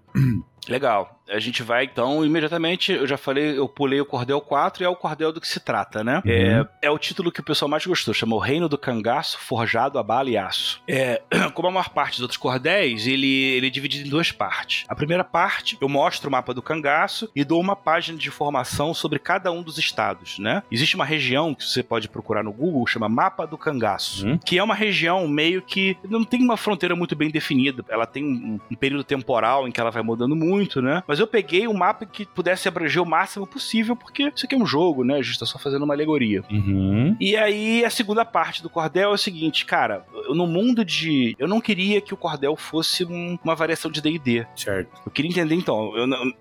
Legal. 0.68 1.17
A 1.30 1.40
gente 1.40 1.64
vai 1.64 1.86
então 1.86 2.26
imediatamente. 2.26 2.92
Eu 2.92 3.08
já 3.08 3.18
falei, 3.18 3.58
eu 3.58 3.68
pulei 3.68 4.00
o 4.00 4.06
Cordel 4.06 4.40
4 4.42 4.84
e 4.84 4.86
é 4.86 4.90
o 4.90 4.96
Cordel 4.96 5.32
do 5.32 5.42
que 5.42 5.48
se 5.48 5.60
trata, 5.60 6.04
né? 6.04 6.22
Uhum. 6.26 6.32
É, 6.32 6.68
é 6.84 6.92
o 6.92 6.98
título 6.98 7.32
que 7.32 7.42
o 7.42 7.44
pessoal 7.44 7.70
mais 7.70 7.86
gostou. 7.86 8.14
Chama 8.14 8.36
O 8.36 8.40
Reino 8.40 8.70
do 8.70 8.78
Cangaço, 8.78 9.40
Forjado 9.40 10.00
a 10.00 10.04
Bala 10.04 10.30
e 10.30 10.38
Aço. 10.38 10.82
É, 10.88 11.22
como 11.54 11.68
a 11.68 11.72
maior 11.72 11.90
parte 11.90 12.14
dos 12.14 12.22
outros 12.22 12.38
cordéis, 12.38 13.08
ele, 13.08 13.28
ele 13.28 13.68
é 13.68 13.70
dividido 13.70 14.08
em 14.08 14.10
duas 14.10 14.32
partes. 14.32 14.86
A 14.88 14.96
primeira 14.96 15.24
parte, 15.24 15.78
eu 15.80 15.90
mostro 15.90 16.30
o 16.30 16.32
mapa 16.32 16.54
do 16.54 16.62
cangaço 16.62 17.30
e 17.36 17.44
dou 17.44 17.60
uma 17.60 17.76
página 17.76 18.18
de 18.18 18.28
informação 18.28 18.94
sobre 18.94 19.20
cada 19.20 19.52
um 19.52 19.62
dos 19.62 19.78
estados, 19.78 20.40
né? 20.40 20.64
Existe 20.72 20.96
uma 20.96 21.06
região 21.06 21.54
que 21.54 21.64
você 21.64 21.84
pode 21.84 22.08
procurar 22.10 22.44
no 22.44 22.52
Google, 22.52 22.86
chama 22.88 23.10
Mapa 23.10 23.46
do 23.46 23.58
Cangaço, 23.58 24.28
uhum. 24.28 24.38
que 24.38 24.58
é 24.58 24.64
uma 24.64 24.76
região 24.76 25.28
meio 25.28 25.62
que 25.62 25.98
não 26.08 26.24
tem 26.24 26.42
uma 26.42 26.58
fronteira 26.58 26.96
muito 26.96 27.16
bem 27.16 27.30
definida. 27.30 27.84
Ela 27.90 28.06
tem 28.06 28.24
um, 28.24 28.60
um 28.72 28.76
período 28.76 29.04
temporal 29.04 29.68
em 29.68 29.72
que 29.72 29.80
ela 29.80 29.92
vai 29.92 30.04
mudando 30.04 30.36
muito, 30.36 30.82
né? 30.82 31.04
Mas 31.08 31.17
mas 31.18 31.20
eu 31.20 31.28
peguei 31.28 31.68
um 31.68 31.74
mapa 31.74 32.06
que 32.06 32.28
pudesse 32.28 32.68
abranger 32.68 33.02
o 33.02 33.06
máximo 33.06 33.48
possível, 33.48 33.96
porque 33.96 34.32
isso 34.36 34.46
aqui 34.46 34.54
é 34.54 34.58
um 34.58 34.66
jogo, 34.68 35.04
né? 35.04 35.16
A 35.16 35.22
gente 35.22 35.40
tá 35.40 35.48
só 35.48 35.58
fazendo 35.58 35.84
uma 35.84 35.96
alegoria. 35.96 36.44
Uhum. 36.52 37.18
E 37.20 37.36
aí, 37.36 37.84
a 37.84 37.90
segunda 37.90 38.24
parte 38.24 38.62
do 38.62 38.70
cordel 38.70 39.10
é 39.10 39.14
o 39.14 39.18
seguinte, 39.18 39.66
cara, 39.66 40.06
no 40.30 40.46
mundo 40.46 40.86
de. 40.86 41.36
Eu 41.40 41.48
não 41.48 41.60
queria 41.60 42.00
que 42.00 42.14
o 42.14 42.18
cordel 42.18 42.56
fosse 42.56 43.04
um, 43.04 43.38
uma 43.44 43.56
variação 43.56 43.90
de 43.90 44.00
DD. 44.00 44.46
Certo. 44.56 44.92
Eu 45.04 45.12
queria 45.12 45.32
entender, 45.32 45.56
então. 45.56 45.92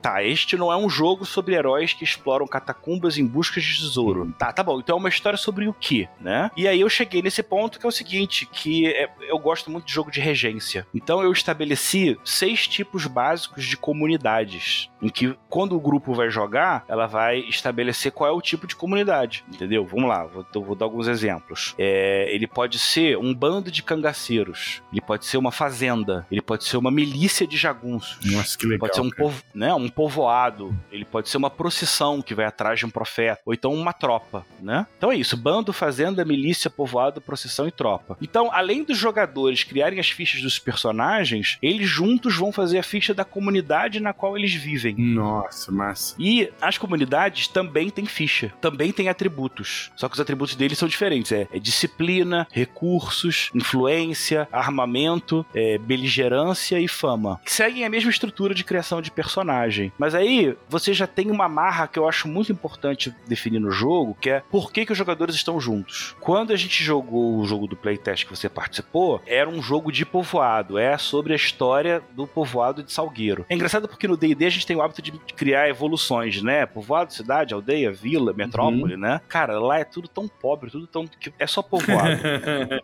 Tá, 0.03 0.23
este 0.23 0.57
não 0.59 0.71
é 0.71 0.77
um 0.77 0.91
jogo 0.91 1.25
sobre 1.25 1.55
heróis 1.55 1.95
que 1.95 2.05
exploram 2.05 2.47
catacumbas 2.47 3.17
em 3.17 3.27
busca 3.27 3.59
de 3.59 3.79
tesouro. 3.79 4.25
Uhum. 4.25 4.33
Tá, 4.33 4.53
tá 4.53 4.63
bom. 4.63 4.79
Então 4.79 4.97
é 4.97 5.01
uma 5.01 5.09
história 5.09 5.39
sobre 5.39 5.67
o 5.67 5.73
quê, 5.73 6.07
né? 6.21 6.51
E 6.55 6.69
aí 6.69 6.83
eu 6.83 6.91
cheguei 6.91 7.23
nesse 7.23 7.43
ponto 7.43 7.79
que 7.81 7.87
é 7.87 7.89
o 7.89 7.93
seguinte: 7.93 8.47
que 8.53 8.89
é, 8.89 9.09
eu 9.27 9.39
gosto 9.39 9.71
muito 9.71 9.87
de 9.87 9.93
jogo 9.95 10.11
de 10.11 10.21
regência. 10.21 10.87
Então 10.95 11.23
eu 11.23 11.33
estabeleci 11.33 12.19
seis 12.23 12.69
tipos 12.69 13.07
básicos 13.07 13.65
de 13.65 13.77
comunidades 13.77 14.66
em 15.01 15.09
que 15.09 15.37
quando 15.49 15.77
o 15.77 15.81
grupo 15.81 16.15
vai 16.15 16.31
jogar, 16.31 16.85
ela 16.89 17.07
vai 17.07 17.39
estabelecer 17.41 18.13
qual 18.13 18.31
é 18.31 18.33
o 18.33 18.41
tipo 18.41 18.67
de 18.67 18.75
comunidade, 18.75 19.45
entendeu? 19.53 19.85
Vamos 19.85 20.09
lá, 20.09 20.25
vou, 20.25 20.45
vou 20.55 20.75
dar 20.75 20.87
alguns 20.87 21.09
exemplos. 21.09 21.75
É, 21.79 22.33
ele 22.35 22.47
pode 22.47 22.79
ser 22.79 23.17
um 23.19 23.35
bando 23.35 23.71
de 23.71 23.83
cangaceiros, 23.83 24.83
ele 24.93 25.01
pode 25.01 25.27
ser 25.27 25.37
uma 25.37 25.53
fazenda, 25.53 26.27
ele 26.31 26.43
pode 26.43 26.65
ser 26.65 26.77
uma 26.77 26.91
milícia 26.91 27.47
de 27.47 27.57
jagunços. 27.57 28.19
Nossa, 28.25 28.59
que 28.59 28.67
legal. 28.67 28.81
Pode 28.81 28.95
ser 28.95 29.03
um, 29.03 29.11
povo, 29.11 29.43
né, 29.55 29.75
um 29.75 29.89
povoado, 29.89 30.75
ele 30.91 31.05
pode 31.05 31.29
ser 31.29 31.37
uma 31.37 31.51
procissão 31.51 32.23
que 32.23 32.35
vai 32.35 32.47
atrás 32.47 32.79
de 32.79 32.87
um 32.87 32.91
profeta, 32.91 33.41
ou 33.45 33.55
então 33.55 33.73
uma 33.73 33.93
tropa, 33.93 34.45
né? 34.61 34.87
Então 34.97 35.13
é 35.13 35.17
isso, 35.17 35.37
bando, 35.37 35.73
fazenda, 35.73 36.25
milícia, 36.25 36.71
povoado, 36.71 37.21
procissão 37.21 37.67
e 37.67 37.71
tropa. 37.71 38.17
Então, 38.21 38.51
além 38.53 38.83
dos 38.83 38.99
jogadores 38.99 39.63
criarem 39.65 40.01
as 40.01 40.11
fichas 40.11 40.43
dos 40.43 40.59
personagens, 40.59 41.59
eles 41.63 41.89
juntos 41.89 42.37
vão 42.37 42.51
fazer 42.53 42.79
a 42.79 42.83
ficha 42.83 43.15
da 43.15 43.25
comunidade 43.25 44.01
na 44.01 44.13
qual 44.13 44.37
eles 44.37 44.55
vivem. 44.57 44.95
Nossa, 44.97 45.71
massa. 45.73 46.15
E 46.19 46.51
as 46.61 46.79
comunidades 46.79 47.49
também 47.49 47.91
têm 47.91 48.07
ficha, 48.07 48.53
também 48.61 48.93
têm 48.93 49.09
atributos. 49.09 49.91
Só 49.97 50.09
que 50.09 50.15
os 50.15 50.21
atributos 50.21 50.55
deles 50.55 50.79
são 50.79 50.89
diferentes. 50.89 51.33
É, 51.33 51.49
é 51.53 51.59
disciplina, 51.59 52.47
recursos, 52.51 53.51
influência, 53.55 54.49
armamento, 54.53 55.45
é, 55.55 55.79
beligerância 55.79 56.79
e 56.81 56.89
fama. 56.89 57.41
Que 57.45 57.53
seguem 57.53 57.85
a 57.85 57.91
mesma 57.91 58.11
estrutura 58.11 58.55
de 58.55 58.65
criação 58.65 59.01
de 59.01 59.11
personagem. 59.11 59.93
Mas 59.99 60.15
aí 60.15 60.57
você 60.69 60.93
já 60.93 61.07
tem 61.07 61.31
uma 61.31 61.49
marra 61.49 61.87
que 61.87 61.99
eu 61.99 62.09
acho 62.09 62.29
muito 62.29 62.53
importante 62.53 63.15
definir 63.27 63.61
no 63.61 63.71
jogo, 63.71 64.17
que 64.21 64.31
é 64.31 64.43
por 64.51 64.73
que, 64.73 64.87
que 64.87 64.93
os 64.93 64.99
jogadores 64.99 65.35
estão 65.35 65.61
juntos. 65.61 66.15
Quando 66.21 66.53
a 66.53 66.57
gente 66.57 66.83
jogou 66.83 67.39
o 67.39 67.47
jogo 67.47 67.67
do 67.67 67.77
playtest 67.77 68.25
que 68.25 68.37
você 68.37 68.49
participou, 68.49 69.21
era 69.27 69.49
um 69.49 69.63
jogo 69.63 69.93
de 69.93 70.05
povoado. 70.05 70.79
É 70.79 70.97
sobre 70.99 71.33
a 71.33 71.37
história 71.37 72.03
do 72.15 72.27
povoado 72.27 72.83
de 72.83 72.93
Salgueiro. 72.93 73.45
É 73.49 73.55
engraçado 73.55 73.89
porque 73.89 74.09
no 74.09 74.17
D&D 74.17 74.46
a 74.47 74.51
gente 74.51 74.67
tem 74.67 74.77
o 74.77 74.83
hábito 74.83 75.03
de 75.03 75.13
criar 75.35 75.69
evoluções, 75.69 76.43
né? 76.43 76.67
Povoado, 76.67 77.13
cidade, 77.13 77.55
aldeia, 77.55 77.93
vila, 77.93 78.33
metrópole, 78.33 78.95
uhum. 78.95 79.01
né? 79.01 79.21
Cara, 79.29 79.59
lá 79.59 79.79
é 79.79 79.85
tudo 79.85 80.09
tão 80.09 80.29
pobre, 80.29 80.71
tudo 80.71 80.87
tão... 80.87 81.09
É 81.39 81.47
só 81.47 81.63
povoado. 81.63 82.21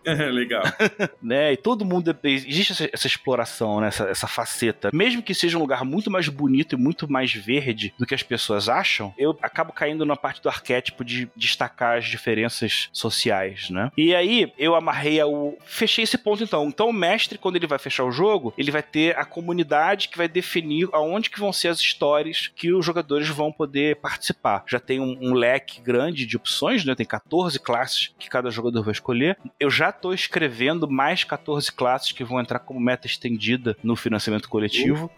Legal. 0.32 0.62
né? 1.22 1.52
E 1.52 1.56
todo 1.56 1.84
mundo... 1.84 2.16
Existe 2.24 2.72
essa, 2.72 2.90
essa 2.92 3.06
exploração, 3.06 3.80
né? 3.80 3.88
Essa, 3.88 4.04
essa 4.04 4.26
faceta. 4.26 4.90
Mesmo 4.92 5.22
que 5.22 5.34
seja 5.34 5.56
um 5.56 5.60
lugar 5.60 5.84
muito 5.84 6.10
mais 6.10 6.28
bonito 6.28 6.74
e 6.74 6.78
muito 6.78 7.10
mais 7.10 7.32
verde 7.32 7.94
do 7.98 8.06
que 8.06 8.14
as 8.14 8.22
pessoas 8.22 8.68
acham, 8.68 9.14
eu 9.16 9.36
acabo 9.42 9.72
caindo 9.72 10.04
na 10.04 10.16
parte 10.16 10.42
do 10.42 10.48
arquétipo 10.48 11.04
de 11.04 11.28
destacar 11.36 11.98
as 11.98 12.06
diferenças 12.06 12.88
sociais, 12.92 13.70
né? 13.70 13.90
E 13.96 14.14
aí 14.14 14.52
eu 14.58 14.74
amarrei 14.74 15.20
ao... 15.20 15.54
Fechei 15.64 16.04
esse 16.04 16.18
ponto 16.18 16.42
então. 16.42 16.66
Então 16.68 16.88
o 16.88 16.92
mestre, 16.92 17.38
quando 17.38 17.56
ele 17.56 17.66
vai 17.66 17.78
fechar 17.78 18.04
o 18.04 18.12
jogo, 18.12 18.52
ele 18.56 18.70
vai 18.70 18.82
ter 18.82 19.16
a 19.16 19.24
comunidade 19.24 20.08
que 20.08 20.18
vai 20.18 20.28
definir 20.28 20.88
aonde 20.92 21.30
que 21.30 21.40
vão 21.40 21.51
ser 21.52 21.68
as 21.68 21.78
histórias 21.78 22.48
que 22.54 22.72
os 22.72 22.84
jogadores 22.84 23.28
vão 23.28 23.52
poder 23.52 23.96
participar. 23.96 24.64
Já 24.66 24.80
tem 24.80 25.00
um, 25.00 25.18
um 25.20 25.34
leque 25.34 25.80
grande 25.80 26.26
de 26.26 26.36
opções, 26.36 26.84
né? 26.84 26.94
Tem 26.94 27.06
14 27.06 27.58
classes 27.58 28.14
que 28.18 28.28
cada 28.28 28.50
jogador 28.50 28.82
vai 28.82 28.92
escolher. 28.92 29.38
Eu 29.58 29.70
já 29.70 29.90
estou 29.90 30.12
escrevendo 30.12 30.88
mais 30.88 31.24
14 31.24 31.70
classes 31.72 32.12
que 32.12 32.24
vão 32.24 32.40
entrar 32.40 32.58
como 32.58 32.80
meta 32.80 33.06
estendida 33.06 33.76
no 33.82 33.96
financiamento 33.96 34.48
coletivo. 34.48 35.10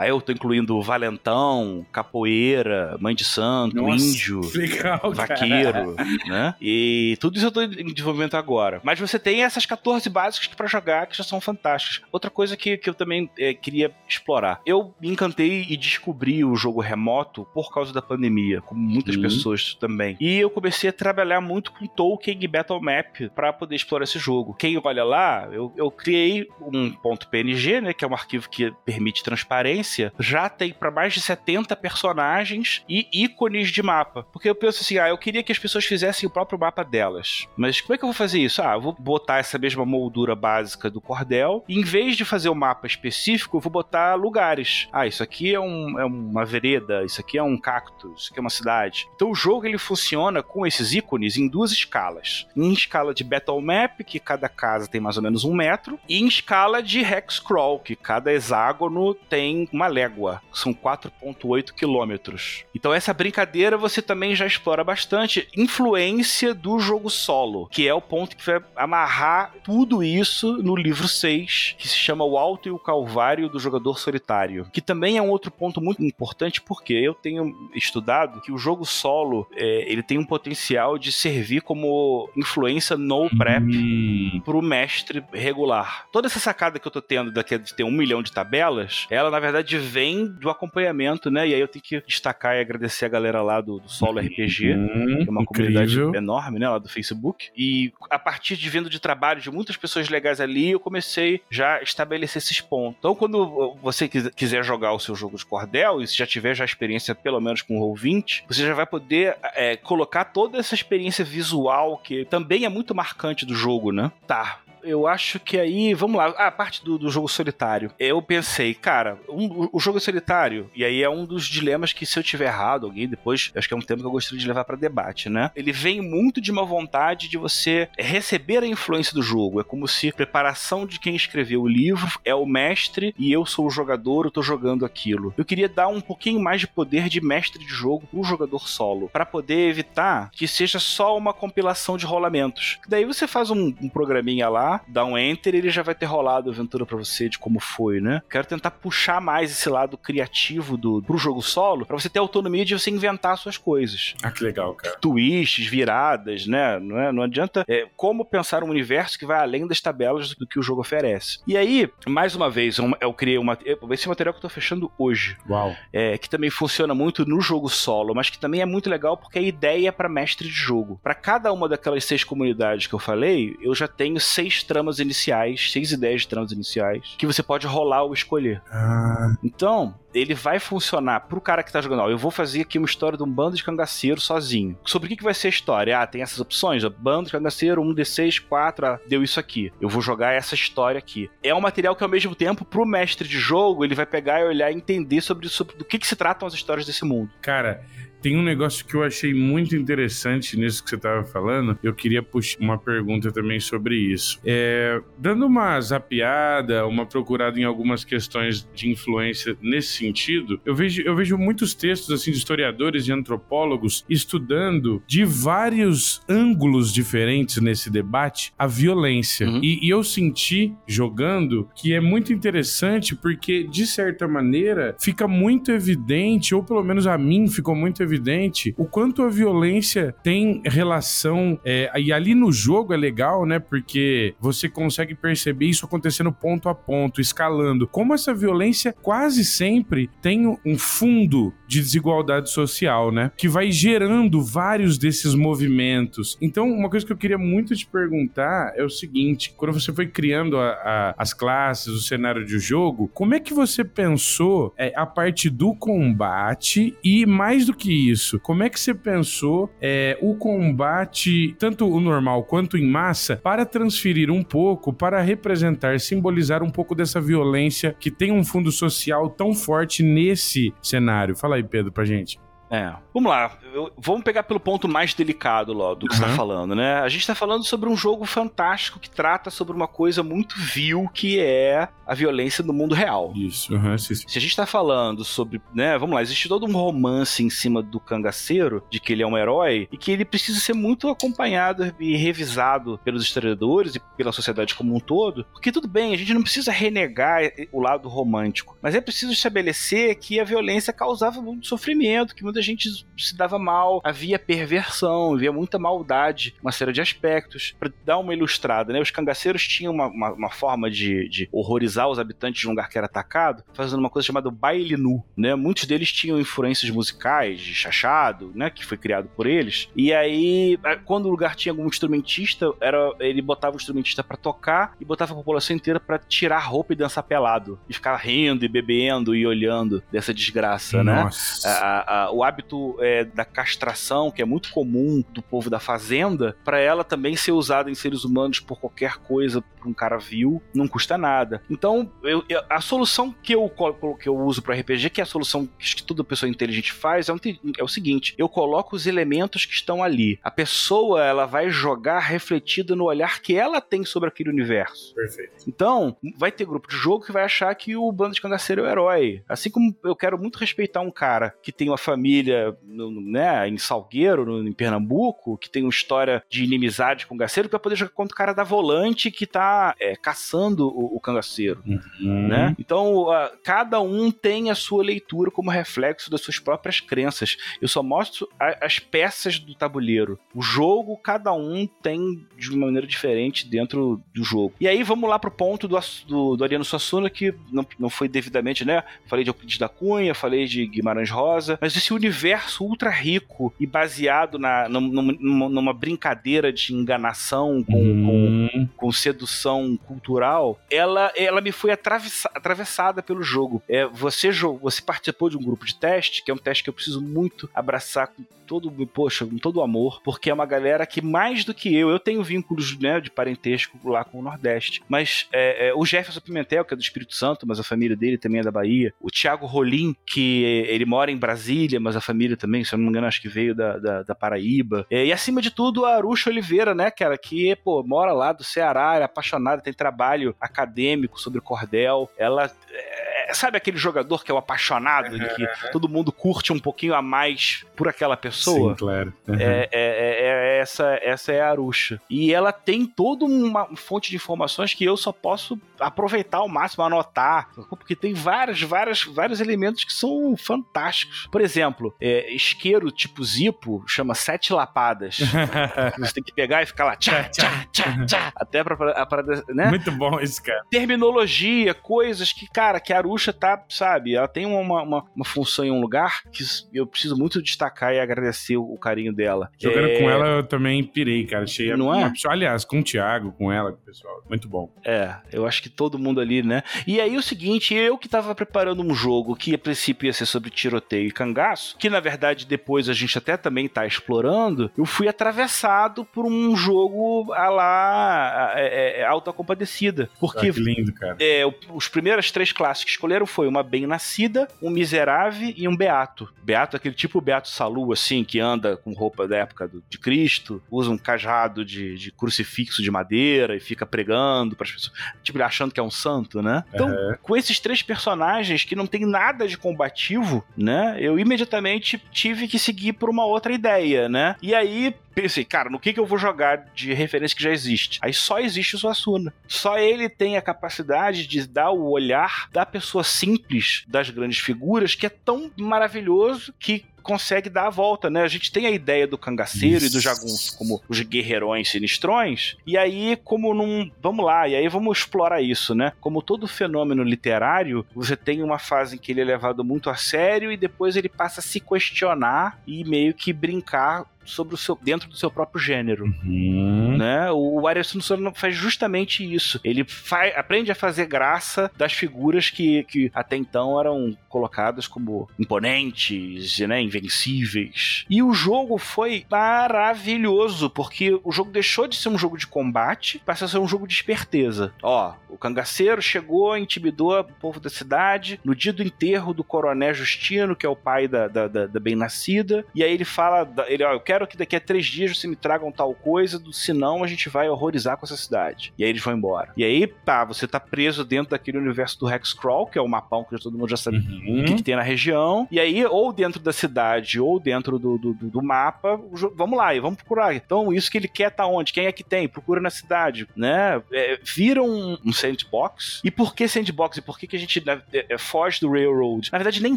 Aí 0.00 0.08
eu 0.08 0.18
tô 0.18 0.32
incluindo 0.32 0.80
valentão, 0.80 1.84
capoeira, 1.92 2.96
mãe 2.98 3.14
de 3.14 3.22
santo, 3.22 3.76
Nossa, 3.76 4.02
índio, 4.02 4.40
legal, 4.54 5.12
vaqueiro, 5.12 5.94
né? 6.26 6.54
E 6.58 7.18
tudo 7.20 7.36
isso 7.36 7.44
eu 7.44 7.52
tô 7.52 7.60
em 7.60 7.92
desenvolvimento 7.92 8.34
agora. 8.34 8.80
Mas 8.82 8.98
você 8.98 9.18
tem 9.18 9.42
essas 9.42 9.66
14 9.66 10.08
básicas 10.08 10.48
para 10.48 10.66
jogar 10.66 11.06
que 11.06 11.18
já 11.18 11.22
são 11.22 11.38
fantásticas. 11.38 12.08
Outra 12.10 12.30
coisa 12.30 12.56
que, 12.56 12.78
que 12.78 12.88
eu 12.88 12.94
também 12.94 13.30
é, 13.38 13.52
queria 13.52 13.94
explorar. 14.08 14.62
Eu 14.64 14.94
me 14.98 15.10
encantei 15.10 15.66
e 15.68 15.76
descobri 15.76 16.42
o 16.46 16.56
jogo 16.56 16.80
remoto 16.80 17.46
por 17.52 17.70
causa 17.70 17.92
da 17.92 18.00
pandemia, 18.00 18.62
como 18.62 18.80
muitas 18.80 19.16
uhum. 19.16 19.22
pessoas 19.22 19.74
também. 19.74 20.16
E 20.18 20.38
eu 20.38 20.48
comecei 20.48 20.88
a 20.88 20.94
trabalhar 20.94 21.42
muito 21.42 21.72
com 21.72 21.86
Tolkien 21.86 22.38
e 22.40 22.48
Battle 22.48 22.80
Map 22.80 23.16
para 23.34 23.52
poder 23.52 23.76
explorar 23.76 24.04
esse 24.04 24.18
jogo. 24.18 24.54
Quem 24.54 24.80
olha 24.82 25.04
lá, 25.04 25.46
eu, 25.52 25.70
eu 25.76 25.90
criei 25.90 26.48
um 26.58 26.90
ponto 26.90 27.28
.png, 27.28 27.82
né, 27.82 27.92
que 27.92 28.02
é 28.02 28.08
um 28.08 28.14
arquivo 28.14 28.48
que 28.48 28.72
permite 28.86 29.22
transparência 29.22 29.89
já 30.18 30.48
tem 30.48 30.72
para 30.72 30.90
mais 30.90 31.14
de 31.14 31.20
70 31.20 31.74
personagens 31.76 32.84
e 32.88 33.08
ícones 33.12 33.70
de 33.70 33.82
mapa. 33.82 34.26
Porque 34.32 34.48
eu 34.48 34.54
penso 34.54 34.82
assim, 34.82 34.98
ah, 34.98 35.08
eu 35.08 35.18
queria 35.18 35.42
que 35.42 35.52
as 35.52 35.58
pessoas 35.58 35.84
fizessem 35.84 36.26
o 36.26 36.32
próprio 36.32 36.58
mapa 36.58 36.84
delas. 36.84 37.46
Mas 37.56 37.80
como 37.80 37.94
é 37.94 37.98
que 37.98 38.04
eu 38.04 38.08
vou 38.08 38.14
fazer 38.14 38.40
isso? 38.40 38.62
Ah, 38.62 38.74
eu 38.74 38.80
vou 38.80 38.92
botar 38.98 39.38
essa 39.38 39.58
mesma 39.58 39.84
moldura 39.84 40.34
básica 40.34 40.90
do 40.90 41.00
cordel 41.00 41.64
e 41.68 41.78
em 41.78 41.82
vez 41.82 42.16
de 42.16 42.24
fazer 42.24 42.48
o 42.48 42.52
um 42.52 42.56
mapa 42.56 42.86
específico, 42.86 43.60
vou 43.60 43.70
botar 43.70 44.14
lugares. 44.14 44.88
Ah, 44.92 45.06
isso 45.06 45.22
aqui 45.22 45.54
é, 45.54 45.60
um, 45.60 45.98
é 45.98 46.04
uma 46.04 46.44
vereda, 46.44 47.04
isso 47.04 47.20
aqui 47.20 47.38
é 47.38 47.42
um 47.42 47.56
cacto, 47.56 48.12
isso 48.16 48.30
aqui 48.30 48.38
é 48.38 48.42
uma 48.42 48.50
cidade. 48.50 49.08
Então 49.14 49.30
o 49.30 49.34
jogo 49.34 49.66
ele 49.66 49.78
funciona 49.78 50.42
com 50.42 50.66
esses 50.66 50.92
ícones 50.92 51.36
em 51.36 51.48
duas 51.48 51.72
escalas. 51.72 52.46
Em 52.56 52.72
escala 52.72 53.14
de 53.14 53.24
Battle 53.24 53.60
Map, 53.60 54.00
que 54.04 54.18
cada 54.18 54.48
casa 54.48 54.88
tem 54.88 55.00
mais 55.00 55.16
ou 55.16 55.22
menos 55.22 55.44
um 55.44 55.54
metro, 55.54 55.98
e 56.08 56.18
em 56.18 56.26
escala 56.26 56.82
de 56.82 57.00
Hexcrawl, 57.00 57.78
que 57.78 57.96
cada 57.96 58.32
hexágono 58.32 59.14
tem 59.14 59.68
uma 59.80 59.86
légua, 59.86 60.42
são 60.52 60.74
4,8 60.74 61.72
quilômetros. 61.72 62.64
Então 62.74 62.92
essa 62.92 63.14
brincadeira 63.14 63.78
você 63.78 64.02
também 64.02 64.34
já 64.34 64.46
explora 64.46 64.84
bastante 64.84 65.48
influência 65.56 66.52
do 66.52 66.78
jogo 66.78 67.08
solo, 67.08 67.66
que 67.68 67.88
é 67.88 67.94
o 67.94 68.00
ponto 68.00 68.36
que 68.36 68.44
vai 68.44 68.60
amarrar 68.76 69.54
tudo 69.64 70.02
isso 70.02 70.62
no 70.62 70.76
livro 70.76 71.08
6, 71.08 71.76
que 71.78 71.88
se 71.88 71.96
chama 71.96 72.24
O 72.24 72.36
Alto 72.36 72.68
e 72.68 72.72
o 72.72 72.78
Calvário 72.78 73.48
do 73.48 73.58
Jogador 73.58 73.98
Solitário, 73.98 74.66
que 74.70 74.82
também 74.82 75.16
é 75.16 75.22
um 75.22 75.30
outro 75.30 75.50
ponto 75.50 75.80
muito 75.80 76.04
importante 76.04 76.60
porque 76.60 76.92
eu 76.92 77.14
tenho 77.14 77.70
estudado 77.74 78.42
que 78.42 78.52
o 78.52 78.58
jogo 78.58 78.84
solo 78.84 79.46
é, 79.54 79.90
ele 79.90 80.02
tem 80.02 80.18
um 80.18 80.24
potencial 80.24 80.98
de 80.98 81.10
servir 81.10 81.62
como 81.62 82.28
influência 82.36 82.96
no 82.98 83.30
prep 83.30 83.64
hum. 83.64 84.42
para 84.44 84.56
o 84.56 84.62
mestre 84.62 85.24
regular. 85.32 86.06
Toda 86.12 86.26
essa 86.26 86.38
sacada 86.38 86.78
que 86.78 86.86
eu 86.86 86.92
tô 86.92 87.00
tendo 87.00 87.32
daqui 87.32 87.56
de 87.56 87.74
ter 87.74 87.84
um 87.84 87.90
milhão 87.90 88.22
de 88.22 88.32
tabelas, 88.32 89.06
ela 89.10 89.30
na 89.30 89.40
verdade 89.40 89.69
vem 89.78 90.26
do 90.26 90.50
acompanhamento, 90.50 91.30
né? 91.30 91.48
E 91.48 91.54
aí 91.54 91.60
eu 91.60 91.68
tenho 91.68 91.82
que 91.82 92.02
destacar 92.06 92.56
e 92.56 92.60
agradecer 92.60 93.04
a 93.04 93.08
galera 93.08 93.42
lá 93.42 93.60
do, 93.60 93.78
do 93.78 93.88
Solo 93.88 94.20
RPG, 94.20 94.74
hum, 94.74 95.18
que 95.22 95.28
é 95.28 95.30
uma 95.30 95.44
comunidade 95.44 95.98
enorme, 96.16 96.58
né? 96.58 96.68
Lá 96.68 96.78
do 96.78 96.88
Facebook. 96.88 97.50
E 97.56 97.92
a 98.08 98.18
partir 98.18 98.56
de 98.56 98.68
vendo 98.68 98.90
de 98.90 99.00
trabalho 99.00 99.40
de 99.40 99.50
muitas 99.50 99.76
pessoas 99.76 100.08
legais 100.08 100.40
ali, 100.40 100.70
eu 100.70 100.80
comecei 100.80 101.42
já 101.50 101.76
a 101.76 101.82
estabelecer 101.82 102.42
esses 102.42 102.60
pontos. 102.60 102.96
Então, 102.98 103.14
quando 103.14 103.76
você 103.82 104.08
quiser 104.08 104.64
jogar 104.64 104.92
o 104.92 104.98
seu 104.98 105.14
jogo 105.14 105.36
de 105.36 105.46
cordel, 105.46 106.00
e 106.00 106.06
se 106.06 106.16
já 106.16 106.26
tiver 106.26 106.54
já 106.54 106.64
experiência 106.64 107.14
pelo 107.14 107.40
menos 107.40 107.62
com 107.62 107.78
o 107.80 107.94
Roll20, 107.94 108.44
você 108.48 108.66
já 108.66 108.74
vai 108.74 108.86
poder 108.86 109.36
é, 109.54 109.76
colocar 109.76 110.24
toda 110.24 110.58
essa 110.58 110.74
experiência 110.74 111.24
visual 111.24 111.98
que 111.98 112.24
também 112.24 112.64
é 112.64 112.68
muito 112.68 112.94
marcante 112.94 113.44
do 113.46 113.54
jogo, 113.54 113.92
né? 113.92 114.10
Tá, 114.26 114.60
eu 114.82 115.06
acho 115.06 115.38
que 115.40 115.58
aí, 115.58 115.94
vamos 115.94 116.16
lá, 116.16 116.26
a 116.28 116.50
parte 116.50 116.84
do, 116.84 116.98
do 116.98 117.10
jogo 117.10 117.28
solitário. 117.28 117.90
Eu 117.98 118.20
pensei, 118.22 118.74
cara, 118.74 119.18
um, 119.28 119.68
o 119.72 119.80
jogo 119.80 120.00
solitário, 120.00 120.70
e 120.74 120.84
aí 120.84 121.02
é 121.02 121.08
um 121.08 121.24
dos 121.24 121.46
dilemas 121.46 121.92
que 121.92 122.06
se 122.06 122.18
eu 122.18 122.22
tiver 122.22 122.46
errado, 122.46 122.86
alguém 122.86 123.08
depois, 123.08 123.50
acho 123.54 123.68
que 123.68 123.74
é 123.74 123.76
um 123.76 123.82
tema 123.82 124.00
que 124.00 124.06
eu 124.06 124.10
gostaria 124.10 124.38
de 124.38 124.48
levar 124.48 124.64
para 124.64 124.76
debate, 124.76 125.28
né? 125.28 125.50
Ele 125.54 125.72
vem 125.72 126.00
muito 126.00 126.40
de 126.40 126.50
uma 126.50 126.64
vontade 126.64 127.28
de 127.28 127.36
você 127.36 127.88
receber 127.98 128.62
a 128.62 128.66
influência 128.66 129.14
do 129.14 129.22
jogo. 129.22 129.60
É 129.60 129.64
como 129.64 129.86
se 129.86 130.08
a 130.08 130.12
preparação 130.12 130.86
de 130.86 130.98
quem 130.98 131.14
escreveu 131.14 131.62
o 131.62 131.68
livro 131.68 132.20
é 132.24 132.34
o 132.34 132.46
mestre 132.46 133.14
e 133.18 133.32
eu 133.32 133.44
sou 133.46 133.66
o 133.66 133.70
jogador, 133.70 134.26
eu 134.26 134.30
tô 134.30 134.42
jogando 134.42 134.84
aquilo. 134.84 135.34
Eu 135.36 135.44
queria 135.44 135.68
dar 135.68 135.88
um 135.88 136.00
pouquinho 136.00 136.40
mais 136.40 136.60
de 136.60 136.66
poder 136.66 137.08
de 137.08 137.20
mestre 137.20 137.58
de 137.64 137.72
jogo 137.72 138.06
pro 138.06 138.22
jogador 138.22 138.68
solo, 138.68 139.08
para 139.12 139.26
poder 139.26 139.68
evitar 139.68 140.30
que 140.32 140.46
seja 140.46 140.78
só 140.78 141.16
uma 141.16 141.32
compilação 141.32 141.96
de 141.96 142.06
rolamentos. 142.06 142.78
Daí 142.88 143.04
você 143.04 143.26
faz 143.26 143.50
um, 143.50 143.74
um 143.80 143.88
programinha 143.88 144.48
lá 144.48 144.69
dá 144.86 145.04
um 145.04 145.16
enter, 145.16 145.54
ele 145.54 145.70
já 145.70 145.82
vai 145.82 145.94
ter 145.94 146.06
rolado 146.06 146.50
a 146.50 146.52
aventura 146.52 146.84
para 146.84 146.96
você 146.96 147.28
de 147.28 147.38
como 147.38 147.60
foi, 147.60 148.00
né? 148.00 148.22
Quero 148.28 148.46
tentar 148.46 148.70
puxar 148.70 149.20
mais 149.20 149.50
esse 149.50 149.68
lado 149.68 149.96
criativo 149.96 150.76
do 150.76 151.02
pro 151.02 151.18
jogo 151.18 151.42
solo, 151.42 151.86
para 151.86 151.98
você 151.98 152.08
ter 152.08 152.18
autonomia 152.18 152.64
de 152.64 152.78
você 152.78 152.90
inventar 152.90 153.36
suas 153.38 153.56
coisas. 153.56 154.14
Ah, 154.22 154.30
que 154.30 154.44
legal, 154.44 154.74
cara. 154.74 154.96
Twists, 154.96 155.66
viradas, 155.66 156.46
né? 156.46 156.78
Não, 156.78 156.98
é, 156.98 157.12
não 157.12 157.22
adianta 157.22 157.64
é, 157.68 157.86
como 157.96 158.24
pensar 158.24 158.62
um 158.62 158.70
universo 158.70 159.18
que 159.18 159.26
vai 159.26 159.40
além 159.40 159.66
das 159.66 159.80
tabelas 159.80 160.34
do 160.34 160.46
que 160.46 160.58
o 160.58 160.62
jogo 160.62 160.80
oferece. 160.80 161.38
E 161.46 161.56
aí, 161.56 161.90
mais 162.06 162.34
uma 162.34 162.50
vez, 162.50 162.78
eu 163.00 163.12
criei 163.12 163.38
uma. 163.38 163.58
Esse 163.90 164.08
material 164.08 164.32
que 164.32 164.38
eu 164.38 164.42
tô 164.42 164.48
fechando 164.48 164.90
hoje. 164.98 165.36
Uau. 165.48 165.74
É, 165.92 166.18
que 166.18 166.28
também 166.28 166.50
funciona 166.50 166.94
muito 166.94 167.24
no 167.24 167.40
jogo 167.40 167.68
solo, 167.68 168.14
mas 168.14 168.30
que 168.30 168.38
também 168.38 168.60
é 168.60 168.66
muito 168.66 168.90
legal 168.90 169.16
porque 169.16 169.38
a 169.38 169.42
ideia 169.42 169.88
é 169.88 169.92
para 169.92 170.08
mestre 170.08 170.48
de 170.48 170.54
jogo. 170.54 171.00
Para 171.02 171.14
cada 171.14 171.52
uma 171.52 171.68
daquelas 171.68 172.04
seis 172.04 172.24
comunidades 172.24 172.86
que 172.86 172.94
eu 172.94 172.98
falei, 172.98 173.56
eu 173.60 173.74
já 173.74 173.88
tenho 173.88 174.20
seis 174.20 174.59
tramas 174.62 174.98
iniciais, 174.98 175.70
seis 175.72 175.92
ideias 175.92 176.22
de 176.22 176.28
tramas 176.28 176.52
iniciais, 176.52 177.14
que 177.18 177.26
você 177.26 177.42
pode 177.42 177.66
rolar 177.66 178.02
ou 178.02 178.14
escolher. 178.14 178.62
Ah. 178.70 179.34
Então, 179.42 179.94
ele 180.14 180.34
vai 180.34 180.58
funcionar 180.58 181.20
pro 181.20 181.40
cara 181.40 181.62
que 181.62 181.72
tá 181.72 181.80
jogando. 181.80 182.00
Ó, 182.00 182.10
eu 182.10 182.18
vou 182.18 182.30
fazer 182.30 182.62
aqui 182.62 182.78
uma 182.78 182.86
história 182.86 183.16
de 183.16 183.24
um 183.24 183.30
bando 183.30 183.56
de 183.56 183.64
cangaceiro 183.64 184.20
sozinho. 184.20 184.76
Sobre 184.84 185.06
o 185.06 185.08
que, 185.08 185.16
que 185.16 185.24
vai 185.24 185.34
ser 185.34 185.48
a 185.48 185.50
história? 185.50 185.98
Ah, 185.98 186.06
tem 186.06 186.22
essas 186.22 186.40
opções: 186.40 186.84
ó, 186.84 186.90
bando 186.90 187.26
de 187.26 187.32
cangaceiro, 187.32 187.82
1d6, 187.82 188.42
4, 188.48 188.86
ah, 188.86 189.00
deu 189.06 189.22
isso 189.22 189.38
aqui. 189.40 189.72
Eu 189.80 189.88
vou 189.88 190.02
jogar 190.02 190.32
essa 190.32 190.54
história 190.54 190.98
aqui. 190.98 191.30
É 191.42 191.54
um 191.54 191.60
material 191.60 191.94
que, 191.94 192.02
ao 192.02 192.10
mesmo 192.10 192.34
tempo, 192.34 192.64
pro 192.64 192.86
mestre 192.86 193.26
de 193.26 193.38
jogo, 193.38 193.84
ele 193.84 193.94
vai 193.94 194.06
pegar 194.06 194.40
e 194.40 194.44
olhar 194.44 194.70
e 194.70 194.74
entender 194.74 195.20
sobre, 195.20 195.48
sobre 195.48 195.76
do 195.76 195.84
que, 195.84 195.98
que 195.98 196.06
se 196.06 196.16
tratam 196.16 196.46
as 196.46 196.54
histórias 196.54 196.86
desse 196.86 197.04
mundo. 197.04 197.30
Cara, 197.40 197.84
tem 198.20 198.36
um 198.36 198.42
negócio 198.42 198.84
que 198.84 198.94
eu 198.94 199.02
achei 199.02 199.32
muito 199.32 199.74
interessante 199.74 200.56
nisso 200.56 200.84
que 200.84 200.90
você 200.90 200.96
estava 200.96 201.24
falando. 201.24 201.78
Eu 201.82 201.94
queria 201.94 202.22
puxar 202.22 202.60
uma 202.60 202.78
pergunta 202.78 203.32
também 203.32 203.58
sobre 203.58 203.96
isso. 203.96 204.38
É, 204.44 205.00
dando 205.18 205.46
uma 205.46 205.80
zapiada, 205.80 206.86
uma 206.86 207.06
procurada 207.06 207.58
em 207.58 207.64
algumas 207.64 208.04
questões 208.04 208.68
de 208.74 208.90
influência 208.90 209.56
nesse 209.62 209.99
sentido, 210.00 210.60
eu 210.64 210.74
vejo, 210.74 211.02
eu 211.02 211.14
vejo 211.14 211.36
muitos 211.36 211.74
textos 211.74 212.10
assim 212.10 212.30
de 212.30 212.38
historiadores 212.38 213.06
e 213.06 213.12
antropólogos 213.12 214.04
estudando 214.08 215.02
de 215.06 215.24
vários 215.24 216.22
ângulos 216.28 216.92
diferentes 216.92 217.60
nesse 217.60 217.90
debate 217.90 218.52
a 218.58 218.66
violência. 218.66 219.48
Uhum. 219.48 219.60
E, 219.62 219.86
e 219.86 219.90
eu 219.90 220.02
senti 220.02 220.74
jogando 220.86 221.68
que 221.74 221.92
é 221.92 222.00
muito 222.00 222.32
interessante 222.32 223.14
porque, 223.14 223.64
de 223.64 223.86
certa 223.86 224.26
maneira, 224.26 224.96
fica 224.98 225.28
muito 225.28 225.70
evidente, 225.70 226.54
ou 226.54 226.62
pelo 226.62 226.82
menos 226.82 227.06
a 227.06 227.18
mim 227.18 227.48
ficou 227.48 227.74
muito 227.74 228.02
evidente, 228.02 228.74
o 228.76 228.86
quanto 228.86 229.22
a 229.22 229.28
violência 229.28 230.14
tem 230.22 230.62
relação. 230.64 231.58
É, 231.64 231.90
e 232.00 232.12
ali 232.12 232.34
no 232.34 232.50
jogo 232.50 232.94
é 232.94 232.96
legal, 232.96 233.44
né? 233.44 233.58
Porque 233.58 234.34
você 234.40 234.68
consegue 234.68 235.14
perceber 235.14 235.66
isso 235.66 235.84
acontecendo 235.84 236.32
ponto 236.32 236.68
a 236.68 236.74
ponto, 236.74 237.20
escalando. 237.20 237.86
Como 237.86 238.14
essa 238.14 238.32
violência 238.32 238.94
quase 239.02 239.44
sempre 239.44 239.89
tem 240.20 240.46
um 240.64 240.78
fundo 240.78 241.52
de 241.66 241.80
desigualdade 241.80 242.50
social, 242.50 243.12
né? 243.12 243.30
Que 243.36 243.48
vai 243.48 243.70
gerando 243.70 244.42
vários 244.42 244.98
desses 244.98 245.34
movimentos. 245.34 246.36
Então, 246.40 246.68
uma 246.68 246.90
coisa 246.90 247.06
que 247.06 247.12
eu 247.12 247.16
queria 247.16 247.38
muito 247.38 247.76
te 247.76 247.86
perguntar 247.86 248.72
é 248.76 248.82
o 248.82 248.90
seguinte: 248.90 249.54
quando 249.56 249.72
você 249.72 249.92
foi 249.92 250.06
criando 250.06 250.56
a, 250.58 250.70
a, 250.70 251.14
as 251.16 251.32
classes, 251.32 251.88
o 251.88 252.00
cenário 252.00 252.44
de 252.44 252.58
jogo, 252.58 253.08
como 253.14 253.34
é 253.34 253.40
que 253.40 253.54
você 253.54 253.84
pensou 253.84 254.74
é, 254.76 254.92
a 254.96 255.06
parte 255.06 255.48
do 255.48 255.74
combate 255.74 256.96
e 257.04 257.24
mais 257.26 257.66
do 257.66 257.74
que 257.74 257.92
isso, 258.10 258.38
como 258.40 258.62
é 258.62 258.68
que 258.68 258.78
você 258.78 258.94
pensou 258.94 259.70
é, 259.80 260.18
o 260.20 260.34
combate, 260.34 261.54
tanto 261.58 261.88
o 261.88 262.00
normal 262.00 262.44
quanto 262.44 262.76
em 262.76 262.86
massa, 262.86 263.36
para 263.36 263.64
transferir 263.64 264.30
um 264.30 264.42
pouco, 264.42 264.92
para 264.92 265.20
representar, 265.20 266.00
simbolizar 266.00 266.62
um 266.62 266.70
pouco 266.70 266.94
dessa 266.94 267.20
violência 267.20 267.94
que 267.98 268.10
tem 268.10 268.32
um 268.32 268.44
fundo 268.44 268.72
social 268.72 269.30
tão 269.30 269.54
forte 269.54 269.79
nesse 270.02 270.72
cenário? 270.82 271.36
Fala 271.36 271.56
aí, 271.56 271.62
Pedro, 271.62 271.92
pra 271.92 272.04
gente. 272.04 272.38
É. 272.70 272.92
Vamos 273.12 273.30
lá, 273.30 273.58
eu, 273.74 273.92
vamos 273.98 274.22
pegar 274.22 274.44
pelo 274.44 274.60
ponto 274.60 274.88
mais 274.88 275.12
delicado 275.12 275.72
lá 275.72 275.92
do 275.94 276.06
que 276.06 276.14
uhum. 276.14 276.20
você 276.20 276.26
tá 276.26 276.36
falando, 276.36 276.74
né? 276.74 277.00
A 277.00 277.08
gente 277.08 277.26
tá 277.26 277.34
falando 277.34 277.64
sobre 277.64 277.88
um 277.88 277.96
jogo 277.96 278.24
fantástico 278.24 279.00
que 279.00 279.10
trata 279.10 279.50
sobre 279.50 279.74
uma 279.74 279.88
coisa 279.88 280.22
muito 280.22 280.54
vil 280.56 281.08
que 281.12 281.40
é 281.40 281.88
a 282.06 282.14
violência 282.14 282.62
no 282.64 282.72
mundo 282.72 282.94
real. 282.94 283.32
Isso, 283.34 283.74
uhum, 283.74 283.98
sim, 283.98 284.14
sim. 284.14 284.28
Se 284.28 284.38
a 284.38 284.40
gente 284.40 284.54
tá 284.54 284.66
falando 284.66 285.24
sobre, 285.24 285.60
né, 285.74 285.98
vamos 285.98 286.14
lá, 286.14 286.22
existe 286.22 286.48
todo 286.48 286.64
um 286.66 286.72
romance 286.72 287.42
em 287.42 287.50
cima 287.50 287.82
do 287.82 287.98
cangaceiro, 287.98 288.84
de 288.88 289.00
que 289.00 289.12
ele 289.12 289.22
é 289.22 289.26
um 289.26 289.36
herói, 289.36 289.88
e 289.90 289.96
que 289.96 290.12
ele 290.12 290.24
precisa 290.24 290.60
ser 290.60 290.72
muito 290.72 291.08
acompanhado 291.08 291.92
e 291.98 292.16
revisado 292.16 293.00
pelos 293.04 293.24
historiadores 293.24 293.96
e 293.96 294.00
pela 294.16 294.32
sociedade 294.32 294.74
como 294.76 294.94
um 294.94 295.00
todo, 295.00 295.44
porque 295.52 295.72
tudo 295.72 295.88
bem, 295.88 296.14
a 296.14 296.16
gente 296.16 296.34
não 296.34 296.42
precisa 296.42 296.70
renegar 296.70 297.42
o 297.72 297.80
lado 297.80 298.08
romântico, 298.08 298.76
mas 298.80 298.94
é 298.94 299.00
preciso 299.00 299.32
estabelecer 299.32 300.14
que 300.16 300.38
a 300.38 300.44
violência 300.44 300.92
causava 300.92 301.40
muito 301.40 301.66
sofrimento, 301.66 302.34
que 302.34 302.44
muita 302.44 302.59
muita 302.60 302.62
gente 302.62 303.06
se 303.16 303.36
dava 303.36 303.58
mal, 303.58 304.00
havia 304.04 304.38
perversão, 304.38 305.34
havia 305.34 305.52
muita 305.52 305.78
maldade, 305.78 306.54
uma 306.62 306.72
série 306.72 306.92
de 306.92 307.00
aspectos. 307.00 307.74
Para 307.78 307.90
dar 308.04 308.18
uma 308.18 308.34
ilustrada, 308.34 308.92
né? 308.92 309.00
Os 309.00 309.10
cangaceiros 309.10 309.66
tinham 309.66 309.92
uma, 309.92 310.06
uma, 310.06 310.32
uma 310.32 310.50
forma 310.50 310.90
de, 310.90 311.28
de, 311.28 311.48
horrorizar 311.50 312.08
os 312.08 312.18
habitantes 312.18 312.60
de 312.60 312.66
um 312.66 312.70
lugar 312.70 312.88
que 312.88 312.98
era 312.98 313.06
atacado, 313.06 313.64
fazendo 313.72 314.00
uma 314.00 314.10
coisa 314.10 314.26
chamada 314.26 314.50
baile 314.50 314.96
nu, 314.96 315.24
né? 315.36 315.54
Muitos 315.54 315.84
deles 315.84 316.12
tinham 316.12 316.38
influências 316.38 316.90
musicais, 316.90 317.60
de 317.60 317.74
chachado, 317.74 318.52
né? 318.54 318.70
Que 318.70 318.84
foi 318.84 318.98
criado 318.98 319.28
por 319.34 319.46
eles. 319.46 319.88
E 319.96 320.12
aí, 320.12 320.78
quando 321.04 321.26
o 321.26 321.30
lugar 321.30 321.56
tinha 321.56 321.72
algum 321.72 321.86
instrumentista, 321.86 322.72
era 322.80 323.10
ele 323.20 323.40
botava 323.42 323.76
o 323.76 323.78
instrumentista 323.78 324.22
para 324.22 324.36
tocar 324.36 324.94
e 325.00 325.04
botava 325.04 325.32
a 325.32 325.36
população 325.36 325.74
inteira 325.74 325.98
para 325.98 326.18
tirar 326.18 326.56
a 326.56 326.60
roupa 326.60 326.92
e 326.92 326.96
dançar 326.96 327.24
pelado. 327.24 327.78
E 327.88 327.94
ficar 327.94 328.16
rindo 328.16 328.64
e 328.64 328.68
bebendo 328.68 329.34
e 329.34 329.46
olhando 329.46 330.02
dessa 330.10 330.34
desgraça, 330.34 331.02
né? 331.02 331.24
Nossa. 331.24 331.68
né? 331.68 331.74
A, 331.74 332.24
a, 332.24 332.30
o 332.30 332.44
hábito 332.50 332.96
é, 333.00 333.24
da 333.24 333.44
castração, 333.44 334.30
que 334.30 334.42
é 334.42 334.44
muito 334.44 334.70
comum 334.72 335.22
do 335.30 335.40
povo 335.40 335.70
da 335.70 335.78
fazenda, 335.78 336.56
para 336.64 336.78
ela 336.78 337.04
também 337.04 337.36
ser 337.36 337.52
usada 337.52 337.90
em 337.90 337.94
seres 337.94 338.24
humanos 338.24 338.58
por 338.58 338.78
qualquer 338.78 339.18
coisa, 339.18 339.62
por 339.62 339.88
um 339.88 339.94
cara 339.94 340.18
vil, 340.18 340.60
não 340.74 340.88
custa 340.88 341.16
nada. 341.16 341.62
Então, 341.70 342.10
eu, 342.22 342.44
a 342.68 342.80
solução 342.80 343.32
que 343.42 343.54
eu, 343.54 343.72
que 344.18 344.28
eu 344.28 344.36
uso 344.36 344.62
para 344.62 344.74
RPG, 344.74 345.10
que 345.10 345.20
é 345.20 345.24
a 345.24 345.26
solução 345.26 345.68
que 345.78 346.02
toda 346.02 346.24
pessoa 346.24 346.50
inteligente 346.50 346.92
faz, 346.92 347.28
é, 347.28 347.32
um, 347.32 347.38
é 347.78 347.84
o 347.84 347.88
seguinte: 347.88 348.34
eu 348.36 348.48
coloco 348.48 348.96
os 348.96 349.06
elementos 349.06 349.64
que 349.64 349.72
estão 349.72 350.02
ali. 350.02 350.38
A 350.42 350.50
pessoa 350.50 351.24
ela 351.24 351.46
vai 351.46 351.70
jogar 351.70 352.18
refletida 352.18 352.96
no 352.96 353.04
olhar 353.04 353.40
que 353.40 353.56
ela 353.56 353.80
tem 353.80 354.04
sobre 354.04 354.28
aquele 354.28 354.50
universo. 354.50 355.14
Perfeito. 355.14 355.64
Então, 355.66 356.16
vai 356.36 356.50
ter 356.50 356.66
grupo 356.66 356.88
de 356.88 356.96
jogo 356.96 357.24
que 357.24 357.32
vai 357.32 357.44
achar 357.44 357.74
que 357.74 357.96
o 357.96 358.10
bando 358.10 358.34
de 358.34 358.40
cangaceiro 358.40 358.82
é 358.82 358.88
o 358.88 358.90
herói. 358.90 359.42
Assim 359.48 359.70
como 359.70 359.94
eu 360.04 360.16
quero 360.16 360.38
muito 360.38 360.58
respeitar 360.58 361.00
um 361.00 361.10
cara 361.10 361.54
que 361.62 361.72
tem 361.72 361.88
uma 361.88 361.98
família 361.98 362.39
família 362.40 362.76
no, 362.82 363.20
né, 363.20 363.68
em 363.68 363.78
Salgueiro, 363.78 364.44
no, 364.44 364.66
em 364.66 364.72
Pernambuco, 364.72 365.58
que 365.58 365.68
tem 365.68 365.82
uma 365.82 365.90
história 365.90 366.42
de 366.48 366.64
inimizade 366.64 367.26
com 367.26 367.34
o 367.34 367.38
cangaceiro, 367.38 367.68
para 367.68 367.78
poder 367.78 367.96
jogar 367.96 368.12
contra 368.12 368.34
o 368.34 368.36
cara 368.36 368.52
da 368.52 368.64
volante 368.64 369.30
que 369.30 369.46
tá 369.46 369.94
é, 370.00 370.16
caçando 370.16 370.88
o, 370.88 371.16
o 371.16 371.20
cangaceiro. 371.20 371.82
Uhum. 371.86 372.48
Né? 372.48 372.74
Então, 372.78 373.28
uh, 373.28 373.50
cada 373.62 374.00
um 374.00 374.30
tem 374.30 374.70
a 374.70 374.74
sua 374.74 375.02
leitura 375.02 375.50
como 375.50 375.70
reflexo 375.70 376.30
das 376.30 376.40
suas 376.40 376.58
próprias 376.58 377.00
crenças. 377.00 377.56
Eu 377.80 377.88
só 377.88 378.02
mostro 378.02 378.48
a, 378.58 378.86
as 378.86 378.98
peças 378.98 379.58
do 379.58 379.74
tabuleiro. 379.74 380.38
O 380.54 380.62
jogo, 380.62 381.16
cada 381.16 381.52
um 381.52 381.86
tem 381.86 382.46
de 382.56 382.70
uma 382.70 382.86
maneira 382.86 383.06
diferente 383.06 383.68
dentro 383.68 384.22
do 384.34 384.44
jogo. 384.44 384.74
E 384.80 384.88
aí, 384.88 385.02
vamos 385.02 385.28
lá 385.28 385.38
pro 385.38 385.50
ponto 385.50 385.86
do, 385.86 385.98
do, 386.26 386.56
do 386.56 386.64
Ariano 386.64 386.84
Suassuna, 386.84 387.28
que 387.28 387.54
não, 387.70 387.86
não 387.98 388.10
foi 388.10 388.28
devidamente, 388.28 388.84
né? 388.84 389.02
Falei 389.26 389.44
de 389.44 389.50
Euclides 389.50 389.78
da 389.78 389.88
Cunha, 389.88 390.34
falei 390.34 390.66
de 390.66 390.86
Guimarães 390.86 391.30
Rosa, 391.30 391.78
mas 391.80 391.96
esse 391.96 392.12
universo 392.20 392.84
ultra 392.84 393.10
rico 393.10 393.74
e 393.80 393.86
baseado 393.86 394.58
na, 394.58 394.88
numa, 394.88 395.32
numa 395.32 395.94
brincadeira 395.94 396.72
de 396.72 396.94
enganação 396.94 397.82
com, 397.82 397.96
uhum. 397.96 398.68
com, 398.72 398.88
com, 398.96 399.12
sedução 399.12 399.98
cultural, 400.06 400.78
ela, 400.90 401.32
ela 401.34 401.60
me 401.60 401.72
foi 401.72 401.90
atravessa, 401.90 402.50
atravessada 402.54 403.22
pelo 403.22 403.42
jogo. 403.42 403.82
É, 403.88 404.06
você, 404.06 404.50
você 404.80 405.02
participou 405.02 405.48
de 405.48 405.56
um 405.56 405.62
grupo 405.62 405.86
de 405.86 405.94
teste, 405.94 406.44
que 406.44 406.50
é 406.50 406.54
um 406.54 406.58
teste 406.58 406.84
que 406.84 406.90
eu 406.90 406.94
preciso 406.94 407.20
muito 407.20 407.68
abraçar 407.74 408.28
com 408.28 408.44
todo, 408.70 408.88
poxa, 409.08 409.44
com 409.44 409.58
todo 409.58 409.82
amor, 409.82 410.20
porque 410.22 410.48
é 410.48 410.54
uma 410.54 410.64
galera 410.64 411.04
que 411.04 411.20
mais 411.20 411.64
do 411.64 411.74
que 411.74 411.92
eu, 411.92 412.08
eu 412.08 412.20
tenho 412.20 412.40
vínculos 412.40 412.96
né, 412.96 413.20
de 413.20 413.28
parentesco 413.28 413.98
lá 414.08 414.24
com 414.24 414.38
o 414.38 414.42
Nordeste, 414.42 415.02
mas 415.08 415.48
é, 415.52 415.88
é, 415.88 415.94
o 415.94 416.06
Jefferson 416.06 416.40
Pimentel, 416.40 416.84
que 416.84 416.94
é 416.94 416.96
do 416.96 417.02
Espírito 417.02 417.34
Santo, 417.34 417.66
mas 417.66 417.80
a 417.80 417.82
família 417.82 418.16
dele 418.16 418.38
também 418.38 418.60
é 418.60 418.62
da 418.62 418.70
Bahia, 418.70 419.12
o 419.20 419.28
Thiago 419.28 419.66
Rolim, 419.66 420.14
que 420.24 420.62
ele 420.86 421.04
mora 421.04 421.32
em 421.32 421.36
Brasília, 421.36 421.98
mas 421.98 422.14
a 422.14 422.20
família 422.20 422.56
também, 422.56 422.84
se 422.84 422.94
eu 422.94 422.98
não 422.98 423.06
me 423.06 423.10
engano, 423.10 423.26
acho 423.26 423.42
que 423.42 423.48
veio 423.48 423.74
da, 423.74 423.98
da, 423.98 424.22
da 424.22 424.34
Paraíba, 424.36 425.04
é, 425.10 425.26
e 425.26 425.32
acima 425.32 425.60
de 425.60 425.72
tudo 425.72 426.04
a 426.04 426.14
Aruxa 426.14 426.48
Oliveira, 426.48 426.94
né, 426.94 427.10
cara, 427.10 427.36
que, 427.36 427.74
pô, 427.74 428.04
mora 428.04 428.32
lá 428.32 428.52
do 428.52 428.62
Ceará, 428.62 429.16
é 429.18 429.24
apaixonada, 429.24 429.82
tem 429.82 429.92
trabalho 429.92 430.54
acadêmico 430.60 431.40
sobre 431.40 431.60
cordel, 431.60 432.30
ela 432.38 432.70
é, 432.92 433.29
sabe 433.52 433.76
aquele 433.76 433.96
jogador 433.96 434.44
que 434.44 434.50
é 434.50 434.54
o 434.54 434.58
apaixonado, 434.58 435.34
uhum. 435.34 435.48
que 435.54 435.90
todo 435.92 436.08
mundo 436.08 436.32
curte 436.32 436.72
um 436.72 436.78
pouquinho 436.78 437.14
a 437.14 437.22
mais 437.22 437.84
por 437.96 438.08
aquela 438.08 438.36
pessoa? 438.36 438.92
Sim, 438.92 438.96
claro. 438.98 439.32
Uhum. 439.46 439.54
É, 439.54 439.88
é, 439.90 439.90
é, 439.92 440.78
essa, 440.78 441.18
essa 441.22 441.52
é 441.52 441.60
a 441.60 441.70
Aruxa. 441.70 442.20
E 442.28 442.52
ela 442.52 442.72
tem 442.72 443.06
toda 443.06 443.44
uma 443.44 443.88
fonte 443.96 444.30
de 444.30 444.36
informações 444.36 444.94
que 444.94 445.04
eu 445.04 445.16
só 445.16 445.32
posso 445.32 445.78
aproveitar 446.00 446.58
ao 446.58 446.68
máximo, 446.68 447.04
anotar, 447.04 447.68
porque 447.88 448.16
tem 448.16 448.34
vários, 448.34 448.82
vários, 448.82 449.24
vários 449.24 449.60
elementos 449.60 450.04
que 450.04 450.12
são 450.12 450.56
fantásticos. 450.56 451.46
Por 451.50 451.60
exemplo, 451.60 452.14
é, 452.20 452.52
isqueiro 452.52 453.10
tipo 453.10 453.44
Zipo 453.44 454.04
chama 454.06 454.34
Sete 454.34 454.72
Lapadas. 454.72 455.38
Você 456.18 456.34
tem 456.34 456.42
que 456.42 456.52
pegar 456.52 456.82
e 456.82 456.86
ficar 456.86 457.04
lá, 457.04 457.16
tchá, 457.16 457.44
tchá, 457.44 457.86
tchá, 457.92 458.26
tchá, 458.26 458.52
até 458.54 458.82
pra, 458.82 458.96
pra, 458.96 459.26
pra, 459.26 459.42
né? 459.68 459.88
Muito 459.88 460.10
bom 460.12 460.40
esse 460.40 460.62
cara. 460.62 460.82
Terminologia, 460.90 461.94
coisas 461.94 462.52
que, 462.52 462.66
cara, 462.68 463.00
que 463.00 463.12
a 463.12 463.18
Aruxa 463.18 463.52
tá, 463.52 463.82
sabe, 463.88 464.34
ela 464.34 464.48
tem 464.48 464.66
uma, 464.66 465.02
uma, 465.02 465.24
uma 465.34 465.44
função 465.44 465.84
em 465.84 465.90
um 465.90 466.00
lugar 466.00 466.42
que 466.52 466.64
eu 466.92 467.06
preciso 467.06 467.36
muito 467.36 467.62
destacar 467.62 468.14
e 468.14 468.20
agradecer 468.20 468.76
o, 468.76 468.96
carinho 469.00 469.32
dela. 469.32 469.70
Jogando 469.78 470.08
é... 470.08 470.18
com 470.18 470.30
ela 470.30 470.46
eu 470.46 470.62
também 470.62 471.02
pirei, 471.02 471.46
cara. 471.46 471.64
Achei 471.64 471.94
Não 471.96 472.14
é? 472.14 472.32
Aliás, 472.46 472.84
com 472.84 473.00
o 473.00 473.02
Thiago, 473.02 473.52
com 473.52 473.72
ela, 473.72 473.92
pessoal. 473.92 474.42
Muito 474.48 474.68
bom. 474.68 474.92
É, 475.04 475.34
eu 475.52 475.66
acho 475.66 475.82
que 475.82 475.89
todo 475.90 476.18
mundo 476.18 476.40
ali, 476.40 476.62
né? 476.62 476.82
E 477.06 477.20
aí 477.20 477.36
o 477.36 477.42
seguinte, 477.42 477.94
eu 477.94 478.16
que 478.16 478.28
tava 478.28 478.54
preparando 478.54 479.02
um 479.02 479.14
jogo 479.14 479.56
que 479.56 479.74
a 479.74 479.78
princípio 479.78 480.26
ia 480.26 480.32
ser 480.32 480.46
sobre 480.46 480.70
tiroteio 480.70 481.28
e 481.28 481.32
cangaço, 481.32 481.96
que 481.98 482.08
na 482.08 482.20
verdade 482.20 482.66
depois 482.66 483.08
a 483.08 483.12
gente 483.12 483.36
até 483.36 483.56
também 483.56 483.88
tá 483.88 484.06
explorando, 484.06 484.90
eu 484.96 485.04
fui 485.04 485.28
atravessado 485.28 486.24
por 486.24 486.46
um 486.46 486.76
jogo 486.76 487.52
a 487.52 487.68
lá 487.68 488.72
é, 488.76 489.20
é, 489.20 489.24
Alta 489.24 489.52
Compadecida. 489.52 490.30
Porque 490.38 490.68
ah, 490.68 490.72
que 490.72 490.80
lindo, 490.80 491.12
cara. 491.12 491.36
É, 491.40 491.64
os 491.92 492.08
primeiras 492.08 492.50
três 492.50 492.72
classes 492.72 493.04
que 493.04 493.10
escolheram 493.10 493.46
foi 493.46 493.66
uma 493.66 493.82
bem-nascida, 493.82 494.68
um 494.82 494.90
miserável 494.90 495.72
e 495.76 495.88
um 495.88 495.96
beato. 495.96 496.48
Beato 496.62 496.96
é 496.96 496.98
aquele 496.98 497.14
tipo 497.14 497.40
Beato 497.40 497.68
Salu, 497.68 498.12
assim, 498.12 498.44
que 498.44 498.60
anda 498.60 498.96
com 498.96 499.12
roupa 499.12 499.46
da 499.48 499.56
época 499.56 499.88
do, 499.88 500.02
de 500.08 500.18
Cristo 500.18 500.82
usa 500.90 501.10
um 501.10 501.18
cajado 501.18 501.84
de, 501.84 502.16
de 502.16 502.30
crucifixo 502.30 503.02
de 503.02 503.10
madeira 503.10 503.76
e 503.76 503.80
fica 503.80 504.04
pregando 504.04 504.76
para 504.76 504.86
as 504.86 504.92
pessoas, 504.92 505.16
tipo, 505.42 505.58
achando 505.80 505.92
que 505.92 506.00
é 506.00 506.02
um 506.02 506.10
santo, 506.10 506.60
né? 506.60 506.84
Então, 506.92 507.08
uhum. 507.08 507.34
com 507.40 507.56
esses 507.56 507.80
três 507.80 508.02
personagens 508.02 508.84
que 508.84 508.94
não 508.94 509.06
tem 509.06 509.24
nada 509.24 509.66
de 509.66 509.78
combativo, 509.78 510.64
né? 510.76 511.16
Eu 511.18 511.38
imediatamente 511.38 512.22
tive 512.30 512.68
que 512.68 512.78
seguir 512.78 513.14
por 513.14 513.30
uma 513.30 513.46
outra 513.46 513.72
ideia, 513.72 514.28
né? 514.28 514.56
E 514.60 514.74
aí 514.74 515.14
pensei, 515.34 515.64
cara, 515.64 515.88
no 515.88 515.98
que, 515.98 516.12
que 516.12 516.20
eu 516.20 516.26
vou 516.26 516.38
jogar 516.38 516.86
de 516.94 517.12
referência 517.14 517.56
que 517.56 517.62
já 517.62 517.70
existe? 517.70 518.18
Aí 518.20 518.32
só 518.32 518.58
existe 518.58 518.96
o 518.96 518.98
Suassuna. 518.98 519.54
Só 519.66 519.98
ele 519.98 520.28
tem 520.28 520.56
a 520.56 520.62
capacidade 520.62 521.46
de 521.46 521.66
dar 521.66 521.90
o 521.90 522.10
olhar 522.10 522.68
da 522.72 522.84
pessoa 522.84 523.24
simples 523.24 524.04
das 524.06 524.28
grandes 524.28 524.58
figuras 524.58 525.14
que 525.14 525.26
é 525.26 525.30
tão 525.30 525.70
maravilhoso 525.78 526.74
que 526.78 527.04
consegue 527.20 527.68
dar 527.68 527.86
a 527.86 527.90
volta, 527.90 528.28
né? 528.28 528.42
A 528.42 528.48
gente 528.48 528.72
tem 528.72 528.86
a 528.86 528.90
ideia 528.90 529.26
do 529.26 529.38
cangaceiro 529.38 530.04
e 530.04 530.08
do 530.08 530.20
jagunço 530.20 530.76
como 530.76 531.02
os 531.08 531.20
guerreirões 531.20 531.90
sinistrões, 531.90 532.76
e 532.86 532.96
aí, 532.96 533.38
como 533.44 533.74
num. 533.74 534.10
Vamos 534.22 534.44
lá, 534.44 534.66
e 534.68 534.74
aí 534.74 534.88
vamos 534.88 535.18
explorar 535.18 535.60
isso, 535.60 535.94
né? 535.94 536.12
Como 536.20 536.42
todo 536.42 536.66
fenômeno 536.66 537.22
literário, 537.22 538.04
você 538.14 538.36
tem 538.36 538.62
uma 538.62 538.78
fase 538.78 539.16
em 539.16 539.18
que 539.18 539.32
ele 539.32 539.40
é 539.40 539.44
levado 539.44 539.84
muito 539.84 540.10
a 540.10 540.16
sério 540.16 540.72
e 540.72 540.76
depois 540.76 541.16
ele 541.16 541.28
passa 541.28 541.60
a 541.60 541.62
se 541.62 541.80
questionar 541.80 542.80
e 542.86 543.04
meio 543.04 543.34
que 543.34 543.52
brincar 543.52 544.24
sobre 544.50 544.74
o 544.74 544.78
seu 544.78 544.98
dentro 545.00 545.28
do 545.28 545.36
seu 545.36 545.50
próprio 545.50 545.80
gênero, 545.80 546.24
uhum. 546.44 547.16
né? 547.16 547.50
O 547.52 547.86
Aristotle 547.86 548.22
Suassuna 548.22 548.52
faz 548.54 548.74
justamente 548.74 549.42
isso. 549.42 549.80
Ele 549.82 550.04
faz, 550.04 550.54
aprende 550.56 550.90
a 550.90 550.94
fazer 550.94 551.26
graça 551.26 551.90
das 551.96 552.12
figuras 552.12 552.70
que, 552.70 553.04
que 553.04 553.30
até 553.34 553.56
então 553.56 553.98
eram 553.98 554.36
colocadas 554.48 555.06
como 555.06 555.48
imponentes, 555.58 556.78
né, 556.80 557.00
invencíveis. 557.00 558.24
E 558.28 558.42
o 558.42 558.52
jogo 558.52 558.98
foi 558.98 559.44
maravilhoso, 559.50 560.90
porque 560.90 561.38
o 561.44 561.52
jogo 561.52 561.70
deixou 561.70 562.06
de 562.08 562.16
ser 562.16 562.28
um 562.28 562.38
jogo 562.38 562.58
de 562.58 562.66
combate 562.66 563.40
para 563.44 563.54
ser 563.54 563.78
um 563.78 563.86
jogo 563.86 564.06
de 564.06 564.14
esperteza. 564.14 564.92
Ó, 565.02 565.34
o 565.48 565.56
cangaceiro 565.56 566.20
chegou, 566.20 566.76
intimidou 566.76 567.38
o 567.38 567.44
povo 567.44 567.78
da 567.78 567.88
cidade 567.88 568.60
no 568.64 568.74
dia 568.74 568.92
do 568.92 569.02
enterro 569.02 569.54
do 569.54 569.62
coronel 569.62 570.14
Justino, 570.14 570.74
que 570.74 570.86
é 570.86 570.88
o 570.88 570.96
pai 570.96 571.28
da, 571.28 571.46
da, 571.48 571.68
da, 571.68 571.86
da 571.86 572.00
bem-nascida, 572.00 572.84
e 572.94 573.02
aí 573.02 573.12
ele 573.12 573.24
fala, 573.24 573.68
ele, 573.86 574.04
ó, 574.04 574.12
eu 574.12 574.20
quero 574.20 574.39
que 574.46 574.56
daqui 574.56 574.76
a 574.76 574.80
três 574.80 575.06
dias 575.06 575.38
você 575.38 575.46
me 575.46 575.56
tragam 575.56 575.92
tal 575.92 576.14
coisa, 576.14 576.62
senão 576.72 577.22
a 577.22 577.26
gente 577.26 577.48
vai 577.48 577.68
horrorizar 577.68 578.16
com 578.16 578.26
essa 578.26 578.36
cidade. 578.36 578.92
E 578.98 579.04
aí 579.04 579.10
eles 579.10 579.22
vão 579.22 579.34
embora. 579.34 579.72
E 579.76 579.84
aí, 579.84 580.06
tá, 580.06 580.44
você 580.44 580.66
tá 580.66 580.80
preso 580.80 581.24
dentro 581.24 581.50
daquele 581.50 581.78
universo 581.78 582.18
do 582.18 582.30
Hexcrawl, 582.30 582.86
que 582.86 582.98
é 582.98 583.02
o 583.02 583.08
mapão 583.08 583.44
que 583.44 583.58
todo 583.58 583.76
mundo 583.76 583.90
já 583.90 583.96
sabe 583.96 584.18
uhum. 584.18 584.62
o 584.62 584.64
que, 584.64 584.74
que, 584.76 584.82
tem 584.82 584.96
na 584.96 585.02
região. 585.02 585.66
E 585.70 585.78
aí, 585.78 586.04
ou 586.04 586.32
dentro 586.32 586.60
da 586.60 586.72
cidade, 586.72 587.40
ou 587.40 587.58
dentro 587.58 587.98
do, 587.98 588.18
do, 588.18 588.34
do 588.34 588.62
mapa, 588.62 589.20
vamos 589.54 589.76
lá, 589.76 589.94
e 589.94 590.00
vamos 590.00 590.16
procurar. 590.16 590.54
Então, 590.54 590.92
isso 590.92 591.10
que 591.10 591.18
ele 591.18 591.28
quer 591.28 591.50
tá 591.50 591.66
onde? 591.66 591.92
Quem 591.92 592.06
é 592.06 592.12
que 592.12 592.24
tem? 592.24 592.48
Procura 592.48 592.80
na 592.80 592.90
cidade, 592.90 593.46
né? 593.56 594.02
É, 594.12 594.38
vira 594.42 594.82
um, 594.82 595.18
um, 595.24 595.32
sandbox. 595.32 596.20
E 596.24 596.30
por 596.30 596.54
que 596.54 596.68
sandbox? 596.68 597.18
E 597.18 597.22
por 597.22 597.38
que, 597.38 597.46
que 597.46 597.56
a 597.56 597.58
gente 597.58 597.84
né, 597.84 598.00
é, 598.12 598.26
é, 598.30 598.38
foge 598.38 598.80
do 598.80 598.90
Railroad? 598.90 599.50
Na 599.52 599.58
verdade, 599.58 599.82
nem 599.82 599.96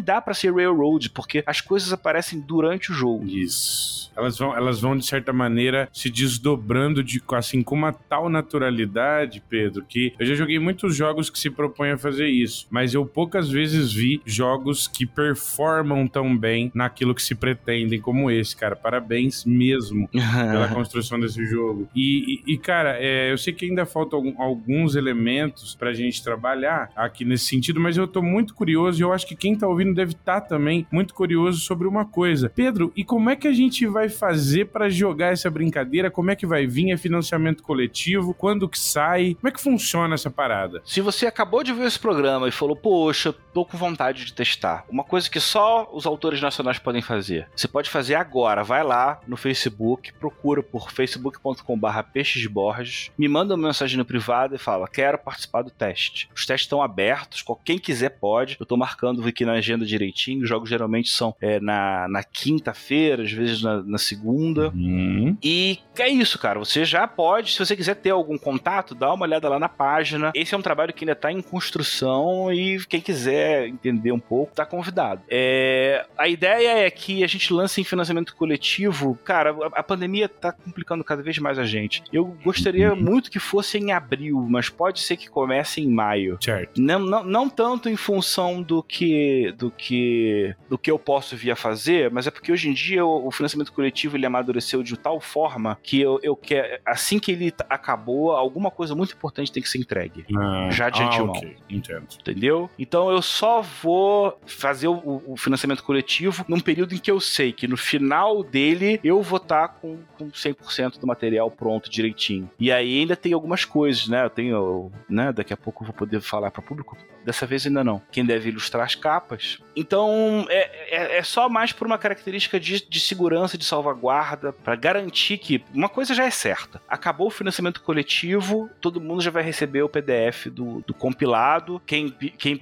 dá 0.00 0.20
para 0.20 0.34
ser 0.34 0.52
Railroad, 0.54 1.10
porque 1.10 1.42
as 1.46 1.60
coisas 1.60 1.92
aparecem 1.92 2.40
durante 2.40 2.90
o 2.90 2.94
jogo. 2.94 3.26
Isso 3.26 4.04
elas 4.24 4.38
vão, 4.38 4.56
elas 4.56 4.80
vão 4.80 4.96
de 4.96 5.04
certa 5.04 5.32
maneira 5.32 5.88
se 5.92 6.10
desdobrando 6.10 7.02
de 7.02 7.22
assim 7.32 7.62
com 7.62 7.74
uma 7.74 7.92
tal 7.92 8.28
naturalidade, 8.28 9.42
Pedro, 9.48 9.84
que 9.84 10.12
eu 10.18 10.26
já 10.26 10.34
joguei 10.34 10.58
muitos 10.58 10.94
jogos 10.94 11.28
que 11.28 11.38
se 11.38 11.50
propõem 11.50 11.92
a 11.92 11.98
fazer 11.98 12.28
isso, 12.28 12.66
mas 12.70 12.94
eu 12.94 13.04
poucas 13.04 13.50
vezes 13.50 13.92
vi 13.92 14.22
jogos 14.24 14.86
que 14.86 15.04
performam 15.04 16.06
tão 16.06 16.36
bem 16.36 16.70
naquilo 16.74 17.14
que 17.14 17.22
se 17.22 17.34
pretendem 17.34 18.00
como 18.00 18.30
esse, 18.30 18.56
cara. 18.56 18.76
Parabéns 18.76 19.44
mesmo 19.44 20.08
pela 20.12 20.68
construção 20.68 21.18
desse 21.18 21.44
jogo. 21.44 21.88
E, 21.94 22.42
e, 22.46 22.54
e 22.54 22.58
cara, 22.58 22.96
é, 22.98 23.32
eu 23.32 23.38
sei 23.38 23.52
que 23.52 23.66
ainda 23.66 23.84
faltam 23.84 24.34
alguns 24.38 24.94
elementos 24.94 25.74
pra 25.74 25.92
gente 25.92 26.22
trabalhar 26.22 26.90
aqui 26.94 27.24
nesse 27.24 27.46
sentido, 27.46 27.80
mas 27.80 27.96
eu 27.96 28.06
tô 28.06 28.22
muito 28.22 28.54
curioso 28.54 29.00
e 29.00 29.02
eu 29.02 29.12
acho 29.12 29.26
que 29.26 29.36
quem 29.36 29.56
tá 29.56 29.66
ouvindo 29.66 29.94
deve 29.94 30.12
estar 30.12 30.40
tá 30.40 30.48
também 30.48 30.86
muito 30.90 31.14
curioso 31.14 31.60
sobre 31.60 31.88
uma 31.88 32.04
coisa. 32.04 32.50
Pedro, 32.54 32.92
e 32.96 33.04
como 33.04 33.30
é 33.30 33.36
que 33.36 33.48
a 33.48 33.52
gente 33.52 33.86
vai 33.86 34.04
vai 34.04 34.08
fazer 34.14 34.66
para 34.66 34.88
jogar 34.88 35.32
essa 35.32 35.50
brincadeira? 35.50 36.10
Como 36.10 36.30
é 36.30 36.36
que 36.36 36.46
vai 36.46 36.66
vir? 36.66 36.92
É 36.92 36.96
financiamento 36.96 37.62
coletivo? 37.62 38.32
Quando 38.32 38.68
que 38.68 38.78
sai? 38.78 39.34
Como 39.34 39.48
é 39.48 39.52
que 39.52 39.60
funciona 39.60 40.14
essa 40.14 40.30
parada? 40.30 40.82
Se 40.84 41.00
você 41.00 41.26
acabou 41.26 41.62
de 41.62 41.72
ver 41.72 41.86
esse 41.86 41.98
programa 41.98 42.48
e 42.48 42.52
falou, 42.52 42.76
poxa, 42.76 43.34
tô 43.52 43.64
com 43.64 43.76
vontade 43.76 44.24
de 44.24 44.32
testar, 44.32 44.84
uma 44.88 45.04
coisa 45.04 45.28
que 45.28 45.40
só 45.40 45.88
os 45.92 46.06
autores 46.06 46.40
nacionais 46.40 46.78
podem 46.78 47.02
fazer, 47.02 47.48
você 47.54 47.68
pode 47.68 47.90
fazer 47.90 48.14
agora. 48.14 48.62
Vai 48.64 48.82
lá 48.82 49.20
no 49.26 49.36
Facebook, 49.36 50.12
procura 50.14 50.62
por 50.62 50.90
facebook.com/barra 50.90 52.02
peixes 52.02 52.40
de 52.40 52.48
Borges, 52.48 53.10
me 53.18 53.28
manda 53.28 53.54
uma 53.54 53.68
mensagem 53.68 53.98
no 53.98 54.04
privado 54.04 54.54
e 54.54 54.58
fala: 54.58 54.88
quero 54.88 55.18
participar 55.18 55.62
do 55.62 55.70
teste. 55.70 56.28
Os 56.34 56.46
testes 56.46 56.66
estão 56.66 56.82
abertos, 56.82 57.44
quem 57.64 57.78
quiser 57.78 58.10
pode. 58.10 58.56
Eu 58.58 58.66
tô 58.66 58.76
marcando 58.76 59.26
aqui 59.26 59.44
na 59.44 59.52
agenda 59.52 59.84
direitinho. 59.84 60.42
Os 60.42 60.48
jogos 60.48 60.68
geralmente 60.68 61.10
são 61.10 61.34
é, 61.40 61.58
na, 61.60 62.06
na 62.08 62.22
quinta-feira, 62.22 63.22
às 63.22 63.32
vezes 63.32 63.62
na, 63.62 63.82
na 63.82 63.98
segunda. 64.04 64.68
Uhum. 64.68 65.36
E 65.42 65.78
é 65.98 66.08
isso, 66.08 66.38
cara. 66.38 66.58
Você 66.58 66.84
já 66.84 67.06
pode, 67.06 67.52
se 67.52 67.58
você 67.58 67.76
quiser 67.76 67.94
ter 67.96 68.10
algum 68.10 68.36
contato, 68.36 68.94
dá 68.94 69.12
uma 69.12 69.24
olhada 69.24 69.48
lá 69.48 69.58
na 69.58 69.68
página. 69.68 70.32
Esse 70.34 70.54
é 70.54 70.58
um 70.58 70.62
trabalho 70.62 70.92
que 70.92 71.04
ainda 71.04 71.14
tá 71.14 71.30
em 71.30 71.40
construção 71.40 72.52
e 72.52 72.84
quem 72.86 73.00
quiser 73.00 73.68
entender 73.68 74.12
um 74.12 74.18
pouco, 74.18 74.54
tá 74.54 74.66
convidado. 74.66 75.22
É, 75.28 76.06
a 76.16 76.28
ideia 76.28 76.86
é 76.86 76.90
que 76.90 77.22
a 77.22 77.26
gente 77.26 77.52
lance 77.52 77.80
em 77.80 77.84
financiamento 77.84 78.34
coletivo. 78.34 79.18
Cara, 79.24 79.54
a, 79.72 79.82
pandemia 79.82 80.28
tá 80.28 80.52
complicando 80.52 81.04
cada 81.04 81.22
vez 81.22 81.38
mais 81.38 81.58
a 81.58 81.64
gente. 81.64 82.02
Eu 82.12 82.24
gostaria 82.44 82.92
uhum. 82.92 83.00
muito 83.00 83.30
que 83.30 83.38
fosse 83.38 83.78
em 83.78 83.92
abril, 83.92 84.46
mas 84.48 84.68
pode 84.68 85.00
ser 85.00 85.16
que 85.16 85.28
comece 85.28 85.80
em 85.80 85.88
maio. 85.88 86.38
Certo. 86.40 86.80
Não, 86.80 86.98
não, 86.98 87.24
não 87.24 87.48
tanto 87.48 87.88
em 87.88 87.96
função 87.96 88.62
do 88.62 88.82
que 88.82 89.52
do 89.56 89.70
que 89.70 90.54
do 90.68 90.76
que 90.76 90.90
eu 90.90 90.98
posso 90.98 91.36
vir 91.36 91.50
a 91.50 91.56
fazer, 91.56 92.10
mas 92.10 92.26
é 92.26 92.30
porque 92.30 92.52
hoje 92.52 92.68
em 92.68 92.72
dia 92.72 93.04
o, 93.04 93.28
o 93.28 93.30
financiamento 93.30 93.72
coletivo 93.72 93.93
coletivo 93.94 94.16
ele 94.16 94.26
amadureceu 94.26 94.82
de 94.82 94.96
tal 94.96 95.20
forma 95.20 95.78
que 95.82 96.00
eu, 96.00 96.18
eu 96.22 96.34
quero. 96.34 96.80
Assim 96.84 97.20
que 97.20 97.30
ele 97.30 97.54
acabou, 97.70 98.32
alguma 98.32 98.70
coisa 98.70 98.94
muito 98.94 99.14
importante 99.14 99.52
tem 99.52 99.62
que 99.62 99.68
ser 99.68 99.78
entregue. 99.78 100.26
Ah, 100.36 100.68
já 100.70 100.90
de 100.90 101.00
ah, 101.00 101.06
antemão. 101.06 101.36
Okay. 101.36 101.56
Entendo. 101.70 102.06
Entendeu? 102.20 102.68
Então 102.76 103.10
eu 103.10 103.22
só 103.22 103.62
vou 103.62 104.36
fazer 104.46 104.88
o, 104.88 105.22
o, 105.26 105.36
financiamento 105.36 105.84
coletivo 105.84 106.44
num 106.48 106.58
período 106.58 106.94
em 106.94 106.98
que 106.98 107.10
eu 107.10 107.20
sei 107.20 107.52
que 107.52 107.68
no 107.68 107.76
final 107.76 108.42
dele 108.42 108.98
eu 109.04 109.22
vou 109.22 109.36
estar 109.36 109.68
tá 109.68 109.74
com, 109.74 109.98
com 110.18 110.30
100% 110.30 110.98
do 110.98 111.06
material 111.06 111.50
pronto 111.50 111.88
direitinho. 111.88 112.50
E 112.58 112.72
aí 112.72 113.00
ainda 113.00 113.14
tem 113.14 113.32
algumas 113.32 113.64
coisas, 113.64 114.08
né? 114.08 114.24
Eu 114.24 114.30
tenho, 114.30 114.92
né? 115.08 115.32
Daqui 115.32 115.52
a 115.52 115.56
pouco 115.56 115.84
eu 115.84 115.86
vou 115.86 115.94
poder 115.94 116.20
falar 116.20 116.50
para 116.50 116.60
o 116.60 116.64
público. 116.64 116.96
Dessa 117.24 117.46
vez 117.46 117.66
ainda 117.66 117.82
não. 117.82 118.02
Quem 118.10 118.24
deve 118.24 118.50
ilustrar 118.50 118.84
as 118.84 118.94
capas. 118.94 119.58
Então 119.74 120.46
é, 120.48 120.96
é, 120.96 121.18
é 121.18 121.22
só 121.22 121.48
mais 121.48 121.72
por 121.72 121.86
uma 121.86 121.96
característica 121.96 122.60
de, 122.60 122.86
de 122.86 123.00
segurança, 123.00 123.56
de 123.56 123.64
salvaguarda 123.84 124.52
para 124.52 124.74
garantir 124.74 125.38
que 125.38 125.62
uma 125.74 125.88
coisa 125.88 126.14
já 126.14 126.24
é 126.24 126.30
certa. 126.30 126.80
Acabou 126.88 127.26
o 127.26 127.30
financiamento 127.30 127.82
coletivo, 127.82 128.70
todo 128.80 129.00
mundo 129.00 129.20
já 129.20 129.30
vai 129.30 129.42
receber 129.42 129.82
o 129.82 129.88
PDF 129.88 130.46
do, 130.46 130.82
do 130.86 130.94
compilado. 130.94 131.80
Quem, 131.84 132.10
quem 132.10 132.58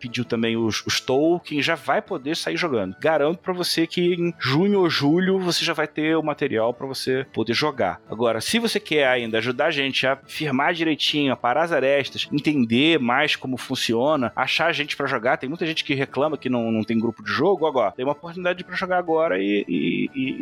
pediu 0.00 0.24
também 0.24 0.56
os, 0.56 0.84
os 0.86 1.00
tokens 1.00 1.64
já 1.64 1.74
vai 1.74 2.00
poder 2.00 2.36
sair 2.36 2.56
jogando. 2.56 2.96
Garanto 3.00 3.38
para 3.38 3.52
você 3.52 3.86
que 3.86 4.14
em 4.14 4.34
junho 4.38 4.80
ou 4.80 4.90
julho 4.90 5.38
você 5.38 5.64
já 5.64 5.72
vai 5.72 5.86
ter 5.86 6.16
o 6.16 6.22
material 6.22 6.72
para 6.72 6.86
você 6.86 7.26
poder 7.32 7.52
jogar. 7.52 8.00
Agora, 8.08 8.40
se 8.40 8.58
você 8.58 8.80
quer 8.80 9.06
ainda 9.06 9.38
ajudar 9.38 9.66
a 9.66 9.70
gente 9.70 10.06
a 10.06 10.16
firmar 10.26 10.72
direitinho, 10.72 11.32
a 11.32 11.36
parar 11.36 11.64
as 11.64 11.72
arestas, 11.72 12.28
entender 12.32 12.98
mais 12.98 13.36
como 13.36 13.56
funciona, 13.56 14.32
achar 14.34 14.72
gente 14.72 14.96
para 14.96 15.06
jogar, 15.06 15.36
tem 15.36 15.48
muita 15.48 15.66
gente 15.66 15.84
que 15.84 15.94
reclama 15.94 16.38
que 16.38 16.48
não, 16.48 16.70
não 16.70 16.82
tem 16.82 16.98
grupo 16.98 17.22
de 17.22 17.30
jogo, 17.30 17.66
agora 17.66 17.92
tem 17.92 18.04
uma 18.04 18.12
oportunidade 18.12 18.64
para 18.64 18.76
jogar 18.76 18.98
agora 18.98 19.38
e, 19.38 19.64
e, 19.68 20.10
e 20.14 20.37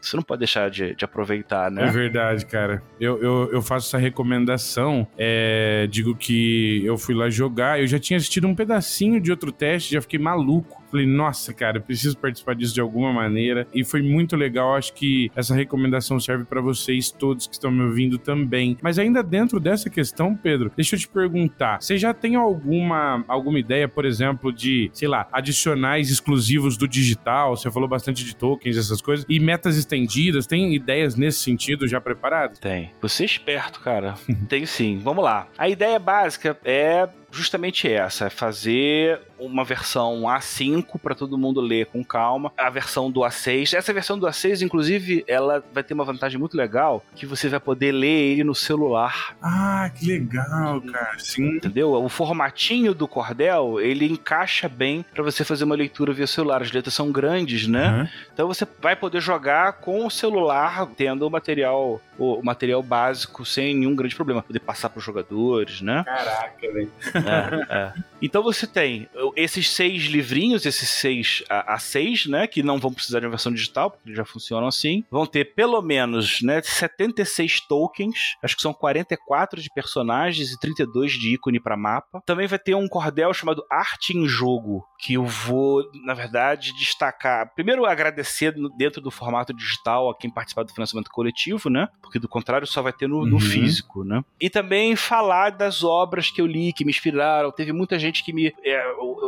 você 0.00 0.16
não 0.16 0.22
pode 0.22 0.40
deixar 0.40 0.70
de, 0.70 0.94
de, 0.94 1.04
aproveitar, 1.04 1.70
né? 1.70 1.88
É 1.88 1.90
verdade, 1.90 2.46
cara. 2.46 2.82
Eu, 3.00 3.20
eu, 3.22 3.52
eu 3.52 3.62
faço 3.62 3.88
essa 3.88 3.98
recomendação. 3.98 5.06
É, 5.16 5.86
digo 5.90 6.14
que 6.14 6.84
eu 6.84 6.96
fui 6.96 7.14
lá 7.14 7.28
jogar, 7.30 7.80
eu 7.80 7.86
já 7.86 7.98
tinha 7.98 8.16
assistido 8.16 8.46
um 8.46 8.54
pedacinho 8.54 9.20
de 9.20 9.30
outro 9.30 9.50
teste, 9.50 9.94
já 9.94 10.00
fiquei 10.00 10.18
maluco 10.18 10.83
Falei, 10.94 11.08
nossa, 11.08 11.52
cara, 11.52 11.80
preciso 11.80 12.16
participar 12.16 12.54
disso 12.54 12.72
de 12.72 12.80
alguma 12.80 13.12
maneira. 13.12 13.66
E 13.74 13.82
foi 13.82 14.00
muito 14.00 14.36
legal. 14.36 14.76
Acho 14.76 14.94
que 14.94 15.28
essa 15.34 15.52
recomendação 15.52 16.20
serve 16.20 16.44
para 16.44 16.60
vocês 16.60 17.10
todos 17.10 17.48
que 17.48 17.54
estão 17.54 17.68
me 17.68 17.82
ouvindo 17.82 18.16
também. 18.16 18.78
Mas 18.80 18.96
ainda 18.96 19.20
dentro 19.20 19.58
dessa 19.58 19.90
questão, 19.90 20.36
Pedro, 20.36 20.70
deixa 20.76 20.94
eu 20.94 21.00
te 21.00 21.08
perguntar: 21.08 21.82
você 21.82 21.98
já 21.98 22.14
tem 22.14 22.36
alguma, 22.36 23.24
alguma 23.26 23.58
ideia, 23.58 23.88
por 23.88 24.04
exemplo, 24.04 24.52
de, 24.52 24.88
sei 24.92 25.08
lá, 25.08 25.26
adicionais 25.32 26.10
exclusivos 26.10 26.76
do 26.76 26.86
digital? 26.86 27.56
Você 27.56 27.68
falou 27.72 27.88
bastante 27.88 28.24
de 28.24 28.36
tokens, 28.36 28.76
essas 28.76 29.02
coisas. 29.02 29.26
E 29.28 29.40
metas 29.40 29.76
estendidas? 29.76 30.46
Tem 30.46 30.76
ideias 30.76 31.16
nesse 31.16 31.40
sentido 31.40 31.88
já 31.88 32.00
preparadas? 32.00 32.60
Tem. 32.60 32.92
Você 33.02 33.24
é 33.24 33.26
esperto, 33.26 33.80
cara. 33.80 34.14
tem 34.48 34.64
sim. 34.64 35.00
Vamos 35.02 35.24
lá. 35.24 35.48
A 35.58 35.68
ideia 35.68 35.98
básica 35.98 36.56
é 36.64 37.08
justamente 37.34 37.90
essa: 37.90 38.26
é 38.26 38.30
fazer 38.30 39.20
uma 39.38 39.64
versão 39.64 40.22
A5 40.22 40.98
para 41.02 41.14
todo 41.14 41.36
mundo 41.36 41.60
ler 41.60 41.86
com 41.86 42.04
calma, 42.04 42.52
a 42.56 42.70
versão 42.70 43.10
do 43.10 43.20
A6. 43.20 43.76
Essa 43.76 43.92
versão 43.92 44.18
do 44.18 44.26
A6, 44.26 44.62
inclusive, 44.62 45.24
ela 45.26 45.62
vai 45.72 45.82
ter 45.82 45.94
uma 45.94 46.04
vantagem 46.04 46.38
muito 46.38 46.56
legal, 46.56 47.04
que 47.14 47.26
você 47.26 47.48
vai 47.48 47.60
poder 47.60 47.92
ler 47.92 48.32
ele 48.32 48.44
no 48.44 48.54
celular. 48.54 49.36
Ah, 49.42 49.90
que 49.94 50.06
legal, 50.06 50.80
cara. 50.80 51.18
Sim. 51.18 51.56
Entendeu? 51.56 51.92
O 51.92 52.08
formatinho 52.08 52.94
do 52.94 53.08
cordel, 53.08 53.80
ele 53.80 54.06
encaixa 54.06 54.68
bem 54.68 55.04
para 55.12 55.22
você 55.22 55.44
fazer 55.44 55.64
uma 55.64 55.74
leitura 55.74 56.12
via 56.12 56.26
celular. 56.26 56.62
As 56.62 56.72
letras 56.72 56.94
são 56.94 57.10
grandes, 57.10 57.66
né? 57.66 57.90
Uhum. 57.90 58.08
Então 58.32 58.48
você 58.48 58.66
vai 58.80 58.96
poder 58.96 59.20
jogar 59.20 59.74
com 59.74 60.06
o 60.06 60.10
celular, 60.10 60.86
tendo 60.96 61.26
o 61.26 61.30
material, 61.30 62.00
o 62.18 62.42
material 62.42 62.82
básico 62.82 63.44
sem 63.44 63.74
nenhum 63.74 63.94
grande 63.94 64.14
problema. 64.14 64.42
Poder 64.42 64.60
passar 64.60 64.88
para 64.88 64.98
os 64.98 65.04
jogadores, 65.04 65.80
né? 65.80 66.02
Caraca, 66.04 66.72
velho. 66.72 66.90
É, 67.14 67.74
é. 67.74 67.92
Então 68.22 68.42
você 68.42 68.66
tem 68.66 69.08
esses 69.36 69.70
seis 69.70 70.04
livrinhos, 70.04 70.64
esses 70.64 70.88
seis 70.88 71.42
a, 71.48 71.74
a, 71.74 71.78
seis, 71.78 72.26
né? 72.26 72.46
Que 72.46 72.62
não 72.62 72.78
vão 72.78 72.92
precisar 72.92 73.20
de 73.20 73.26
uma 73.26 73.30
versão 73.30 73.52
digital, 73.52 73.90
porque 73.90 74.14
já 74.14 74.24
funcionam 74.24 74.66
assim. 74.66 75.04
Vão 75.10 75.26
ter 75.26 75.54
pelo 75.54 75.80
menos 75.82 76.40
né, 76.42 76.62
76 76.62 77.60
tokens. 77.66 78.36
Acho 78.42 78.56
que 78.56 78.62
são 78.62 78.72
44 78.72 79.60
de 79.60 79.68
personagens 79.74 80.50
e 80.50 80.58
32 80.58 81.12
de 81.12 81.34
ícone 81.34 81.60
para 81.60 81.76
mapa. 81.76 82.22
Também 82.24 82.46
vai 82.46 82.58
ter 82.58 82.74
um 82.74 82.88
cordel 82.88 83.32
chamado 83.34 83.64
Arte 83.70 84.16
em 84.16 84.26
Jogo, 84.26 84.84
que 84.98 85.14
eu 85.14 85.26
vou, 85.26 85.82
na 86.04 86.14
verdade, 86.14 86.72
destacar. 86.78 87.52
Primeiro, 87.54 87.84
agradecer 87.84 88.54
dentro 88.76 89.00
do 89.00 89.10
formato 89.10 89.52
digital 89.52 90.10
a 90.10 90.16
quem 90.16 90.30
participar 90.30 90.62
do 90.62 90.72
financiamento 90.72 91.10
coletivo, 91.10 91.68
né? 91.68 91.88
Porque 92.04 92.18
do 92.18 92.28
contrário 92.28 92.66
só 92.66 92.82
vai 92.82 92.92
ter 92.92 93.08
no, 93.08 93.20
uhum. 93.20 93.26
no 93.26 93.40
físico, 93.40 94.04
né? 94.04 94.22
E 94.40 94.48
também 94.48 94.94
falar 94.94 95.50
das 95.50 95.82
obras 95.82 96.30
que 96.30 96.40
eu 96.40 96.46
li, 96.46 96.72
que 96.72 96.84
me 96.84 96.90
inspiraram. 96.90 97.50
Teve 97.50 97.72
muita 97.72 97.98
gente 97.98 98.24
que 98.24 98.32
me. 98.32 98.52
É, 98.64 98.84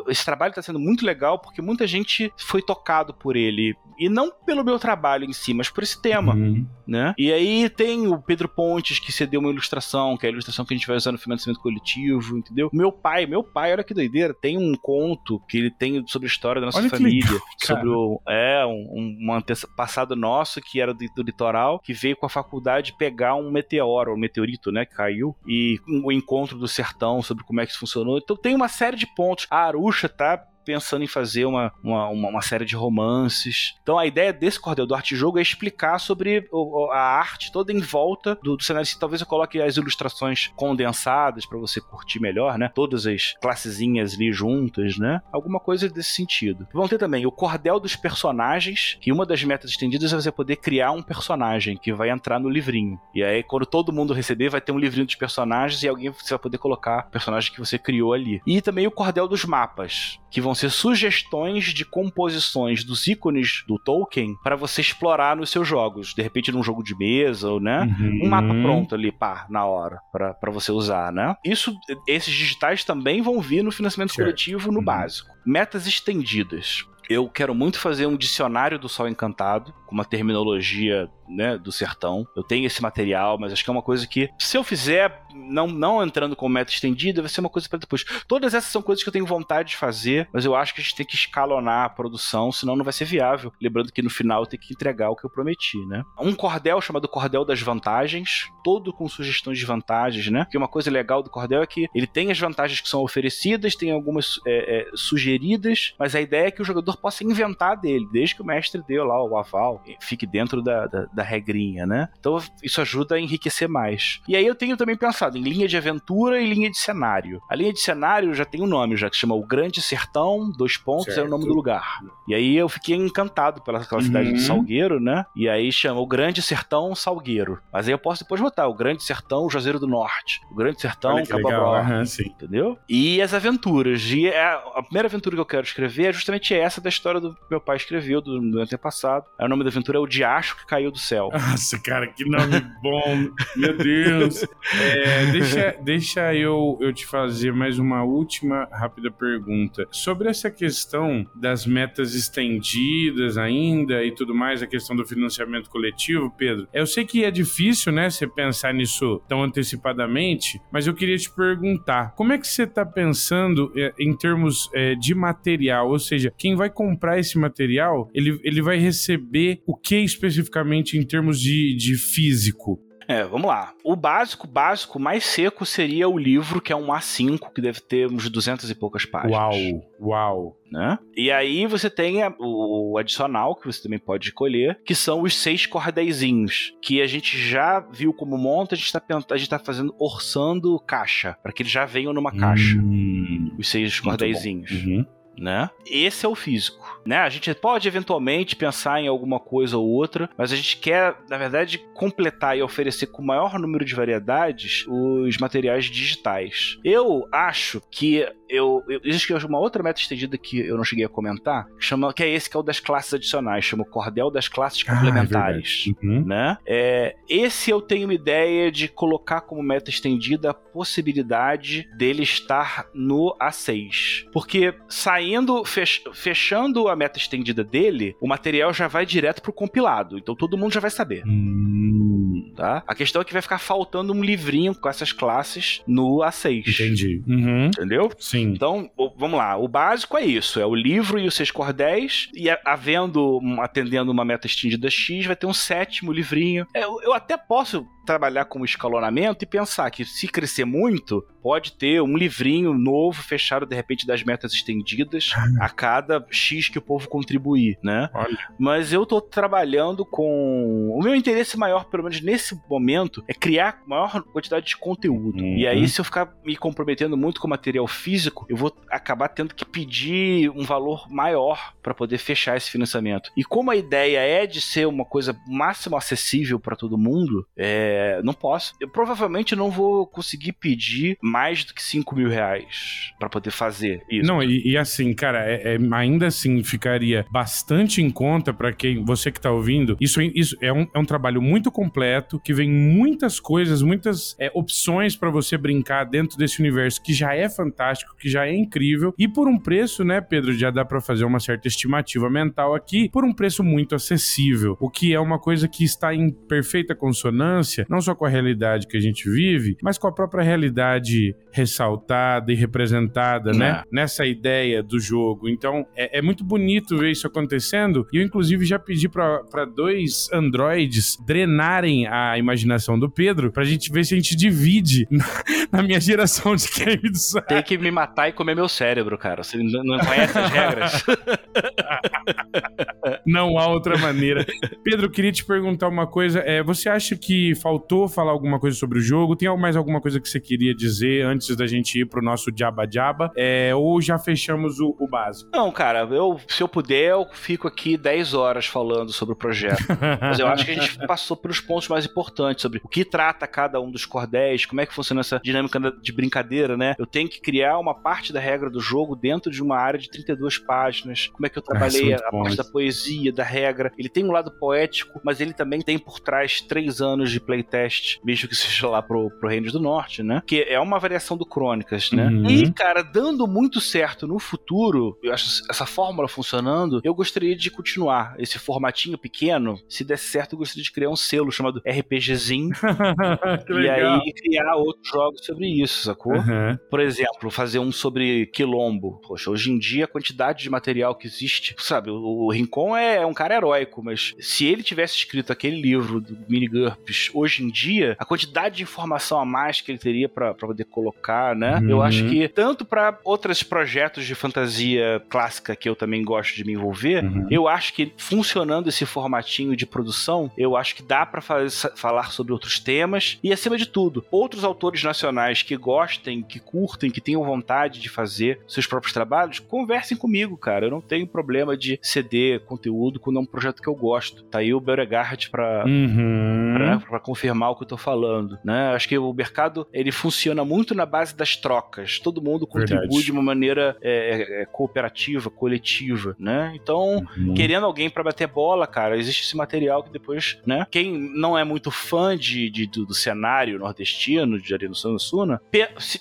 esse 0.08 0.24
trabalho 0.24 0.50
está 0.50 0.62
sendo 0.62 0.78
muito 0.78 1.04
legal 1.04 1.38
porque 1.38 1.60
muita 1.60 1.86
gente 1.86 2.32
foi 2.36 2.62
tocado 2.62 3.12
por 3.14 3.36
ele. 3.36 3.74
E 3.98 4.08
não 4.08 4.30
pelo 4.30 4.62
meu 4.62 4.78
trabalho 4.78 5.24
em 5.24 5.32
si, 5.32 5.54
mas 5.54 5.70
por 5.70 5.82
esse 5.82 6.00
tema, 6.00 6.34
uhum. 6.34 6.66
né? 6.86 7.14
E 7.16 7.32
aí 7.32 7.68
tem 7.70 8.06
o 8.06 8.20
Pedro 8.20 8.48
Pontes, 8.48 8.98
que 8.98 9.10
cedeu 9.10 9.40
uma 9.40 9.50
ilustração, 9.50 10.16
que 10.16 10.26
é 10.26 10.28
a 10.28 10.32
ilustração 10.32 10.66
que 10.66 10.74
a 10.74 10.76
gente 10.76 10.86
vai 10.86 10.96
usar 10.96 11.12
no 11.12 11.18
financiamento 11.18 11.60
coletivo, 11.60 12.36
entendeu? 12.36 12.68
Meu 12.72 12.92
pai, 12.92 13.24
meu 13.24 13.42
pai, 13.42 13.72
olha 13.72 13.82
que 13.82 13.94
doideira, 13.94 14.34
tem 14.34 14.58
um 14.58 14.74
conto 14.74 15.40
que 15.48 15.56
ele 15.56 15.70
tem 15.70 16.06
sobre 16.06 16.26
a 16.26 16.30
história 16.30 16.60
da 16.60 16.66
nossa 16.66 16.78
olha 16.78 16.90
família, 16.90 17.24
legal, 17.24 17.40
sobre 17.58 17.88
o... 17.88 18.20
É, 18.28 18.66
um, 18.66 19.32
um 19.34 19.42
passado 19.74 20.14
nosso 20.14 20.60
que 20.60 20.80
era 20.80 20.92
do, 20.92 21.06
do, 21.14 21.22
litoral, 21.22 21.80
que 21.80 21.92
veio 21.92 22.16
com 22.16 22.26
a 22.26 22.30
faculdade 22.30 22.65
pegar 22.98 23.34
um 23.34 23.50
meteoro, 23.50 24.14
um 24.14 24.18
meteorito, 24.18 24.70
né, 24.70 24.84
que 24.84 24.94
caiu, 24.94 25.36
e 25.46 25.78
o 26.04 26.12
encontro 26.12 26.58
do 26.58 26.68
sertão, 26.68 27.22
sobre 27.22 27.44
como 27.44 27.60
é 27.60 27.66
que 27.66 27.72
isso 27.72 27.80
funcionou. 27.80 28.18
Então 28.18 28.36
tem 28.36 28.54
uma 28.54 28.68
série 28.68 28.96
de 28.96 29.06
pontos. 29.14 29.46
A 29.50 29.64
Arusha 29.64 30.08
tá 30.08 30.46
pensando 30.66 31.04
em 31.04 31.06
fazer 31.06 31.44
uma, 31.44 31.72
uma, 31.82 32.08
uma, 32.08 32.42
série 32.42 32.64
de 32.64 32.74
romances. 32.74 33.74
Então 33.82 33.96
a 33.96 34.04
ideia 34.04 34.32
desse 34.32 34.60
cordel 34.60 34.84
do 34.84 34.94
arte 34.94 35.14
jogo 35.14 35.38
é 35.38 35.42
explicar 35.42 35.98
sobre 36.00 36.48
a 36.92 36.98
arte 36.98 37.52
toda 37.52 37.72
em 37.72 37.80
volta 37.80 38.36
do, 38.42 38.56
do 38.56 38.62
cenário. 38.62 38.88
Talvez 38.98 39.20
eu 39.20 39.26
coloque 39.26 39.62
as 39.62 39.76
ilustrações 39.76 40.50
condensadas 40.56 41.46
para 41.46 41.56
você 41.58 41.80
curtir 41.80 42.20
melhor, 42.20 42.58
né? 42.58 42.70
Todas 42.74 43.06
as 43.06 43.34
classezinhas 43.40 44.14
ali 44.14 44.32
juntas, 44.32 44.98
né? 44.98 45.22
Alguma 45.32 45.60
coisa 45.60 45.88
desse 45.88 46.12
sentido. 46.12 46.66
Vão 46.72 46.88
ter 46.88 46.98
também 46.98 47.24
o 47.24 47.30
cordel 47.30 47.78
dos 47.78 47.94
personagens, 47.94 48.98
que 49.00 49.12
uma 49.12 49.24
das 49.24 49.44
metas 49.44 49.70
estendidas 49.70 50.12
é 50.12 50.16
você 50.16 50.32
poder 50.32 50.56
criar 50.56 50.90
um 50.90 51.02
personagem 51.02 51.76
que 51.76 51.92
vai 51.92 52.10
entrar 52.10 52.40
no 52.40 52.48
livrinho. 52.48 53.00
E 53.14 53.22
aí, 53.22 53.42
quando 53.44 53.66
todo 53.66 53.92
mundo 53.92 54.12
receber, 54.12 54.48
vai 54.48 54.60
ter 54.60 54.72
um 54.72 54.78
livrinho 54.78 55.06
dos 55.06 55.14
personagens 55.14 55.82
e 55.82 55.88
alguém 55.88 56.10
você 56.10 56.30
vai 56.30 56.38
poder 56.38 56.58
colocar 56.58 57.06
o 57.06 57.10
personagem 57.10 57.52
que 57.52 57.60
você 57.60 57.78
criou 57.78 58.12
ali. 58.12 58.40
E 58.44 58.60
também 58.60 58.86
o 58.86 58.90
cordel 58.90 59.28
dos 59.28 59.44
mapas, 59.44 60.18
que 60.30 60.40
vão 60.40 60.55
ser 60.56 60.70
sugestões 60.70 61.66
de 61.66 61.84
composições 61.84 62.82
dos 62.82 63.06
ícones 63.06 63.64
do 63.66 63.78
Tolkien 63.78 64.34
para 64.42 64.56
você 64.56 64.80
explorar 64.80 65.36
nos 65.36 65.50
seus 65.50 65.66
jogos. 65.66 66.14
De 66.14 66.22
repente, 66.22 66.50
num 66.50 66.62
jogo 66.62 66.82
de 66.82 66.96
mesa, 66.96 67.50
ou, 67.50 67.60
né? 67.60 67.82
Uhum. 67.98 68.20
Um 68.24 68.28
mapa 68.28 68.54
pronto 68.62 68.94
ali, 68.94 69.12
pá, 69.12 69.46
na 69.48 69.64
hora, 69.64 70.00
para 70.12 70.50
você 70.50 70.72
usar, 70.72 71.12
né? 71.12 71.34
Isso, 71.44 71.74
esses 72.06 72.32
digitais 72.32 72.84
também 72.84 73.22
vão 73.22 73.40
vir 73.40 73.62
no 73.62 73.70
financiamento 73.70 74.12
certo. 74.12 74.26
coletivo 74.26 74.72
no 74.72 74.78
uhum. 74.78 74.84
básico. 74.84 75.30
Metas 75.44 75.86
estendidas. 75.86 76.84
Eu 77.08 77.28
quero 77.28 77.54
muito 77.54 77.78
fazer 77.78 78.06
um 78.06 78.16
dicionário 78.16 78.78
do 78.78 78.88
Sol 78.88 79.08
Encantado, 79.08 79.72
com 79.86 79.94
uma 79.94 80.04
terminologia 80.04 81.08
né, 81.28 81.56
do 81.56 81.72
sertão. 81.72 82.26
Eu 82.36 82.42
tenho 82.42 82.66
esse 82.66 82.82
material, 82.82 83.38
mas 83.38 83.52
acho 83.52 83.64
que 83.64 83.70
é 83.70 83.72
uma 83.72 83.82
coisa 83.82 84.06
que, 84.06 84.30
se 84.38 84.56
eu 84.56 84.64
fizer, 84.64 85.22
não, 85.34 85.66
não 85.66 86.02
entrando 86.02 86.36
com 86.36 86.48
meta 86.48 86.72
estendida, 86.72 87.22
vai 87.22 87.28
ser 87.28 87.40
uma 87.40 87.48
coisa 87.48 87.68
para 87.68 87.78
depois. 87.78 88.04
Todas 88.26 88.54
essas 88.54 88.70
são 88.70 88.82
coisas 88.82 89.02
que 89.02 89.08
eu 89.08 89.12
tenho 89.12 89.26
vontade 89.26 89.70
de 89.70 89.76
fazer, 89.76 90.28
mas 90.32 90.44
eu 90.44 90.54
acho 90.54 90.74
que 90.74 90.80
a 90.80 90.84
gente 90.84 90.96
tem 90.96 91.06
que 91.06 91.14
escalonar 91.14 91.84
a 91.84 91.88
produção, 91.88 92.52
senão 92.52 92.76
não 92.76 92.84
vai 92.84 92.92
ser 92.92 93.04
viável. 93.04 93.52
Lembrando 93.60 93.92
que 93.92 94.02
no 94.02 94.10
final 94.10 94.42
eu 94.42 94.46
tenho 94.46 94.62
que 94.62 94.72
entregar 94.72 95.10
o 95.10 95.16
que 95.16 95.24
eu 95.24 95.30
prometi, 95.30 95.78
né? 95.86 96.02
Um 96.18 96.34
cordel 96.34 96.80
chamado 96.80 97.08
Cordel 97.08 97.44
das 97.44 97.60
Vantagens, 97.60 98.50
todo 98.62 98.92
com 98.92 99.08
sugestões 99.08 99.58
de 99.58 99.64
vantagens, 99.64 100.28
né? 100.28 100.46
Que 100.50 100.56
uma 100.56 100.68
coisa 100.68 100.90
legal 100.90 101.22
do 101.22 101.30
cordel 101.30 101.62
é 101.62 101.66
que 101.66 101.88
ele 101.94 102.06
tem 102.06 102.30
as 102.30 102.38
vantagens 102.38 102.80
que 102.80 102.88
são 102.88 103.02
oferecidas, 103.02 103.74
tem 103.74 103.90
algumas 103.90 104.40
é, 104.46 104.80
é, 104.80 104.90
sugeridas, 104.94 105.94
mas 105.98 106.14
a 106.14 106.20
ideia 106.20 106.48
é 106.48 106.50
que 106.50 106.62
o 106.62 106.64
jogador 106.64 106.96
possa 106.96 107.24
inventar 107.24 107.76
dele, 107.76 108.06
desde 108.12 108.34
que 108.34 108.42
o 108.42 108.44
mestre 108.44 108.82
deu 108.86 109.04
lá 109.04 109.22
o 109.22 109.36
aval, 109.36 109.75
fique 110.00 110.26
dentro 110.26 110.62
da, 110.62 110.86
da, 110.86 111.06
da 111.12 111.22
regrinha, 111.22 111.86
né? 111.86 112.08
Então 112.18 112.38
isso 112.62 112.80
ajuda 112.80 113.16
a 113.16 113.20
enriquecer 113.20 113.68
mais. 113.68 114.20
E 114.28 114.36
aí 114.36 114.46
eu 114.46 114.54
tenho 114.54 114.76
também 114.76 114.96
pensado 114.96 115.36
em 115.36 115.42
linha 115.42 115.68
de 115.68 115.76
aventura 115.76 116.40
e 116.40 116.52
linha 116.52 116.70
de 116.70 116.78
cenário. 116.78 117.40
A 117.48 117.54
linha 117.54 117.72
de 117.72 117.80
cenário 117.80 118.34
já 118.34 118.44
tem 118.44 118.62
um 118.62 118.66
nome, 118.66 118.96
já 118.96 119.08
que 119.10 119.16
chama 119.16 119.34
O 119.34 119.46
Grande 119.46 119.80
Sertão, 119.80 120.50
dois 120.50 120.76
pontos, 120.76 121.06
certo. 121.06 121.20
é 121.20 121.22
o 121.24 121.28
nome 121.28 121.44
do 121.44 121.54
lugar. 121.54 122.00
E 122.28 122.34
aí 122.34 122.56
eu 122.56 122.68
fiquei 122.68 122.96
encantado 122.96 123.62
pela 123.62 123.78
aquela 123.78 124.02
cidade 124.02 124.28
uhum. 124.28 124.34
de 124.34 124.42
Salgueiro, 124.42 125.00
né? 125.00 125.24
E 125.34 125.48
aí 125.48 125.70
chama 125.70 126.00
O 126.00 126.06
Grande 126.06 126.42
Sertão 126.42 126.94
Salgueiro. 126.94 127.60
Mas 127.72 127.86
aí 127.86 127.92
eu 127.92 127.98
posso 127.98 128.22
depois 128.22 128.40
botar 128.40 128.66
O 128.66 128.74
Grande 128.74 129.02
Sertão 129.02 129.48
Juazeiro 129.48 129.78
do 129.78 129.86
Norte, 129.86 130.40
O 130.50 130.54
Grande 130.54 130.80
Sertão 130.80 131.22
Cababró. 131.24 131.80
Uhum, 131.80 132.02
entendeu? 132.26 132.78
E 132.88 133.20
as 133.20 133.34
aventuras. 133.34 134.02
E 134.10 134.26
é 134.28 134.44
a 134.44 134.82
primeira 134.82 135.08
aventura 135.08 135.36
que 135.36 135.40
eu 135.40 135.46
quero 135.46 135.66
escrever 135.66 136.06
é 136.06 136.12
justamente 136.12 136.54
essa 136.54 136.80
da 136.80 136.88
história 136.88 137.20
do 137.20 137.36
meu 137.50 137.60
pai 137.60 137.76
escreveu 137.76 138.20
do, 138.20 138.40
do 138.40 138.60
antepassado. 138.60 139.26
O 139.38 139.48
nome 139.48 139.64
da 139.66 139.70
aventura 139.70 139.98
é 139.98 140.00
O 140.00 140.06
Diacho 140.06 140.56
que 140.56 140.66
Caiu 140.66 140.90
do 140.90 140.98
Céu. 140.98 141.28
Nossa, 141.32 141.78
cara, 141.78 142.06
que 142.06 142.24
nome 142.24 142.60
bom. 142.82 143.28
Meu 143.56 143.76
Deus. 143.76 144.44
É, 144.80 145.26
deixa 145.26 145.76
deixa 145.82 146.34
eu, 146.34 146.78
eu 146.80 146.92
te 146.92 147.06
fazer 147.06 147.52
mais 147.52 147.78
uma 147.78 148.02
última 148.02 148.68
rápida 148.70 149.10
pergunta. 149.10 149.86
Sobre 149.90 150.28
essa 150.28 150.50
questão 150.50 151.26
das 151.34 151.66
metas 151.66 152.14
estendidas 152.14 153.38
ainda 153.38 154.04
e 154.04 154.12
tudo 154.12 154.34
mais, 154.34 154.62
a 154.62 154.66
questão 154.66 154.94
do 154.94 155.04
financiamento 155.04 155.68
coletivo, 155.70 156.32
Pedro, 156.36 156.68
eu 156.72 156.86
sei 156.86 157.04
que 157.04 157.24
é 157.24 157.30
difícil, 157.30 157.92
né, 157.92 158.10
você 158.10 158.26
pensar 158.26 158.72
nisso 158.72 159.22
tão 159.28 159.42
antecipadamente, 159.42 160.60
mas 160.72 160.86
eu 160.86 160.94
queria 160.94 161.16
te 161.16 161.30
perguntar, 161.30 162.14
como 162.14 162.32
é 162.32 162.38
que 162.38 162.46
você 162.46 162.62
está 162.64 162.84
pensando 162.84 163.72
é, 163.76 163.92
em 163.98 164.16
termos 164.16 164.70
é, 164.74 164.94
de 164.94 165.14
material? 165.14 165.90
Ou 165.90 165.98
seja, 165.98 166.32
quem 166.36 166.54
vai 166.54 166.70
comprar 166.70 167.18
esse 167.18 167.38
material, 167.38 168.10
ele, 168.14 168.38
ele 168.42 168.62
vai 168.62 168.78
receber 168.78 169.55
o 169.66 169.76
que 169.76 169.96
especificamente 169.96 170.98
em 170.98 171.06
termos 171.06 171.40
de, 171.40 171.76
de 171.76 171.96
físico? 171.96 172.80
É, 173.08 173.24
vamos 173.24 173.46
lá. 173.46 173.72
O 173.84 173.94
básico, 173.94 174.46
básico, 174.46 174.98
mais 174.98 175.24
seco 175.24 175.64
seria 175.64 176.08
o 176.08 176.18
livro, 176.18 176.60
que 176.60 176.72
é 176.72 176.76
um 176.76 176.88
A5, 176.88 177.52
que 177.54 177.60
deve 177.60 177.80
ter 177.80 178.10
uns 178.10 178.28
200 178.28 178.68
e 178.68 178.74
poucas 178.74 179.04
páginas. 179.04 179.36
Uau, 179.36 179.52
uau. 180.00 180.56
Né? 180.70 180.98
E 181.16 181.30
aí 181.30 181.66
você 181.66 181.88
tem 181.88 182.18
o 182.40 182.98
adicional, 182.98 183.54
que 183.54 183.66
você 183.66 183.80
também 183.80 184.00
pode 184.00 184.28
escolher, 184.28 184.80
que 184.84 184.94
são 184.94 185.22
os 185.22 185.36
seis 185.36 185.66
cordeizinhos, 185.66 186.74
que 186.82 187.00
a 187.00 187.06
gente 187.06 187.38
já 187.38 187.78
viu 187.78 188.12
como 188.12 188.36
monta, 188.36 188.74
a 188.74 188.78
gente 188.78 188.92
tá, 188.92 189.00
a 189.30 189.36
gente 189.36 189.48
tá 189.48 189.58
fazendo, 189.60 189.94
orçando 189.98 190.78
caixa, 190.80 191.36
para 191.42 191.52
que 191.52 191.62
eles 191.62 191.72
já 191.72 191.84
venham 191.84 192.12
numa 192.12 192.32
caixa. 192.36 192.76
Hum, 192.76 193.54
os 193.56 193.68
seis 193.68 194.00
cordeizinhos. 194.00 194.70
Uhum 194.72 195.06
né? 195.38 195.70
Esse 195.86 196.26
é 196.26 196.28
o 196.28 196.34
físico, 196.34 197.00
né? 197.04 197.18
A 197.18 197.28
gente 197.28 197.52
pode 197.54 197.86
eventualmente 197.86 198.56
pensar 198.56 199.00
em 199.00 199.08
alguma 199.08 199.38
coisa 199.38 199.76
ou 199.76 199.86
outra, 199.86 200.28
mas 200.36 200.52
a 200.52 200.56
gente 200.56 200.76
quer, 200.78 201.16
na 201.28 201.36
verdade, 201.36 201.78
completar 201.94 202.56
e 202.56 202.62
oferecer 202.62 203.06
com 203.06 203.22
o 203.22 203.26
maior 203.26 203.58
número 203.58 203.84
de 203.84 203.94
variedades 203.94 204.84
os 204.88 205.38
materiais 205.38 205.86
digitais. 205.86 206.78
Eu 206.84 207.28
acho 207.32 207.82
que 207.90 208.26
eu, 208.48 208.82
eu 208.88 209.00
existe 209.04 209.32
uma 209.32 209.58
outra 209.58 209.82
meta 209.82 210.00
estendida 210.00 210.36
que 210.38 210.60
eu 210.60 210.76
não 210.76 210.84
cheguei 210.84 211.04
a 211.04 211.08
comentar, 211.08 211.66
que, 211.78 211.84
chama, 211.84 212.12
que 212.12 212.22
é 212.22 212.28
esse 212.28 212.48
que 212.48 212.56
é 212.56 212.60
o 212.60 212.62
das 212.62 212.80
classes 212.80 213.14
adicionais, 213.14 213.64
chama 213.64 213.82
o 213.82 213.86
cordel 213.86 214.30
das 214.30 214.48
classes 214.48 214.84
ah, 214.86 214.92
é 214.92 214.94
complementares. 214.94 215.84
Ah, 215.88 216.06
uhum. 216.06 216.24
né? 216.24 216.58
É, 216.66 217.16
esse 217.28 217.70
eu 217.70 217.80
tenho 217.80 218.06
uma 218.06 218.14
ideia 218.14 218.70
de 218.70 218.88
colocar 218.88 219.40
como 219.42 219.62
meta 219.62 219.90
estendida 219.90 220.50
a 220.50 220.54
possibilidade 220.54 221.88
dele 221.96 222.22
estar 222.22 222.86
no 222.94 223.36
A6. 223.40 224.26
Porque 224.32 224.74
saindo, 224.88 225.64
fech, 225.64 226.02
fechando 226.12 226.88
a 226.88 226.96
meta 226.96 227.18
estendida 227.18 227.64
dele, 227.64 228.14
o 228.20 228.26
material 228.26 228.72
já 228.72 228.88
vai 228.88 229.06
direto 229.06 229.42
pro 229.42 229.52
compilado. 229.52 230.18
Então 230.18 230.34
todo 230.34 230.56
mundo 230.56 230.72
já 230.72 230.80
vai 230.80 230.90
saber. 230.90 231.22
Hum. 231.26 232.52
Tá? 232.56 232.82
A 232.86 232.94
questão 232.94 233.20
é 233.22 233.24
que 233.24 233.32
vai 233.32 233.42
ficar 233.42 233.58
faltando 233.58 234.12
um 234.12 234.22
livrinho 234.22 234.74
com 234.74 234.88
essas 234.88 235.12
classes 235.12 235.82
no 235.86 236.18
A6. 236.18 236.68
Entendi. 236.68 237.22
Uhum. 237.26 237.66
Entendeu? 237.66 238.10
Sim. 238.18 238.35
Então, 238.40 238.90
vamos 239.16 239.38
lá. 239.38 239.56
O 239.56 239.68
básico 239.68 240.16
é 240.16 240.24
isso: 240.24 240.60
é 240.60 240.66
o 240.66 240.74
livro 240.74 241.18
e 241.18 241.26
os 241.26 241.34
seis 241.34 241.50
cordéis. 241.50 242.28
E 242.34 242.48
havendo, 242.64 243.40
atendendo 243.60 244.10
uma 244.10 244.24
meta 244.24 244.46
estendida 244.46 244.90
X, 244.90 245.26
vai 245.26 245.36
ter 245.36 245.46
um 245.46 245.54
sétimo 245.54 246.12
livrinho. 246.12 246.66
Eu, 246.74 247.00
eu 247.02 247.12
até 247.12 247.36
posso 247.36 247.86
trabalhar 248.06 248.46
com 248.46 248.64
escalonamento 248.64 249.44
e 249.44 249.46
pensar 249.46 249.90
que 249.90 250.04
se 250.04 250.28
crescer 250.28 250.64
muito, 250.64 251.26
pode 251.42 251.72
ter 251.72 252.00
um 252.00 252.16
livrinho 252.16 252.72
novo 252.72 253.22
fechado 253.22 253.66
de 253.66 253.74
repente 253.74 254.06
das 254.06 254.22
metas 254.22 254.52
estendidas 254.52 255.30
a 255.60 255.68
cada 255.68 256.24
X 256.30 256.68
que 256.68 256.78
o 256.78 256.82
povo 256.82 257.08
contribuir, 257.08 257.78
né? 257.82 258.08
Olha. 258.14 258.38
Mas 258.58 258.92
eu 258.92 259.04
tô 259.04 259.20
trabalhando 259.20 260.04
com 260.04 260.90
o 260.90 261.02
meu 261.02 261.14
interesse 261.14 261.56
maior, 261.56 261.84
pelo 261.84 262.04
menos 262.04 262.20
nesse 262.20 262.58
momento, 262.68 263.22
é 263.28 263.34
criar 263.34 263.82
maior 263.86 264.22
quantidade 264.32 264.66
de 264.66 264.76
conteúdo. 264.76 265.42
Uhum. 265.42 265.56
E 265.56 265.66
aí 265.66 265.86
se 265.88 266.00
eu 266.00 266.04
ficar 266.04 266.32
me 266.44 266.56
comprometendo 266.56 267.16
muito 267.16 267.40
com 267.40 267.48
material 267.48 267.86
físico, 267.86 268.46
eu 268.48 268.56
vou 268.56 268.74
acabar 268.90 269.28
tendo 269.28 269.54
que 269.54 269.64
pedir 269.64 270.50
um 270.50 270.64
valor 270.64 271.06
maior 271.10 271.74
para 271.82 271.94
poder 271.94 272.18
fechar 272.18 272.56
esse 272.56 272.70
financiamento. 272.70 273.30
E 273.36 273.44
como 273.44 273.70
a 273.70 273.76
ideia 273.76 274.18
é 274.18 274.46
de 274.46 274.60
ser 274.60 274.86
uma 274.86 275.04
coisa 275.04 275.36
máximo 275.46 275.96
acessível 275.96 276.58
para 276.58 276.76
todo 276.76 276.98
mundo, 276.98 277.46
é 277.56 277.95
é, 277.96 278.22
não 278.22 278.32
posso. 278.32 278.74
Eu 278.80 278.88
provavelmente 278.88 279.56
não 279.56 279.70
vou 279.70 280.06
conseguir 280.06 280.52
pedir 280.52 281.16
mais 281.22 281.64
do 281.64 281.74
que 281.74 281.82
5 281.82 282.14
mil 282.14 282.28
reais 282.28 283.12
para 283.18 283.28
poder 283.28 283.50
fazer 283.50 284.02
isso. 284.10 284.26
Não, 284.26 284.42
e, 284.42 284.62
e 284.72 284.76
assim, 284.76 285.14
cara, 285.14 285.44
é, 285.48 285.74
é, 285.74 285.78
ainda 285.92 286.26
assim 286.26 286.62
ficaria 286.62 287.24
bastante 287.30 288.02
em 288.02 288.10
conta 288.10 288.52
para 288.52 288.72
quem, 288.72 289.04
você 289.04 289.32
que 289.32 289.40
tá 289.40 289.50
ouvindo, 289.50 289.96
isso, 290.00 290.20
isso 290.20 290.56
é, 290.60 290.72
um, 290.72 290.86
é 290.94 290.98
um 290.98 291.04
trabalho 291.04 291.40
muito 291.40 291.70
completo, 291.70 292.38
que 292.38 292.52
vem 292.52 292.70
muitas 292.70 293.40
coisas, 293.40 293.82
muitas 293.82 294.36
é, 294.38 294.50
opções 294.54 295.16
para 295.16 295.30
você 295.30 295.56
brincar 295.56 296.04
dentro 296.04 296.36
desse 296.36 296.60
universo 296.60 297.02
que 297.02 297.12
já 297.12 297.34
é 297.34 297.48
fantástico, 297.48 298.16
que 298.16 298.28
já 298.28 298.46
é 298.46 298.54
incrível, 298.54 299.14
e 299.18 299.26
por 299.26 299.48
um 299.48 299.58
preço, 299.58 300.04
né, 300.04 300.20
Pedro, 300.20 300.52
já 300.52 300.70
dá 300.70 300.84
para 300.84 301.00
fazer 301.00 301.24
uma 301.24 301.40
certa 301.40 301.68
estimativa 301.68 302.28
mental 302.28 302.74
aqui, 302.74 303.08
por 303.10 303.24
um 303.24 303.32
preço 303.32 303.62
muito 303.62 303.94
acessível, 303.94 304.76
o 304.80 304.90
que 304.90 305.14
é 305.14 305.20
uma 305.20 305.38
coisa 305.38 305.66
que 305.66 305.84
está 305.84 306.14
em 306.14 306.30
perfeita 306.30 306.94
consonância 306.94 307.85
não 307.88 308.00
só 308.00 308.14
com 308.14 308.24
a 308.24 308.28
realidade 308.28 308.86
que 308.86 308.96
a 308.96 309.00
gente 309.00 309.28
vive, 309.28 309.76
mas 309.82 309.98
com 309.98 310.06
a 310.06 310.12
própria 310.12 310.42
realidade 310.42 311.34
ressaltada 311.56 312.52
e 312.52 312.54
representada, 312.54 313.52
né? 313.52 313.68
é. 313.68 313.72
né? 313.72 313.82
Nessa 313.90 314.26
ideia 314.26 314.82
do 314.82 315.00
jogo. 315.00 315.48
Então, 315.48 315.86
é, 315.96 316.18
é, 316.18 316.22
muito 316.22 316.44
bonito 316.44 316.98
ver 316.98 317.10
isso 317.10 317.26
acontecendo. 317.26 318.06
E 318.12 318.18
eu, 318.18 318.22
inclusive, 318.22 318.66
já 318.66 318.78
pedi 318.78 319.08
para 319.08 319.64
dois 319.64 320.28
androides 320.32 321.16
drenarem 321.26 322.06
a 322.06 322.36
imaginação 322.36 322.98
do 322.98 323.08
Pedro 323.08 323.50
pra 323.50 323.64
gente 323.64 323.90
ver 323.90 324.04
se 324.04 324.12
a 324.12 324.18
gente 324.18 324.36
divide 324.36 325.08
na, 325.72 325.82
minha 325.82 325.98
geração 325.98 326.54
de 326.54 326.66
games. 326.78 327.32
Tem 327.48 327.62
que 327.62 327.78
me 327.78 327.90
matar 327.90 328.28
e 328.28 328.32
comer 328.32 328.54
meu 328.54 328.68
cérebro, 328.68 329.16
cara. 329.16 329.42
Você 329.42 329.56
não 329.56 329.98
conhece 329.98 330.38
as 330.38 330.50
regras. 330.50 331.04
não 333.24 333.58
há 333.58 333.68
outra 333.68 333.96
maneira. 333.96 334.44
Pedro, 334.84 335.08
queria 335.08 335.32
te 335.32 335.44
perguntar 335.44 335.88
uma 335.88 336.06
coisa. 336.06 336.40
É, 336.40 336.62
você 336.62 336.88
acha 336.88 337.16
que 337.16 337.54
faltou 337.54 338.08
falar 338.08 338.32
alguma 338.32 338.60
coisa 338.60 338.76
sobre 338.76 338.98
o 338.98 339.02
jogo? 339.02 339.34
Tem 339.34 339.46
mais 339.56 339.76
alguma 339.76 340.00
coisa 340.00 340.20
que 340.20 340.28
você 340.28 340.40
queria 340.40 340.74
dizer 340.74 341.24
antes 341.24 341.45
da 341.54 341.66
gente 341.66 342.00
ir 342.00 342.06
pro 342.06 342.22
nosso 342.22 342.50
Jabba 342.54 342.88
Jabba? 342.90 343.30
É, 343.36 343.74
ou 343.74 344.00
já 344.00 344.18
fechamos 344.18 344.80
o, 344.80 344.96
o, 344.98 345.06
básico? 345.06 345.50
Não, 345.52 345.70
cara, 345.70 346.00
eu, 346.10 346.40
se 346.48 346.62
eu 346.62 346.68
puder, 346.68 347.10
eu 347.10 347.26
fico 347.32 347.68
aqui 347.68 347.96
10 347.96 348.34
horas 348.34 348.66
falando 348.66 349.12
sobre 349.12 349.34
o 349.34 349.36
projeto. 349.36 349.82
Mas 350.20 350.38
eu 350.38 350.46
acho 350.46 350.64
que 350.64 350.70
a 350.72 350.74
gente 350.74 350.98
passou 351.06 351.36
pelos 351.36 351.60
pontos 351.60 351.88
mais 351.88 352.06
importantes 352.06 352.62
sobre 352.62 352.80
o 352.82 352.88
que 352.88 353.04
trata 353.04 353.46
cada 353.46 353.80
um 353.80 353.90
dos 353.90 354.04
cordéis, 354.04 354.64
como 354.66 354.80
é 354.80 354.86
que 354.86 354.94
funciona 354.94 355.20
essa 355.20 355.40
dinâmica 355.42 355.78
de 356.00 356.12
brincadeira, 356.12 356.76
né? 356.76 356.94
Eu 356.98 357.06
tenho 357.06 357.28
que 357.28 357.40
criar 357.40 357.78
uma 357.78 357.94
parte 357.94 358.32
da 358.32 358.40
regra 358.40 358.70
do 358.70 358.80
jogo 358.80 359.14
dentro 359.14 359.50
de 359.50 359.62
uma 359.62 359.76
área 359.76 359.98
de 359.98 360.10
32 360.10 360.58
páginas. 360.58 361.28
Como 361.28 361.46
é 361.46 361.50
que 361.50 361.58
eu 361.58 361.62
trabalhei 361.62 362.12
é, 362.12 362.16
a, 362.16 362.28
a 362.28 362.30
parte 362.30 362.56
da 362.56 362.64
poesia, 362.64 363.32
da 363.32 363.44
regra. 363.44 363.92
Ele 363.98 364.08
tem 364.08 364.24
um 364.24 364.32
lado 364.32 364.50
poético, 364.50 365.20
mas 365.22 365.40
ele 365.40 365.52
também 365.52 365.80
tem 365.80 365.98
por 365.98 366.20
trás 366.20 366.60
três 366.60 367.00
anos 367.00 367.30
de 367.30 367.40
play 367.40 367.62
teste, 367.62 368.20
mesmo 368.24 368.48
que 368.48 368.54
seja 368.54 368.88
lá 368.88 369.02
pro, 369.02 369.30
pro 369.30 369.48
Reino 369.48 369.70
do 369.70 369.80
Norte, 369.80 370.22
né? 370.22 370.42
Que 370.46 370.62
é 370.62 370.78
uma 370.80 370.98
variação 370.98 371.35
do 371.36 371.46
Crônicas, 371.46 372.10
né? 372.12 372.26
Uhum. 372.26 372.48
E, 372.48 372.72
cara, 372.72 373.02
dando 373.02 373.46
muito 373.46 373.80
certo 373.80 374.26
no 374.26 374.38
futuro, 374.38 375.18
eu 375.22 375.32
acho 375.32 375.62
essa 375.68 375.86
fórmula 375.86 376.28
funcionando, 376.28 377.00
eu 377.02 377.14
gostaria 377.14 377.56
de 377.56 377.70
continuar 377.70 378.34
esse 378.38 378.58
formatinho 378.58 379.18
pequeno. 379.18 379.78
Se 379.88 380.04
der 380.04 380.18
certo, 380.18 380.54
eu 380.54 380.58
gostaria 380.58 380.84
de 380.84 380.92
criar 380.92 381.10
um 381.10 381.16
selo 381.16 381.50
chamado 381.50 381.82
RPGzinho. 381.86 382.70
e 383.82 383.88
aí 383.88 384.32
criar 384.34 384.76
outros 384.76 385.08
jogos 385.08 385.44
sobre 385.44 385.66
isso, 385.82 386.04
sacou? 386.04 386.34
Uhum. 386.34 386.78
Por 386.90 387.00
exemplo, 387.00 387.50
fazer 387.50 387.78
um 387.78 387.90
sobre 387.90 388.46
quilombo. 388.46 389.20
Poxa, 389.26 389.50
hoje 389.50 389.70
em 389.70 389.78
dia 389.78 390.04
a 390.04 390.08
quantidade 390.08 390.62
de 390.62 390.70
material 390.70 391.14
que 391.14 391.26
existe, 391.26 391.74
sabe, 391.78 392.10
o, 392.10 392.46
o 392.46 392.50
Rincon 392.50 392.96
é 392.96 393.24
um 393.24 393.34
cara 393.34 393.56
heróico, 393.56 394.02
mas 394.02 394.34
se 394.38 394.66
ele 394.66 394.82
tivesse 394.82 395.16
escrito 395.16 395.52
aquele 395.52 395.80
livro 395.80 396.20
do 396.20 396.38
Mini 396.48 396.68
GURPS 396.68 397.30
hoje 397.34 397.56
hoje 397.56 397.64
em 397.64 397.70
dia, 397.70 398.16
a 398.18 398.24
quantidade 398.24 398.76
de 398.76 398.82
informação 398.82 399.40
a 399.40 399.44
mais 399.44 399.80
que 399.80 399.90
ele 399.90 399.98
teria 399.98 400.28
para 400.28 400.54
poder 400.54 400.84
colocar, 400.84 401.25
né? 401.54 401.78
Uhum. 401.78 401.90
Eu 401.90 402.02
acho 402.02 402.24
que 402.24 402.48
tanto 402.48 402.84
para 402.84 403.18
outros 403.24 403.62
projetos 403.62 404.24
de 404.24 404.34
fantasia 404.34 405.22
clássica 405.28 405.74
que 405.74 405.88
eu 405.88 405.96
também 405.96 406.22
gosto 406.22 406.54
de 406.54 406.64
me 406.64 406.72
envolver, 406.72 407.24
uhum. 407.24 407.46
eu 407.50 407.68
acho 407.68 407.92
que 407.94 408.12
funcionando 408.16 408.88
esse 408.88 409.04
formatinho 409.04 409.76
de 409.76 409.86
produção, 409.86 410.50
eu 410.56 410.76
acho 410.76 410.94
que 410.94 411.02
dá 411.02 411.24
para 411.24 411.40
falar 411.40 412.30
sobre 412.30 412.52
outros 412.52 412.78
temas 412.78 413.38
e 413.42 413.52
acima 413.52 413.76
de 413.76 413.86
tudo, 413.86 414.24
outros 414.30 414.64
autores 414.64 415.02
nacionais 415.02 415.62
que 415.62 415.76
gostem, 415.76 416.42
que 416.42 416.60
curtem, 416.60 417.10
que 417.10 417.20
tenham 417.20 417.42
vontade 417.44 418.00
de 418.00 418.08
fazer 418.08 418.60
seus 418.66 418.86
próprios 418.86 419.12
trabalhos, 419.12 419.58
conversem 419.58 420.16
comigo, 420.16 420.56
cara. 420.56 420.86
Eu 420.86 420.90
não 420.90 421.00
tenho 421.00 421.26
problema 421.26 421.76
de 421.76 421.98
ceder 422.02 422.60
conteúdo 422.60 423.18
quando 423.18 423.38
é 423.38 423.42
um 423.42 423.46
projeto 423.46 423.82
que 423.82 423.88
eu 423.88 423.94
gosto. 423.94 424.44
Tá 424.44 424.58
aí 424.58 424.72
o 424.72 424.80
Beauregard 424.80 425.50
para 425.50 425.84
uhum. 425.86 426.74
Pra, 426.76 426.98
pra 426.98 427.20
confirmar 427.20 427.56
confirmar 427.56 427.70
o 427.70 427.76
que 427.76 427.84
eu 427.84 427.88
tô 427.88 427.96
falando, 427.96 428.58
né? 428.64 428.90
Acho 428.94 429.08
que 429.08 429.16
o 429.16 429.32
mercado 429.32 429.86
ele 429.92 430.12
funciona 430.12 430.64
muito 430.64 430.94
na 430.94 431.05
base 431.06 431.34
das 431.34 431.56
trocas. 431.56 432.18
Todo 432.18 432.42
mundo 432.42 432.66
contribui 432.66 433.00
Verdade. 433.00 433.24
de 433.24 433.32
uma 433.32 433.42
maneira 433.42 433.96
é, 434.02 434.62
é, 434.62 434.66
cooperativa, 434.66 435.50
coletiva, 435.50 436.36
né? 436.38 436.72
Então, 436.74 437.26
uhum. 437.36 437.54
querendo 437.54 437.86
alguém 437.86 438.10
para 438.10 438.22
bater 438.22 438.46
bola, 438.46 438.86
cara, 438.86 439.16
existe 439.16 439.44
esse 439.44 439.56
material 439.56 440.02
que 440.02 440.10
depois, 440.10 440.58
né? 440.66 440.86
Quem 440.90 441.12
não 441.12 441.56
é 441.56 441.64
muito 441.64 441.90
fã 441.90 442.36
de, 442.36 442.68
de 442.70 442.86
do, 442.86 443.06
do, 443.06 443.14
cenário 443.14 443.78
nordestino 443.78 444.60
de 444.60 444.72
Arena 444.74 444.94
Suassuna 444.94 445.60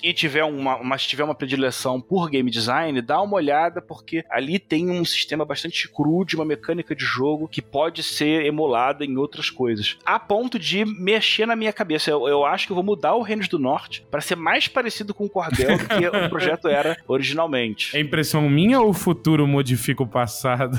e 0.01 0.13
tiver 0.13 0.43
uma, 0.43 0.81
mas 0.83 1.05
tiver 1.05 1.23
uma 1.23 1.35
predileção 1.35 1.99
por 1.99 2.29
game 2.29 2.49
design, 2.49 3.01
dá 3.01 3.21
uma 3.21 3.35
olhada 3.35 3.81
porque 3.81 4.23
ali 4.29 4.59
tem 4.59 4.89
um 4.89 5.03
sistema 5.03 5.45
bastante 5.45 5.89
cru 5.89 6.25
de 6.25 6.35
uma 6.35 6.45
mecânica 6.45 6.95
de 6.95 7.03
jogo 7.03 7.47
que 7.47 7.61
pode 7.61 8.03
ser 8.03 8.45
emulada 8.45 9.05
em 9.05 9.17
outras 9.17 9.49
coisas. 9.49 9.97
A 10.05 10.19
ponto 10.19 10.57
de 10.57 10.85
mexer 10.85 11.45
na 11.45 11.55
minha 11.55 11.73
cabeça. 11.73 12.09
Eu, 12.09 12.27
eu 12.27 12.45
acho 12.45 12.65
que 12.65 12.71
eu 12.71 12.75
vou 12.75 12.83
mudar 12.83 13.15
o 13.15 13.21
Reinos 13.21 13.47
do 13.47 13.59
Norte 13.59 14.05
para 14.09 14.21
ser 14.21 14.35
mais 14.35 14.67
parecido 14.75 15.13
com 15.13 15.23
o 15.23 15.29
Cordel 15.29 15.77
do 15.77 15.87
que 15.87 16.05
o 16.05 16.29
projeto 16.29 16.67
era 16.67 16.97
originalmente. 17.07 17.95
É 17.95 17.99
impressão 18.01 18.49
minha 18.49 18.81
ou 18.81 18.89
o 18.89 18.93
futuro 18.93 19.47
modifica 19.47 20.03
o 20.03 20.07
passado? 20.07 20.77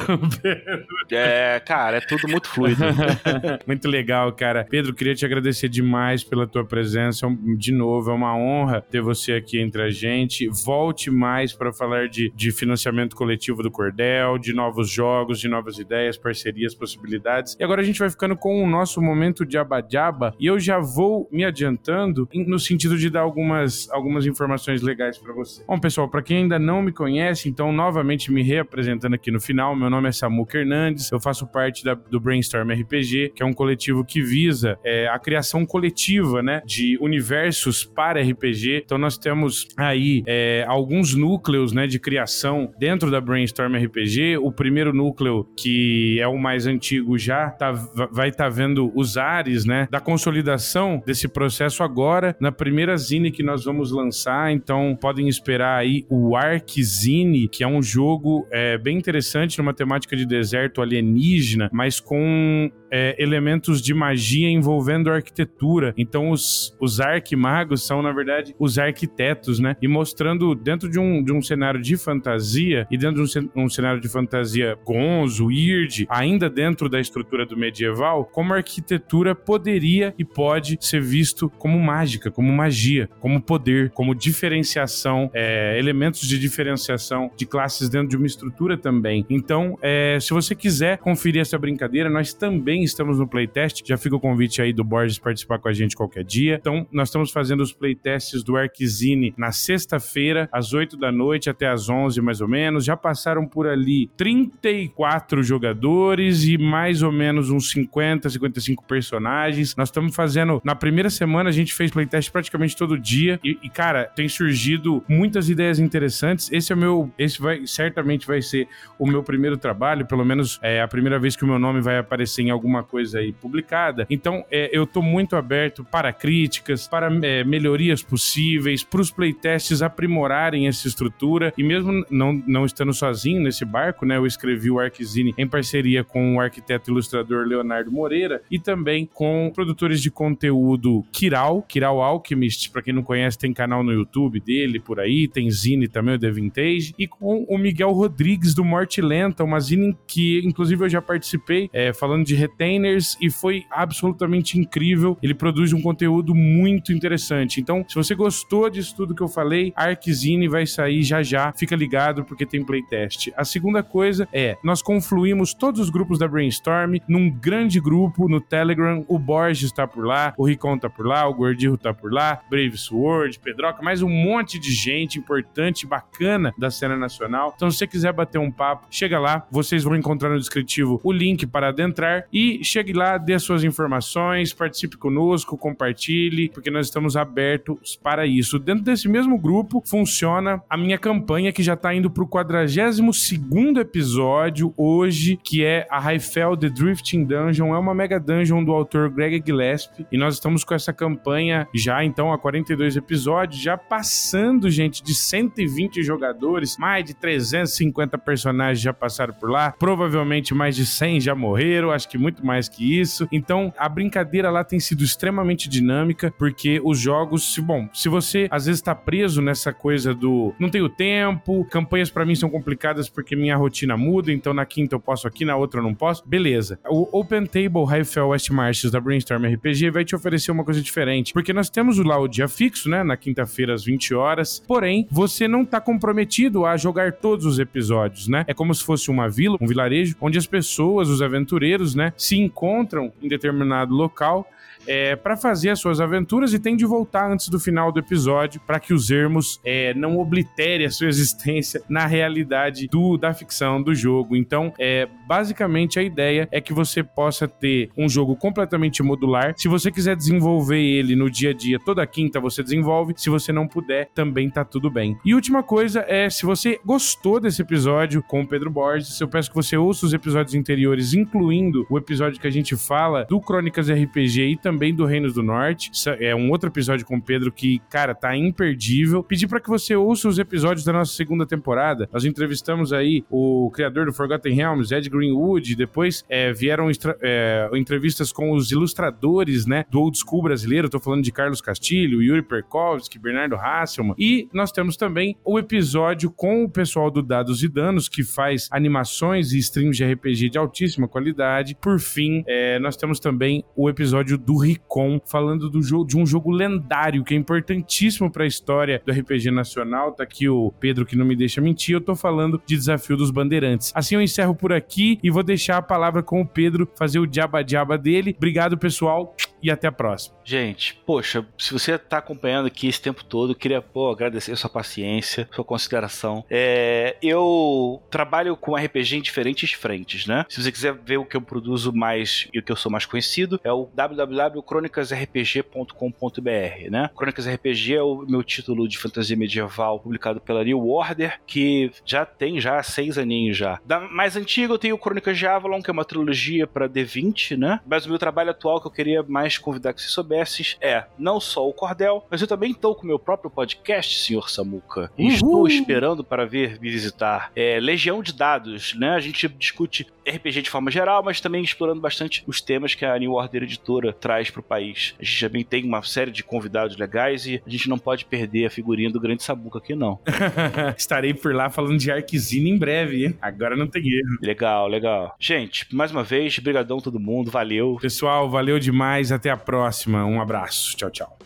é, 1.11 1.59
cara, 1.61 1.97
é 1.97 2.01
tudo 2.01 2.29
muito 2.29 2.47
fluido. 2.47 2.85
muito 3.67 3.89
legal, 3.89 4.31
cara. 4.33 4.67
Pedro, 4.69 4.95
queria 4.95 5.15
te 5.15 5.25
agradecer 5.25 5.71
demais 5.71 6.23
pela 6.23 6.47
tua 6.47 6.63
presença. 6.63 7.27
De 7.57 7.73
novo, 7.73 8.11
é 8.11 8.15
uma 8.15 8.37
honra 8.37 8.83
ter 8.83 9.01
você 9.01 9.33
aqui 9.33 9.59
entre 9.59 9.83
a 9.83 9.91
gente. 9.91 10.47
Volte 10.49 11.11
mais 11.11 11.55
para 11.55 11.73
falar 11.73 12.09
de, 12.09 12.31
de 12.37 12.53
financiamento 12.53 13.17
coletivo 13.17 13.63
do 13.63 13.71
Cordel, 13.71 14.37
de 14.37 14.53
novos 14.53 14.91
jogos, 14.91 15.41
de 15.41 15.49
novas 15.49 15.79
ideias, 15.79 16.19
parcerias, 16.19 16.75
possibilidades. 16.75 17.57
E 17.59 17.65
agora 17.65 17.81
a 17.81 17.85
gente 17.85 17.99
vai 17.99 18.11
ficando 18.11 18.37
com 18.37 18.63
o 18.63 18.67
nosso 18.67 19.01
momento 19.01 19.47
de 19.47 19.57
abadiaba 19.57 20.35
e 20.39 20.47
eu 20.47 20.61
já 20.61 20.79
vou 20.79 21.27
me 21.33 21.45
adiantando 21.45 22.29
no 22.35 22.59
sentido 22.59 22.99
de 22.99 23.09
dar 23.09 23.21
algumas, 23.21 23.86
algumas 23.91 24.26
informações 24.26 24.82
legais 24.82 25.18
para 25.18 25.32
você. 25.32 25.62
Bom, 25.66 25.78
pessoal, 25.78 26.09
para 26.09 26.22
quem 26.22 26.39
ainda 26.39 26.59
não 26.59 26.82
me 26.82 26.93
conhece, 26.93 27.49
então 27.49 27.72
novamente 27.72 28.32
me 28.32 28.43
reapresentando 28.43 29.14
aqui 29.14 29.30
no 29.30 29.41
final, 29.41 29.74
meu 29.76 29.91
nome 29.91 30.09
é 30.09 30.12
Samuca 30.12 30.59
Hernandes, 30.59 31.11
eu 31.11 31.20
faço 31.20 31.47
parte 31.47 31.84
da, 31.84 31.95
do 31.95 32.20
Brainstorm 32.20 32.70
RPG, 32.70 33.32
que 33.34 33.43
é 33.43 33.47
um 33.47 33.53
coletivo 33.53 34.05
que 34.05 34.22
visa 34.22 34.78
é, 34.84 35.09
a 35.09 35.18
criação 35.18 35.64
coletiva, 35.66 36.43
né, 36.43 36.62
de 36.64 36.99
universos 37.01 37.84
para 37.84 38.20
RPG. 38.20 38.82
Então 38.84 38.99
nós 38.99 39.18
temos 39.18 39.68
aí 39.76 40.22
é, 40.26 40.64
alguns 40.66 41.14
núcleos, 41.14 41.72
né, 41.72 41.87
de 41.87 41.99
criação 41.99 42.72
dentro 42.78 43.11
da 43.11 43.20
Brainstorm 43.20 43.74
RPG. 43.74 44.39
O 44.39 44.53
primeiro 44.53 44.93
núcleo, 44.93 45.47
que 45.57 46.18
é 46.20 46.28
o 46.28 46.39
mais 46.39 46.66
antigo 46.66 47.18
já, 47.18 47.51
tá, 47.51 47.72
vai 48.11 48.28
estar 48.28 48.45
tá 48.45 48.51
vendo 48.51 48.93
os 48.95 49.16
ares, 49.16 49.64
né, 49.64 49.89
da 49.91 50.01
consolidação 50.01 51.03
desse 51.05 51.28
processo 51.28 51.82
agora, 51.82 52.37
na 52.41 52.53
primeira 52.53 52.97
zine 52.97 53.30
que 53.30 53.43
nós 53.43 53.64
vamos 53.64 53.76
lançar. 53.83 54.53
Então 54.53 54.97
podem 55.01 55.29
esperar 55.29 55.79
aí 55.79 56.05
o 56.09 56.37
Ark 56.37 56.83
Zine, 56.83 57.49
que 57.49 57.62
é 57.62 57.66
um 57.66 57.83
jogo 57.83 58.47
é, 58.51 58.79
bem 58.79 58.97
interessante 58.97 59.59
numa 59.59 59.74
temática 59.74 60.16
de 60.16 60.27
deserto 60.27 60.83
alienígena, 60.83 61.68
mas 61.72 62.01
com 62.01 62.70
é, 62.91 63.14
elementos 63.18 63.82
de 63.82 63.95
magia 63.95 64.49
envolvendo 64.49 65.11
arquitetura. 65.11 65.95
Então, 65.97 66.30
os, 66.30 66.76
os 66.80 67.01
arquimagos 67.01 67.87
são, 67.87 68.03
na 68.03 68.12
verdade, 68.12 68.55
os 68.59 68.78
arquitetos, 68.78 69.59
né? 69.59 69.76
E 69.80 69.89
mostrando 69.89 70.55
dentro 70.55 70.89
de 70.89 70.99
um, 70.99 71.22
de 71.22 71.32
um 71.32 71.43
cenário 71.43 71.80
de 71.80 71.97
fantasia, 71.97 72.87
e 72.91 72.97
dentro 72.97 73.24
de 73.24 73.39
um, 73.39 73.64
um 73.64 73.68
cenário 73.68 74.01
de 74.01 74.09
fantasia 74.09 74.76
gonzo, 74.84 75.47
weird, 75.47 76.07
ainda 76.09 76.49
dentro 76.49 76.89
da 76.89 77.01
estrutura 77.01 77.47
do 77.47 77.57
medieval, 77.57 78.24
como 78.24 78.53
a 78.53 78.57
arquitetura 78.57 79.34
poderia 79.34 80.14
e 80.18 80.24
pode 80.24 80.78
ser 80.80 81.01
visto 81.01 81.49
como 81.51 81.78
mágica, 81.78 82.30
como 82.30 82.53
magia, 82.53 83.09
como 83.20 83.41
poder, 83.41 83.91
como 83.91 84.14
diferenciação, 84.14 85.30
é, 85.34 85.78
elementos 85.78 86.20
de 86.20 86.39
diferenciação 86.39 87.30
de 87.37 87.47
classes 87.47 87.89
dentro 87.89 88.09
de 88.09 88.16
uma 88.16 88.26
estrutura 88.26 88.76
também. 88.76 89.24
Então, 89.28 89.78
é, 89.82 90.18
se 90.20 90.32
você 90.32 90.55
quiser 90.55 90.99
conferir 90.99 91.41
essa 91.41 91.59
brincadeira, 91.59 92.11
nós 92.11 92.32
também 92.34 92.76
estamos 92.83 93.18
no 93.18 93.27
playtest. 93.27 93.83
Já 93.87 93.97
fica 93.97 94.16
o 94.16 94.20
convite 94.20 94.61
aí 94.61 94.72
do 94.72 94.85
Borges 94.85 95.18
participar 95.18 95.59
com 95.59 95.68
a 95.68 95.72
gente 95.72 95.97
qualquer 95.97 96.24
dia. 96.24 96.57
Então, 96.61 96.87
nós 96.91 97.09
estamos 97.09 97.31
fazendo 97.31 97.62
os 97.62 97.72
playtests 97.72 98.43
do 98.43 98.57
Arquizine 98.57 99.35
na 99.37 99.53
sexta-feira, 99.53 100.49
às 100.53 100.72
8 100.72 100.97
da 100.97 101.12
noite 101.12 101.51
até 101.51 101.68
às 101.68 101.89
11 101.89 102.20
mais 102.20 102.41
ou 102.41 102.49
menos. 102.49 102.85
Já 102.85 102.97
passaram 102.97 103.47
por 103.47 103.66
ali 103.66 104.11
34 104.16 105.43
jogadores 105.43 106.45
e 106.45 106.59
mais 106.59 107.03
ou 107.03 107.12
menos 107.12 107.51
uns 107.51 107.70
50, 107.70 108.29
55 108.31 108.85
personagens. 108.85 109.77
Nós 109.77 109.89
estamos 109.89 110.14
fazendo. 110.14 110.61
Na 110.64 110.74
primeira 110.74 111.11
semana, 111.11 111.51
a 111.51 111.53
gente 111.53 111.74
fez 111.74 111.91
playtest 111.91 112.31
praticamente 112.31 112.77
todo 112.77 112.99
dia. 112.99 113.39
E, 113.45 113.59
e, 113.62 113.68
cara, 113.68 114.05
tem 114.05 114.29
surgido 114.29 115.03
muitas 115.09 115.49
ideias 115.49 115.79
interessantes. 115.79 116.51
Esse 116.53 116.72
é 116.72 116.77
o 116.77 116.79
meu. 116.79 117.11
Esse 117.18 117.41
vai 117.41 117.66
certamente 117.66 118.27
vai 118.27 118.43
ser 118.43 118.68
o 118.99 119.07
meu 119.07 119.22
primeiro 119.22 119.57
trabalho, 119.57 120.07
pelo 120.07 120.24
menos 120.24 120.59
é 120.62 120.81
a 120.81 120.89
primeira 120.89 121.18
vez 121.18 121.37
que 121.37 121.45
o 121.45 121.47
meu 121.47 121.59
nome 121.59 121.81
vai 121.81 121.99
aparecer 121.99 122.43
em 122.43 122.51
alguma 122.67 122.83
coisa 122.83 123.21
aí 123.21 123.33
publicada. 123.33 124.07
Então, 124.11 124.45
é, 124.51 124.69
eu 124.73 124.87
tô 124.87 125.01
muito 125.01 125.37
aberto 125.37 125.85
para 125.85 126.12
críticas, 126.12 126.89
para 126.89 127.09
é, 127.25 127.45
melhorias 127.45 128.03
possíveis, 128.03 128.83
para 128.83 129.01
os 129.01 129.11
playtests 129.11 129.81
aprimorarem 129.81 130.67
essa 130.67 130.89
estrutura. 130.89 131.55
E 131.57 131.62
mesmo 131.62 132.05
não, 132.11 132.43
não 132.47 132.67
estando 132.67 132.93
sozinho 132.93 133.41
nesse 133.41 133.64
barco, 133.64 134.05
né? 134.05 134.17
Eu 134.17 134.27
escrevi 134.27 134.71
o 134.71 134.81
Arquizine 134.81 135.33
em 135.39 135.47
parceria 135.47 136.03
com 136.03 136.37
o 136.37 136.41
arquiteto 136.41 136.91
ilustrador 136.91 137.47
Leonardo 137.47 137.93
Moreira 137.93 138.43
e 138.51 138.59
também 138.59 139.07
com 139.07 139.51
produtores 139.55 140.03
de 140.03 140.11
conteúdo 140.11 141.05
Kiral, 141.12 141.62
Kiral 141.62 142.03
Alchemist, 142.03 142.71
para 142.71 142.83
quem 142.83 142.93
não 142.93 143.03
conhece, 143.03 143.39
tem 143.39 143.53
canal 143.53 143.85
no 143.85 143.93
YouTube 143.93 144.41
dele 144.41 144.81
por 144.81 144.99
aí, 144.99 145.29
tem 145.29 145.51
Zine 145.51 145.87
também, 145.87 146.14
o 146.14 146.19
The 146.19 146.31
Vintage, 146.31 146.95
e 146.99 147.07
com 147.07 147.45
o 147.49 147.57
Miguel 147.57 147.93
Rodrigues 147.93 148.55
do 148.55 148.64
Morte 148.64 149.01
Lenta, 149.01 149.45
uma 149.45 149.61
Zine 149.61 149.97
que 150.07 150.41
inclusive 150.45 150.85
eu 150.85 150.89
já 150.89 151.01
participei, 151.01 151.71
é, 151.73 151.93
falando 151.93 152.25
de 152.25 152.35
retainers, 152.57 153.17
e 153.21 153.31
foi 153.31 153.67
absolutamente 153.71 154.59
incrível. 154.59 155.19
Ele 155.23 155.35
produz 155.35 155.73
um 155.73 155.81
conteúdo 155.81 156.35
muito 156.35 156.93
interessante. 156.93 157.61
Então, 157.61 157.85
se 157.87 157.95
você 157.95 158.15
gostou 158.15 158.71
disso 158.71 158.97
tudo 158.97 159.15
que 159.15 159.23
eu 159.23 159.29
falei, 159.29 159.73
a 159.77 159.85
Arczine 159.85 160.49
vai 160.49 160.67
sair 160.67 161.03
já 161.03 161.23
já. 161.23 161.53
Fica 161.53 161.77
ligado 161.77 162.25
porque 162.25 162.47
tem 162.47 162.65
playtest. 162.65 163.31
A 163.37 163.45
segunda 163.45 163.83
coisa 163.83 164.27
é, 164.33 164.57
nós 164.65 164.81
confluímos 164.81 165.53
todos 165.53 165.81
os 165.81 165.91
grupos 165.91 166.19
da 166.19 166.27
Brainstorm 166.27 166.97
num 167.07 167.31
grande 167.31 167.81
grupo 167.81 168.29
no 168.29 168.41
Telegram. 168.41 169.05
O 169.09 169.19
Borges 169.19 169.65
está 169.65 169.87
por 169.87 170.07
lá, 170.07 170.33
o 170.37 170.47
Ricon 170.47 170.79
tá 170.79 170.89
por 170.89 171.07
lá, 171.07 171.29
o 171.29 171.35
Gordirro 171.35 171.77
tá 171.77 171.93
por 171.93 172.13
lá, 172.13 172.41
Brave 172.49 172.77
Sword, 172.77 173.39
Pedroca, 173.39 173.83
mais 173.83 174.03
um 174.03 174.09
monte 174.09 174.59
de 174.59 174.73
gente 174.73 175.19
importante, 175.19 175.87
bacana 175.87 176.55
da 176.59 176.71
cena 176.71 176.97
nacional. 176.97 177.53
Então, 177.57 177.71
se 177.71 177.79
você 177.79 177.87
quiser 177.87 178.13
bater 178.13 178.39
um 178.39 178.51
papo, 178.51 178.87
chega 178.91 179.19
lá. 179.19 179.47
Vocês 179.51 179.85
vão 179.85 179.97
encontrar 179.97 180.31
no 180.31 180.39
descritivo 180.39 181.01
o 181.03 181.13
link 181.13 181.47
para 181.47 181.69
adentrar 181.69 182.25
e 182.33 182.46
chegue 182.65 182.93
lá, 182.93 183.17
dê 183.17 183.39
suas 183.39 183.63
informações, 183.63 184.53
participe 184.53 184.97
conosco, 184.97 185.57
compartilhe, 185.57 186.49
porque 186.49 186.71
nós 186.71 186.87
estamos 186.87 187.17
abertos 187.17 187.97
para 188.03 188.27
isso. 188.27 188.59
Dentro 188.59 188.85
desse 188.85 189.09
mesmo 189.09 189.39
grupo 189.39 189.83
funciona 189.87 190.61
a 190.69 190.77
minha 190.77 190.99
campanha 190.99 191.53
que 191.53 191.63
já 191.63 191.75
está 191.75 191.95
indo 191.95 192.11
para 192.11 192.25
o 192.25 192.27
42 192.27 193.79
episódio 193.79 194.75
hoje, 194.77 195.39
que 195.43 195.65
é 195.65 195.87
a 195.91 196.01
Highfell 196.01 196.57
The 196.57 196.69
Drifting 196.69 197.25
Dungeon. 197.25 197.75
É 197.75 197.79
uma 197.79 197.95
mega 197.95 198.19
dungeon 198.19 198.65
do 198.65 198.73
autor 198.73 199.11
Greg 199.11 199.43
Gillespie 199.47 200.07
e 200.11 200.19
nós 200.19 200.35
estamos 200.35 200.65
com 200.65 200.75
essa 200.75 200.93
campanha 200.93 201.69
já 201.73 202.05
então 202.05 202.33
há 202.33 202.39
42 202.39 202.97
episódios, 202.97 203.61
já 203.61 203.77
passando, 203.77 204.69
gente, 204.71 205.03
de 205.03 205.15
120 205.15 206.03
jogadores, 206.03 206.77
mais 206.77 207.05
de 207.05 207.15
350 207.15 208.19
personagens 208.19 208.81
já 208.81 208.93
passaram 208.93 209.35
por 209.35 209.51
lá, 209.51 209.73
provavelmente 209.79 210.55
mais 210.55 210.75
de 210.75 210.85
100 210.85 211.21
já 211.21 211.35
morreram, 211.35 211.91
acho 211.91 212.09
que 212.09 212.17
que 212.17 212.36
muito 212.37 212.47
mais 212.47 212.68
que 212.68 212.99
isso. 213.01 213.26
Então, 213.32 213.72
a 213.78 213.89
brincadeira 213.89 214.51
lá 214.51 214.62
tem 214.62 214.78
sido 214.78 215.03
extremamente 215.03 215.68
dinâmica, 215.68 216.32
porque 216.39 216.80
os 216.84 216.99
jogos, 216.99 217.55
se, 217.55 217.61
bom, 217.61 217.89
se 217.93 218.09
você 218.09 218.47
às 218.51 218.66
vezes 218.66 218.82
tá 218.82 218.95
preso 218.95 219.41
nessa 219.41 219.72
coisa 219.72 220.14
do 220.14 220.55
não 220.59 220.68
tenho 220.68 220.89
tempo, 220.89 221.64
campanhas 221.70 222.11
para 222.11 222.24
mim 222.24 222.34
são 222.34 222.51
complicadas 222.51 223.09
porque 223.09 223.34
minha 223.34 223.57
rotina 223.57 223.97
muda, 223.97 224.32
então 224.32 224.53
na 224.53 224.66
quinta 224.66 224.95
eu 224.95 225.01
posso 225.01 225.26
aqui, 225.26 225.45
na 225.45 225.57
outra 225.57 225.80
eu 225.80 225.84
não 225.84 225.95
posso, 225.95 226.26
beleza. 226.26 226.78
O 226.89 227.18
Open 227.18 227.47
Table 227.47 227.84
Highfell 227.84 228.28
West 228.28 228.51
Marches 228.51 228.91
da 228.91 229.01
Brainstorm 229.01 229.45
RPG 229.47 229.91
vai 229.91 230.05
te 230.05 230.14
oferecer 230.14 230.51
uma 230.51 230.64
coisa 230.64 230.80
diferente, 230.80 231.32
porque 231.32 231.53
nós 231.53 231.70
temos 231.70 231.97
lá 231.99 232.18
o 232.18 232.28
dia 232.28 232.49
fixo, 232.49 232.89
né, 232.89 233.03
na 233.03 233.16
quinta-feira 233.16 233.74
às 233.74 233.84
20 233.84 234.14
horas, 234.14 234.62
porém, 234.66 235.07
você 235.11 235.49
não 235.49 235.64
tá 235.64 235.80
comprometido 235.80 236.66
a 236.66 236.76
jogar 236.76 237.12
todos 237.12 237.47
os 237.47 237.59
episódios, 237.59 238.28
né? 238.28 238.45
É 238.47 238.55
como 238.55 238.74
se 238.74 238.84
fosse 238.84 239.11
uma 239.11 239.28
vila, 239.28 239.57
um 239.61 239.66
vilarejo, 239.66 240.16
onde 240.20 240.39
as 240.39 240.47
pessoas, 240.47 241.09
os 241.09 241.22
aventureiros, 241.22 241.95
né, 241.95 242.12
se 242.27 242.37
encontram 242.37 243.12
em 243.22 243.29
determinado 243.29 243.95
local 243.95 244.49
é, 244.87 245.16
para 245.16 245.37
fazer 245.37 245.70
as 245.70 245.80
suas 245.80 246.01
aventuras 246.01 246.53
e 246.53 246.59
tem 246.59 246.76
de 246.76 246.84
voltar 246.84 247.30
antes 247.30 247.49
do 247.49 247.59
final 247.59 247.93
do 247.93 247.99
episódio 247.99 248.61
para 248.66 248.80
que 248.80 248.95
os 248.95 249.11
ermos 249.11 249.61
é, 249.64 249.95
não 249.95 250.18
oblitere 250.18 250.84
a 250.84 250.91
sua 250.91 251.09
existência 251.09 251.82
na 251.89 252.07
realidade 252.07 252.89
do, 252.89 253.16
da 253.16 253.32
ficção 253.32 253.82
do 253.82 253.95
jogo. 253.95 254.37
Então, 254.37 254.72
é, 254.78 255.09
basicamente 255.26 255.99
a 255.99 256.03
ideia 256.03 256.49
é 256.51 256.61
que 256.61 256.72
você 256.72 257.03
possa 257.03 257.49
ter 257.49 257.91
um 257.97 258.09
jogo 258.09 258.37
completamente 258.37 259.03
modular. 259.03 259.55
Se 259.57 259.68
você 259.68 259.91
quiser 259.91 260.16
desenvolver 260.16 260.80
ele 260.80 261.16
no 261.16 261.30
dia 261.30 261.51
a 261.51 261.55
dia, 261.55 261.78
toda 261.84 262.07
quinta 262.07 262.41
você 262.41 262.62
desenvolve. 262.62 263.14
Se 263.16 263.30
você 263.30 263.53
não 263.53 263.66
puder, 263.66 264.09
também 264.14 264.49
tá 264.51 264.64
tudo 264.64 264.91
bem. 264.91 265.16
E 265.24 265.34
última 265.34 265.62
coisa 265.62 266.05
é, 266.09 266.28
se 266.30 266.45
você 266.45 266.78
gostou 266.84 267.41
desse 267.41 267.62
episódio 267.62 268.22
com 268.22 268.43
o 268.43 268.47
Pedro 268.47 268.70
Borges, 268.70 269.20
eu 269.20 269.28
peço 269.28 269.51
que 269.51 269.57
você 269.57 269.76
ouça 269.76 270.07
os 270.07 270.14
episódios 270.14 270.55
anteriores, 270.55 271.14
incluindo 271.14 271.87
o 271.91 271.99
episódio 271.99 272.41
que 272.41 272.47
a 272.47 272.51
gente 272.51 272.76
fala 272.76 273.24
do 273.24 273.41
Crônicas 273.41 273.91
RPG 273.91 274.53
e 274.53 274.57
também 274.57 274.76
também 274.77 274.95
do 274.95 275.07
Reinos 275.07 275.33
do 275.33 275.43
Norte. 275.43 275.91
É 276.20 276.37
um 276.37 276.51
outro 276.51 276.68
episódio 276.68 277.07
com 277.07 277.16
o 277.16 277.22
Pedro 277.22 277.51
que, 277.51 277.81
cara, 277.89 278.14
tá 278.14 278.37
imperdível. 278.37 279.22
Pedir 279.22 279.49
para 279.49 279.59
que 279.59 279.70
você 279.70 279.97
ouça 279.97 280.29
os 280.29 280.39
episódios 280.39 280.85
da 280.85 280.93
nossa 280.93 281.14
segunda 281.14 281.47
temporada. 281.47 282.07
Nós 282.12 282.27
entrevistamos 282.27 282.93
aí 282.93 283.24
o 283.31 283.70
criador 283.72 284.05
do 284.05 284.12
Forgotten 284.12 284.55
Realms, 284.55 284.95
Ed 284.95 285.09
Greenwood. 285.09 285.74
Depois 285.74 286.24
é, 286.29 286.53
vieram 286.53 286.91
é, 287.22 287.70
entrevistas 287.72 288.31
com 288.31 288.53
os 288.53 288.70
ilustradores, 288.70 289.64
né, 289.64 289.87
do 289.91 289.99
old 289.99 290.18
school 290.18 290.43
brasileiro. 290.43 290.91
tô 290.91 291.01
falando 291.01 291.24
de 291.24 291.33
Carlos 291.33 291.62
Castilho, 291.62 292.22
Yuri 292.22 292.43
Perkovski, 292.43 293.18
Bernardo 293.18 293.57
Hasselman. 293.57 294.14
E 294.18 294.47
nós 294.53 294.70
temos 294.70 294.99
também 294.99 295.39
o 295.43 295.59
episódio 295.59 296.31
com 296.31 296.64
o 296.64 296.68
pessoal 296.68 297.11
do 297.11 297.22
Dados 297.22 297.62
e 297.62 297.68
Danos, 297.68 298.11
que 298.11 298.22
faz 298.22 298.68
animações 298.70 299.53
e 299.55 299.59
streams 299.59 299.97
de 299.97 300.05
RPG 300.05 300.51
de 300.51 300.59
altíssima 300.59 301.09
qualidade. 301.09 301.79
Por 301.81 301.99
fim, 301.99 302.45
é, 302.47 302.79
nós 302.79 302.95
temos 302.95 303.18
também 303.18 303.64
o 303.74 303.89
episódio 303.89 304.37
do 304.37 304.66
Ricon, 304.67 305.21
falando 305.25 305.71
do 305.71 305.83
jogo, 305.83 306.07
de 306.07 306.17
um 306.17 306.27
jogo 306.27 306.51
lendário 306.51 307.25
que 307.25 307.35
é 307.35 307.37
importantíssimo 307.37 308.31
para 308.31 308.45
a 308.45 308.47
história 308.47 309.03
do 309.05 309.12
RPG 309.12 309.51
nacional. 309.51 310.12
Tá 310.12 310.25
aqui 310.25 310.49
o 310.49 310.73
Pedro 310.79 311.07
que 311.07 311.17
não 311.17 311.25
me 311.25 311.37
deixa 311.37 311.61
mentir. 311.61 311.95
Eu 311.95 312.01
tô 312.01 312.14
falando 312.14 312.61
de 312.67 312.77
Desafio 312.77 313.17
dos 313.17 313.31
Bandeirantes. 313.31 313.93
Assim 313.95 314.14
eu 314.14 314.23
encerro 314.23 314.55
por 314.55 314.73
aqui 314.73 315.19
e 315.23 315.31
vou 315.31 315.43
deixar 315.43 315.77
a 315.79 315.83
palavra 315.83 316.23
com 316.23 316.41
o 316.41 316.47
Pedro 316.47 316.89
fazer 316.97 317.19
o 317.19 317.27
diaba 317.27 317.62
diaba 317.62 317.97
dele. 317.97 318.35
Obrigado, 318.37 318.77
pessoal. 318.77 319.35
E 319.63 319.71
até 319.71 319.89
a 319.89 319.93
próxima. 319.93 320.37
Gente, 320.45 320.95
poxa, 321.05 321.45
se 321.59 321.73
você 321.73 321.99
tá 321.99 322.19
acompanhando 322.19 322.67
aqui 322.67 322.87
esse 322.87 323.01
tempo 323.01 323.25
todo, 323.25 323.55
queria 323.55 323.81
pô, 323.83 324.11
agradecer 324.11 324.55
sua 324.57 324.71
paciência, 324.71 325.49
sua 325.53 325.65
consideração. 325.65 326.45
É, 326.49 327.17
eu 327.23 328.01
trabalho 328.11 328.57
com 328.57 328.77
RPG 328.77 329.17
em 329.17 329.23
diferentes 329.23 329.73
frentes, 329.73 330.27
né? 330.27 330.45
Se 330.49 330.63
você 330.63 330.71
quiser 330.71 330.95
ver 330.95 331.17
o 331.19 331.25
que 331.25 331.37
eu 331.37 331.41
produzo 331.41 331.93
mais 331.93 332.47
e 332.53 332.59
o 332.59 332.63
que 332.63 332.71
eu 332.71 332.77
sou 332.77 332.93
mais 332.93 333.07
conhecido, 333.07 333.59
é 333.65 333.73
o 333.73 333.89
www.cronicasrpg.com.br, 333.93 336.91
né? 336.91 337.11
Crônicas 337.17 337.49
RPG 337.49 337.95
é 337.95 338.03
o 338.03 338.25
meu 338.29 338.45
título 338.45 338.89
de 338.89 338.99
fantasia 338.99 339.37
medieval 339.37 339.99
publicado 339.99 340.41
pela 340.41 340.63
New 340.63 340.89
Order, 340.89 341.41
que 341.47 341.91
já 342.05 342.25
tem 342.25 342.61
já 342.61 342.81
seis 342.83 343.17
aninhos 343.19 343.57
já. 343.57 343.81
Da 343.85 344.01
mais 344.01 344.37
antiga 344.37 344.73
eu 344.73 344.79
tenho 344.79 344.97
Crônicas 344.99 345.39
de 345.39 345.47
Avalon, 345.47 345.83
que 345.83 345.91
é 345.91 345.93
uma 345.93 346.05
trilogia 346.05 346.67
para 346.67 346.89
D20, 346.89 347.57
né? 347.57 347.81
Mas 347.87 348.07
o 348.07 348.09
meu 348.09 348.19
trabalho 348.19 348.51
atual 348.51 348.81
que 348.81 348.87
eu 348.87 348.93
queria 348.93 349.23
mais 349.23 349.46
convidar 349.55 349.93
que 349.93 350.01
você 350.01 350.09
soubesses 350.09 350.77
é 350.81 351.05
não 351.19 351.39
só 351.39 351.69
o 351.69 351.73
Cordel, 351.73 352.27
mas 352.31 352.41
eu 352.41 352.47
também 352.47 352.73
estou 352.73 352.95
com 352.95 353.05
o 353.05 353.07
meu 353.07 353.19
próprio 353.19 353.51
podcast, 353.51 354.19
senhor 354.19 354.49
Samuca. 354.51 355.11
E 355.17 355.29
estou 355.29 355.67
esperando 355.67 356.25
para 356.25 356.47
vir 356.47 356.81
me 356.81 356.91
visitar. 356.91 357.51
É 357.55 357.79
Legião 357.79 358.23
de 358.23 358.33
Dados, 358.33 358.95
né? 358.95 359.11
A 359.11 359.21
gente 359.21 359.49
discute 359.49 360.07
RPG 360.27 360.63
de 360.63 360.71
forma 360.71 360.91
geral, 360.91 361.23
mas 361.23 361.41
também 361.41 361.63
explorando 361.63 362.01
bastante 362.01 362.43
os 362.47 362.61
temas 362.61 362.95
que 362.95 363.05
a 363.05 363.17
New 363.19 363.33
Order 363.33 363.63
Editora 363.63 364.13
traz 364.13 364.51
para 364.51 364.61
o 364.61 364.65
país. 364.65 365.15
A 365.21 365.25
gente 365.25 365.41
também 365.47 365.65
tem 365.65 365.85
uma 365.85 366.03
série 366.03 366.31
de 366.31 366.43
convidados 366.43 366.97
legais 366.97 367.47
e 367.47 367.63
a 367.65 367.71
gente 367.71 367.89
não 367.89 367.99
pode 367.99 368.25
perder 368.25 368.67
a 368.67 368.71
figurinha 368.71 369.11
do 369.11 369.21
Grande 369.21 369.43
Sabuca 369.43 369.79
aqui, 369.79 369.95
não. 369.95 370.19
Estarei 370.97 371.33
por 371.33 371.55
lá 371.55 371.71
falando 371.71 371.99
de 371.99 372.11
Arquizina 372.11 372.69
em 372.69 372.77
breve, 372.77 373.27
hein? 373.27 373.39
Agora 373.41 373.77
não 373.77 373.87
tem 373.87 374.03
erro. 374.03 374.39
Legal, 374.43 374.89
legal. 374.89 375.37
Gente, 375.39 375.87
mais 375.95 376.11
uma 376.11 376.25
vez, 376.25 376.59
brigadão 376.59 376.99
todo 376.99 377.21
mundo, 377.21 377.51
valeu. 377.51 377.99
Pessoal, 378.01 378.51
valeu 378.51 378.79
demais. 378.79 379.31
Até 379.37 379.51
a 379.51 379.57
próxima. 379.57 380.24
Um 380.24 380.41
abraço. 380.41 380.97
Tchau, 380.97 381.11
tchau. 381.11 381.39